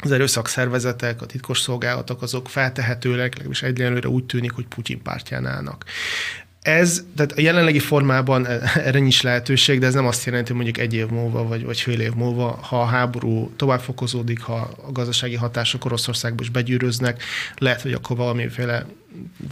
az 0.00 0.12
erőszakszervezetek, 0.12 1.22
a 1.22 1.26
titkos 1.26 1.60
szolgálatok 1.60 2.22
azok 2.22 2.48
feltehetőleg, 2.48 3.30
legalábbis 3.30 3.62
egyelőre 3.62 4.08
úgy 4.08 4.24
tűnik, 4.24 4.52
hogy 4.52 4.66
Putyin 4.66 5.02
pártján 5.02 5.46
állnak. 5.46 5.84
Ez, 6.68 7.04
tehát 7.16 7.32
a 7.32 7.40
jelenlegi 7.40 7.78
formában 7.78 8.46
erre 8.86 8.98
nincs 8.98 9.22
lehetőség, 9.22 9.78
de 9.78 9.86
ez 9.86 9.94
nem 9.94 10.06
azt 10.06 10.24
jelenti, 10.24 10.46
hogy 10.52 10.62
mondjuk 10.62 10.86
egy 10.86 10.94
év 10.94 11.06
múlva, 11.06 11.42
vagy, 11.42 11.64
vagy 11.64 11.80
fél 11.80 12.00
év 12.00 12.12
múlva, 12.12 12.58
ha 12.62 12.80
a 12.80 12.84
háború 12.84 13.52
tovább 13.56 13.80
fokozódik, 13.80 14.40
ha 14.40 14.54
a 14.86 14.92
gazdasági 14.92 15.34
hatások 15.34 15.84
Oroszországba 15.84 16.42
is 16.42 16.48
begyűröznek, 16.48 17.22
lehet, 17.56 17.82
hogy 17.82 17.92
akkor 17.92 18.16
valamiféle 18.16 18.86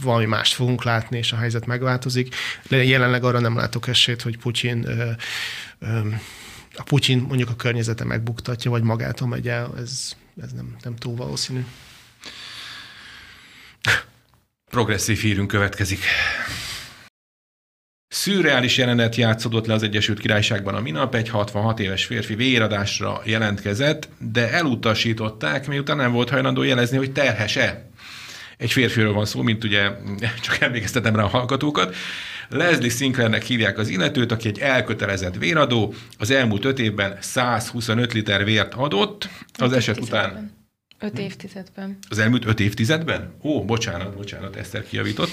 valami 0.01 0.25
mást 0.25 0.53
fogunk 0.53 0.83
látni, 0.83 1.17
és 1.17 1.31
a 1.31 1.35
helyzet 1.35 1.65
megváltozik. 1.65 2.35
Jelenleg 2.69 3.23
arra 3.23 3.39
nem 3.39 3.55
látok 3.55 3.87
esélyt, 3.87 4.21
hogy 4.21 4.37
Putyin 4.37 4.87
ö, 4.87 5.09
ö, 5.79 5.99
a 6.75 6.83
Putyin 6.83 7.25
mondjuk 7.27 7.49
a 7.49 7.55
környezete 7.55 8.03
megbuktatja, 8.03 8.71
vagy 8.71 8.83
magától 8.83 9.27
megy 9.27 9.47
el, 9.47 9.73
ez, 9.77 10.11
ez 10.41 10.51
nem, 10.51 10.75
nem 10.83 10.95
túl 10.95 11.15
valószínű. 11.15 11.65
Progresszív 14.69 15.19
hírünk 15.19 15.47
következik. 15.47 15.99
Szürreális 18.09 18.77
jelenet 18.77 19.15
játszódott 19.15 19.65
le 19.65 19.73
az 19.73 19.83
Egyesült 19.83 20.19
Királyságban 20.19 20.75
a 20.75 20.79
minap, 20.79 21.15
egy 21.15 21.29
66 21.29 21.79
éves 21.79 22.05
férfi 22.05 22.35
véradásra 22.35 23.21
jelentkezett, 23.23 24.09
de 24.17 24.51
elutasították, 24.51 25.67
miután 25.67 25.97
nem 25.97 26.11
volt 26.11 26.29
hajlandó 26.29 26.63
jelezni, 26.63 26.97
hogy 26.97 27.11
terhes-e. 27.11 27.89
Egy 28.57 28.71
férfiről 28.71 29.13
van 29.13 29.25
szó, 29.25 29.41
mint 29.41 29.63
ugye, 29.63 29.91
csak 30.45 30.59
emlékeztetem 30.59 31.15
rá 31.15 31.23
a 31.23 31.27
hallgatókat. 31.27 31.95
Leslie 32.49 32.89
Sinclairnek 32.89 33.43
hívják 33.43 33.77
az 33.77 33.87
illetőt, 33.87 34.31
aki 34.31 34.47
egy 34.47 34.59
elkötelezett 34.59 35.35
véradó. 35.35 35.93
Az 36.17 36.31
elmúlt 36.31 36.65
öt 36.65 36.79
évben 36.79 37.17
125 37.19 38.13
liter 38.13 38.43
vért 38.43 38.73
adott, 38.73 39.29
az 39.57 39.71
eset 39.71 39.99
után 39.99 40.56
Öt 40.99 41.19
évtizedben. 41.19 41.97
Az 42.09 42.19
elmúlt 42.19 42.45
öt 42.45 42.59
évtizedben? 42.59 43.33
Ó, 43.43 43.65
bocsánat, 43.65 44.15
bocsánat, 44.15 44.55
Eszter 44.55 44.83
kiavított. 44.87 45.29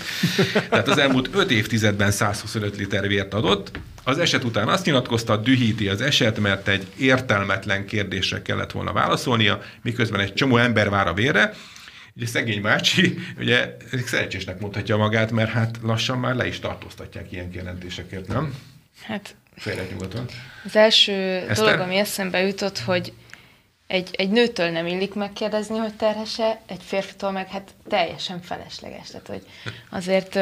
Tehát 0.70 0.88
az 0.88 0.98
elmúlt 0.98 1.28
öt 1.32 1.50
évtizedben 1.50 2.10
125 2.10 2.76
liter 2.76 3.08
vért 3.08 3.34
adott. 3.34 3.78
Az 4.04 4.18
eset 4.18 4.44
után 4.44 4.68
azt 4.68 4.84
nyilatkozta, 4.84 5.36
dühíti 5.36 5.88
az 5.88 6.00
eset, 6.00 6.38
mert 6.38 6.68
egy 6.68 6.86
értelmetlen 6.98 7.86
kérdésre 7.86 8.42
kellett 8.42 8.72
volna 8.72 8.92
válaszolnia, 8.92 9.60
miközben 9.82 10.20
egy 10.20 10.34
csomó 10.34 10.56
ember 10.56 10.90
vár 10.90 11.06
a 11.06 11.14
vérre. 11.14 11.54
Ugye 12.16 12.26
szegény 12.26 12.62
bácsi, 12.62 13.18
ugye 13.38 13.76
szerencsésnek 14.06 14.60
mondhatja 14.60 14.96
magát, 14.96 15.30
mert 15.30 15.50
hát 15.50 15.78
lassan 15.82 16.18
már 16.18 16.34
le 16.34 16.46
is 16.46 16.58
tartóztatják 16.58 17.32
ilyen 17.32 17.50
kijelentésekért, 17.50 18.28
nem? 18.28 18.54
Hát 19.02 19.36
Félre 19.56 19.86
nyugodtan. 19.90 20.24
Az 20.64 20.76
első 20.76 21.12
Eszter? 21.12 21.56
dolog, 21.56 21.80
ami 21.80 21.96
eszembe 21.96 22.40
jutott, 22.40 22.78
hogy 22.78 23.12
egy, 23.94 24.14
egy 24.16 24.30
nőtől 24.30 24.70
nem 24.70 24.86
illik 24.86 25.14
megkérdezni, 25.14 25.78
hogy 25.78 25.94
terhese, 25.94 26.60
egy 26.66 26.82
férfitől 26.82 27.30
meg 27.30 27.48
hát 27.48 27.70
teljesen 27.88 28.40
felesleges. 28.40 29.06
Tehát, 29.08 29.26
hogy 29.26 29.46
azért 29.90 30.34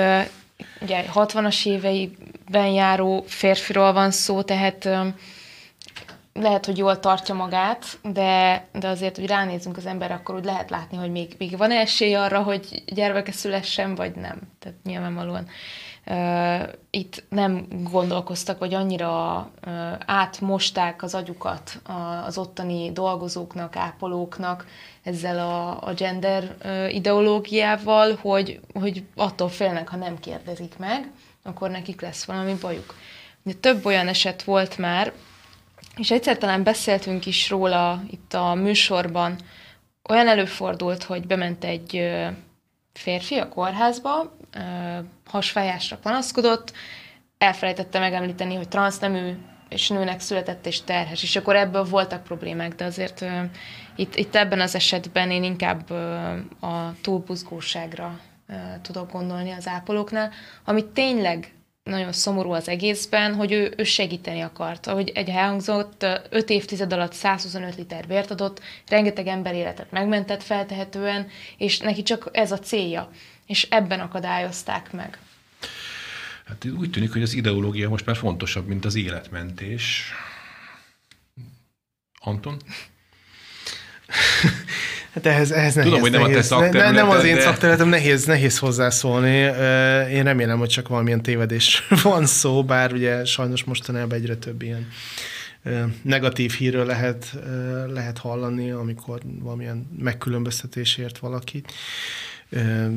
ugye 0.80 1.05
60-as 1.14 1.66
éveiben 1.66 2.66
járó 2.66 3.24
férfiról 3.26 3.92
van 3.92 4.11
szó, 4.11 4.42
tehát 4.42 4.88
lehet, 6.32 6.66
hogy 6.66 6.78
jól 6.78 7.00
tartja 7.00 7.34
magát, 7.34 7.84
de, 8.03 8.64
de 8.72 8.88
azért, 8.88 9.16
hogy 9.16 9.26
ránézünk 9.26 9.76
az 9.76 9.86
ember, 9.86 10.11
akkor 10.11 10.34
úgy 10.34 10.44
lehet 10.44 10.70
látni, 10.70 10.96
hogy 10.96 11.11
még, 11.11 11.34
még 11.38 11.57
van 11.57 11.70
esély 11.70 12.14
arra, 12.14 12.42
hogy 12.42 12.82
gyermeke 12.86 13.32
szülessen, 13.32 13.94
vagy 13.94 14.14
nem. 14.14 14.40
Tehát 14.59 14.78
nyilvánvalóan 14.84 15.48
itt 16.90 17.24
nem 17.28 17.66
gondolkoztak, 17.90 18.59
vagy 18.59 18.74
annyira 18.74 19.50
átmosták 20.07 21.03
az 21.03 21.14
agyukat 21.14 21.82
az 22.26 22.38
ottani 22.38 22.92
dolgozóknak, 22.92 23.76
ápolóknak 23.76 24.66
ezzel 25.03 25.38
a, 25.38 25.86
a 25.88 25.92
gender 25.92 26.57
ideológiával, 26.90 28.18
hogy, 28.20 28.61
hogy 28.72 29.05
attól 29.16 29.48
félnek, 29.48 29.88
ha 29.88 29.96
nem 29.96 30.18
kérdezik 30.18 30.78
meg, 30.78 31.11
akkor 31.42 31.70
nekik 31.70 32.00
lesz 32.00 32.24
valami 32.24 32.55
bajuk. 32.61 32.94
De 33.42 33.53
több 33.53 33.84
olyan 33.84 34.09
eset 34.09 34.42
volt 34.42 34.78
már, 34.78 35.12
és 35.96 36.11
egyszer 36.11 36.38
talán 36.38 36.62
beszéltünk 36.62 37.26
is 37.26 37.50
róla 37.50 38.03
itt 38.11 38.34
a 38.34 38.55
műsorban, 38.55 39.36
olyan 40.09 40.28
előfordult, 40.28 41.03
hogy 41.03 41.26
bement 41.26 41.64
egy 41.64 42.11
férfi 42.92 43.36
a 43.36 43.48
kórházba, 43.48 44.36
hasfájásra 45.33 45.97
panaszkodott, 45.97 46.72
elfelejtette 47.39 47.99
megemlíteni, 47.99 48.55
hogy 48.55 48.68
transznemű 48.68 49.33
és 49.68 49.89
nőnek 49.89 50.20
született 50.20 50.66
és 50.66 50.83
terhes, 50.83 51.22
és 51.22 51.37
akkor 51.37 51.57
ebből 51.57 51.85
voltak 51.85 52.22
problémák, 52.24 52.74
de 52.74 52.85
azért 52.85 53.20
uh, 53.20 53.43
itt, 53.97 54.16
itt 54.16 54.35
ebben 54.35 54.61
az 54.61 54.74
esetben 54.74 55.30
én 55.30 55.45
inkább 55.45 55.91
uh, 55.91 56.70
a 56.70 56.95
túlbuzgóságra 57.03 58.20
uh, 58.49 58.57
tudok 58.83 59.12
gondolni 59.12 59.51
az 59.51 59.68
ápolóknál, 59.68 60.30
ami 60.64 60.85
tényleg 60.85 61.53
nagyon 61.83 62.12
szomorú 62.12 62.53
az 62.53 62.68
egészben, 62.68 63.35
hogy 63.35 63.53
ő, 63.53 63.74
ő 63.76 63.85
segíteni 63.85 64.41
akart. 64.41 64.87
Ahogy 64.87 65.11
egy 65.14 65.28
elhangzott, 65.28 66.07
5 66.30 66.51
évtized 66.51 66.93
alatt 66.93 67.12
125 67.12 67.76
liter 67.76 68.07
vért 68.07 68.30
adott, 68.30 68.61
rengeteg 68.89 69.26
ember 69.26 69.55
életet 69.55 69.91
megmentett 69.91 70.43
feltehetően, 70.43 71.26
és 71.57 71.78
neki 71.78 72.03
csak 72.03 72.28
ez 72.33 72.53
a 72.53 72.59
célja. 72.59 73.11
És 73.53 73.66
ebben 73.70 74.00
akadályozták 74.00 74.92
meg. 74.92 75.18
Hát 76.44 76.64
úgy 76.78 76.90
tűnik, 76.90 77.12
hogy 77.12 77.22
az 77.22 77.34
ideológia 77.34 77.88
most 77.88 78.07
már 78.07 78.16
fontosabb, 78.16 78.66
mint 78.66 78.84
az 78.84 78.94
életmentés. 78.94 80.12
Anton? 82.20 82.57
Hát 85.12 85.26
ehhez, 85.26 85.50
ehhez 85.50 85.74
nehéz, 85.74 85.90
Tudom, 85.90 86.00
hogy 86.00 86.11
nem 86.11 86.20
nehéz, 86.20 86.36
a 86.36 86.40
te 86.40 86.46
szakterületed, 86.46 86.94
Nem 86.94 87.11
az 87.11 87.24
én 87.24 87.34
de... 87.34 87.40
szakterületem, 87.40 87.88
nehéz, 87.88 88.24
nehéz 88.24 88.59
hozzászólni. 88.59 89.36
Én 90.11 90.22
remélem, 90.22 90.59
hogy 90.59 90.68
csak 90.68 90.88
valamilyen 90.88 91.22
tévedés 91.22 91.86
van 92.03 92.26
szó, 92.26 92.64
bár 92.64 92.92
ugye 92.92 93.24
sajnos 93.24 93.64
mostanában 93.64 94.18
egyre 94.18 94.36
több 94.36 94.62
ilyen 94.62 94.88
negatív 96.03 96.53
hírről 96.53 96.86
lehet, 96.86 97.36
lehet 97.88 98.18
hallani, 98.18 98.70
amikor 98.70 99.20
valamilyen 99.40 99.88
megkülönböztetésért 99.98 101.18
valakit 101.18 101.72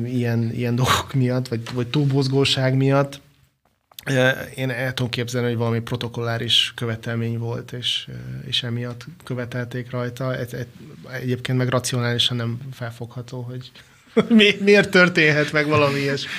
ilyen, 0.04 0.50
ilyen 0.52 0.74
dolgok 0.74 1.12
miatt, 1.14 1.48
vagy, 1.48 1.60
vagy 1.72 1.86
túlbozgóság 1.86 2.76
miatt. 2.76 3.20
Én 4.54 4.70
el 4.70 4.94
tudom 4.94 5.10
képzelni, 5.10 5.48
hogy 5.48 5.56
valami 5.56 5.80
protokolláris 5.80 6.72
követelmény 6.76 7.38
volt, 7.38 7.72
és, 7.72 8.08
és 8.46 8.62
emiatt 8.62 9.04
követelték 9.24 9.90
rajta. 9.90 10.36
Ez, 10.36 10.52
ez, 10.52 10.64
egyébként 11.12 11.58
meg 11.58 11.68
racionálisan 11.68 12.36
nem 12.36 12.58
felfogható, 12.72 13.40
hogy 13.40 13.70
mi, 14.28 14.56
miért 14.60 14.90
történhet 14.90 15.52
meg 15.52 15.66
valami 15.66 15.98
ilyes. 15.98 16.26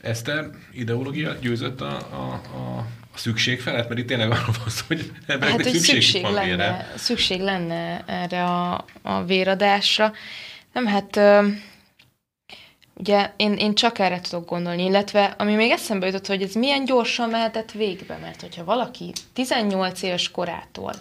Eszter, 0.00 0.50
ideológia 0.72 1.36
győzött 1.40 1.80
a, 1.80 1.96
a, 1.96 2.32
a 2.32 2.86
szükség 3.20 3.60
felett? 3.60 3.88
Mert 3.88 4.00
itt 4.00 4.06
tényleg 4.06 4.30
arról 4.30 4.54
van 4.58 4.68
szó, 4.68 4.84
hogy 4.86 5.12
embereknek 5.26 5.64
hát, 5.64 5.74
szükség, 5.74 5.94
szükség 5.94 6.22
van 6.22 6.32
lenne, 6.32 6.92
Szükség 6.96 7.40
lenne 7.40 8.04
erre 8.06 8.44
a, 8.44 8.84
a 9.02 9.24
véradásra. 9.24 10.12
Nem, 10.72 10.86
hát 10.86 11.20
Ugye 12.94 13.32
én, 13.36 13.52
én 13.52 13.74
csak 13.74 13.98
erre 13.98 14.20
tudok 14.20 14.48
gondolni, 14.48 14.84
illetve 14.84 15.34
ami 15.38 15.54
még 15.54 15.70
eszembe 15.70 16.06
jutott, 16.06 16.26
hogy 16.26 16.42
ez 16.42 16.54
milyen 16.54 16.84
gyorsan 16.84 17.28
mehetett 17.28 17.72
végbe, 17.72 18.16
mert 18.16 18.40
hogyha 18.40 18.64
valaki 18.64 19.12
18 19.32 20.02
éves 20.02 20.30
korától 20.30 20.92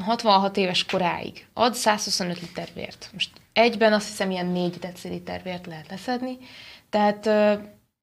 66 0.00 0.56
éves 0.56 0.84
koráig 0.84 1.46
ad 1.52 1.74
125 1.74 2.40
liter 2.40 2.68
vért, 2.74 3.08
most 3.12 3.30
egyben 3.52 3.92
azt 3.92 4.06
hiszem 4.06 4.30
ilyen 4.30 4.46
4 4.46 4.78
deciliter 4.78 5.42
vért 5.42 5.66
lehet 5.66 5.88
leszedni, 5.88 6.38
tehát 6.90 7.30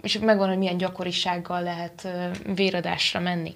és 0.01 0.17
megvan, 0.17 0.47
hogy 0.47 0.57
milyen 0.57 0.77
gyakorisággal 0.77 1.63
lehet 1.63 2.07
véradásra 2.55 3.19
menni. 3.19 3.55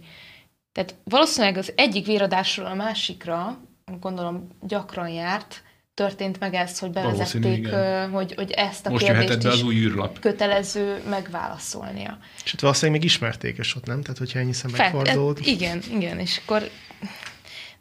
Tehát 0.71 0.95
valószínűleg 1.03 1.57
az 1.57 1.73
egyik 1.75 2.05
véradásról 2.05 2.65
a 2.65 2.73
másikra, 2.73 3.57
gondolom 3.99 4.47
gyakran 4.61 5.09
járt, 5.09 5.63
történt 5.93 6.39
meg 6.39 6.53
ez, 6.53 6.79
hogy 6.79 6.91
bevezették, 6.91 7.67
hogy, 8.11 8.33
hogy 8.35 8.51
ezt 8.51 8.85
a 8.85 8.89
Most 8.89 9.05
kérdést 9.05 9.43
be 9.43 9.49
az 9.49 9.63
új 9.63 9.75
űrlap. 9.75 10.19
kötelező 10.19 11.01
megválaszolnia. 11.09 12.17
És 12.43 12.53
ott 12.53 12.59
valószínűleg 12.59 13.01
még 13.01 13.09
ismerték 13.09 13.57
is 13.57 13.75
ott, 13.75 13.85
nem? 13.85 14.01
Tehát, 14.01 14.17
hogyha 14.17 14.39
ennyiszer 14.39 14.71
megfordult. 14.71 15.37
Hát, 15.37 15.47
igen, 15.47 15.81
igen, 15.91 16.19
és 16.19 16.41
akkor 16.45 16.69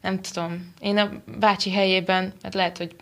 nem 0.01 0.21
tudom, 0.21 0.73
én 0.81 0.99
a 0.99 1.11
bácsi 1.39 1.71
helyében, 1.71 2.33
hát 2.43 2.55
lehet, 2.55 2.79
hogy 2.79 2.97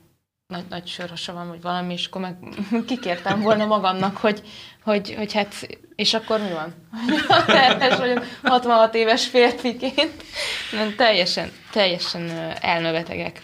nagy, 0.53 0.65
nagy 0.69 0.87
sörhasa 0.87 1.33
van, 1.33 1.49
vagy 1.49 1.63
valami, 1.63 1.93
és 1.93 2.07
akkor 2.07 2.21
meg 2.21 2.37
kikértem 2.87 3.41
volna 3.41 3.67
magamnak, 3.67 4.17
hogy, 4.17 4.43
hogy, 4.83 5.15
hogy 5.17 5.33
hát, 5.33 5.69
és 5.97 6.15
akkor 6.15 6.41
mi 6.41 6.51
van? 6.53 6.75
Terhes 7.47 7.99
vagyok 7.99 8.25
66 8.43 8.95
éves 8.95 9.27
férfiként. 9.27 10.25
Nem, 10.73 10.95
teljesen, 10.97 11.51
teljesen 11.71 12.31
elmebetegek. 12.61 13.43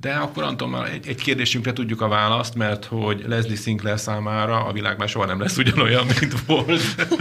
De 0.00 0.14
akkor 0.14 0.42
Anton, 0.42 0.68
már 0.68 0.86
egy, 0.86 1.08
egy 1.08 1.22
kérdésünkre 1.22 1.72
tudjuk 1.72 2.00
a 2.00 2.08
választ, 2.08 2.54
mert 2.54 2.84
hogy 2.84 3.24
Leslie 3.26 3.56
Sinclair 3.56 3.98
számára 3.98 4.64
a 4.64 4.72
világ 4.72 4.98
már 4.98 5.08
soha 5.08 5.26
nem 5.26 5.40
lesz 5.40 5.56
ugyanolyan, 5.56 6.06
mint 6.20 6.34
volt. 6.46 6.82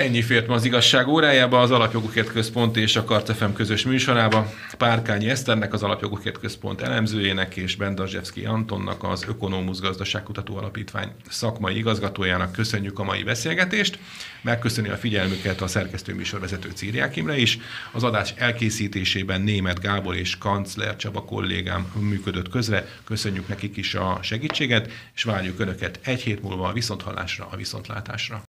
Ennyi 0.00 0.22
fért 0.22 0.46
ma 0.46 0.54
az 0.54 0.64
igazság 0.64 1.08
órájába, 1.08 1.60
az 1.60 1.70
Alapjogokért 1.70 2.32
Központ 2.32 2.76
és 2.76 2.96
a 2.96 3.04
Karcefem 3.04 3.52
közös 3.52 3.84
műsorába. 3.84 4.52
Párkányi 4.78 5.28
Eszternek, 5.28 5.72
az 5.72 5.82
Alapjogokért 5.82 6.38
Központ 6.38 6.80
elemzőjének 6.80 7.56
és 7.56 7.76
Bendazsevszki 7.76 8.44
Antonnak, 8.44 9.04
az 9.04 9.24
Ökonómusz 9.28 9.80
Gazdaságkutató 9.80 10.56
Alapítvány 10.56 11.12
szakmai 11.28 11.76
igazgatójának 11.76 12.52
köszönjük 12.52 12.98
a 12.98 13.04
mai 13.04 13.22
beszélgetést. 13.22 13.98
Megköszöni 14.42 14.88
a 14.88 14.96
figyelmüket 14.96 15.60
a 15.60 15.66
szerkesztő 15.66 16.14
műsorvezető 16.14 16.70
Círiák 16.74 17.16
Imre 17.16 17.36
is. 17.36 17.58
Az 17.92 18.02
adás 18.02 18.34
elkészítésében 18.36 19.40
német 19.40 19.80
Gábor 19.80 20.16
és 20.16 20.38
Kancler 20.38 20.96
Csaba 20.96 21.24
kollégám 21.24 21.92
működött 21.98 22.48
közre. 22.48 22.86
Köszönjük 23.04 23.48
nekik 23.48 23.76
is 23.76 23.94
a 23.94 24.18
segítséget, 24.22 24.90
és 25.14 25.22
várjuk 25.22 25.60
Önöket 25.60 26.00
egy 26.02 26.20
hét 26.20 26.42
múlva 26.42 26.68
a 26.68 26.72
viszonthallásra, 26.72 27.48
a 27.50 27.56
viszontlátásra. 27.56 28.42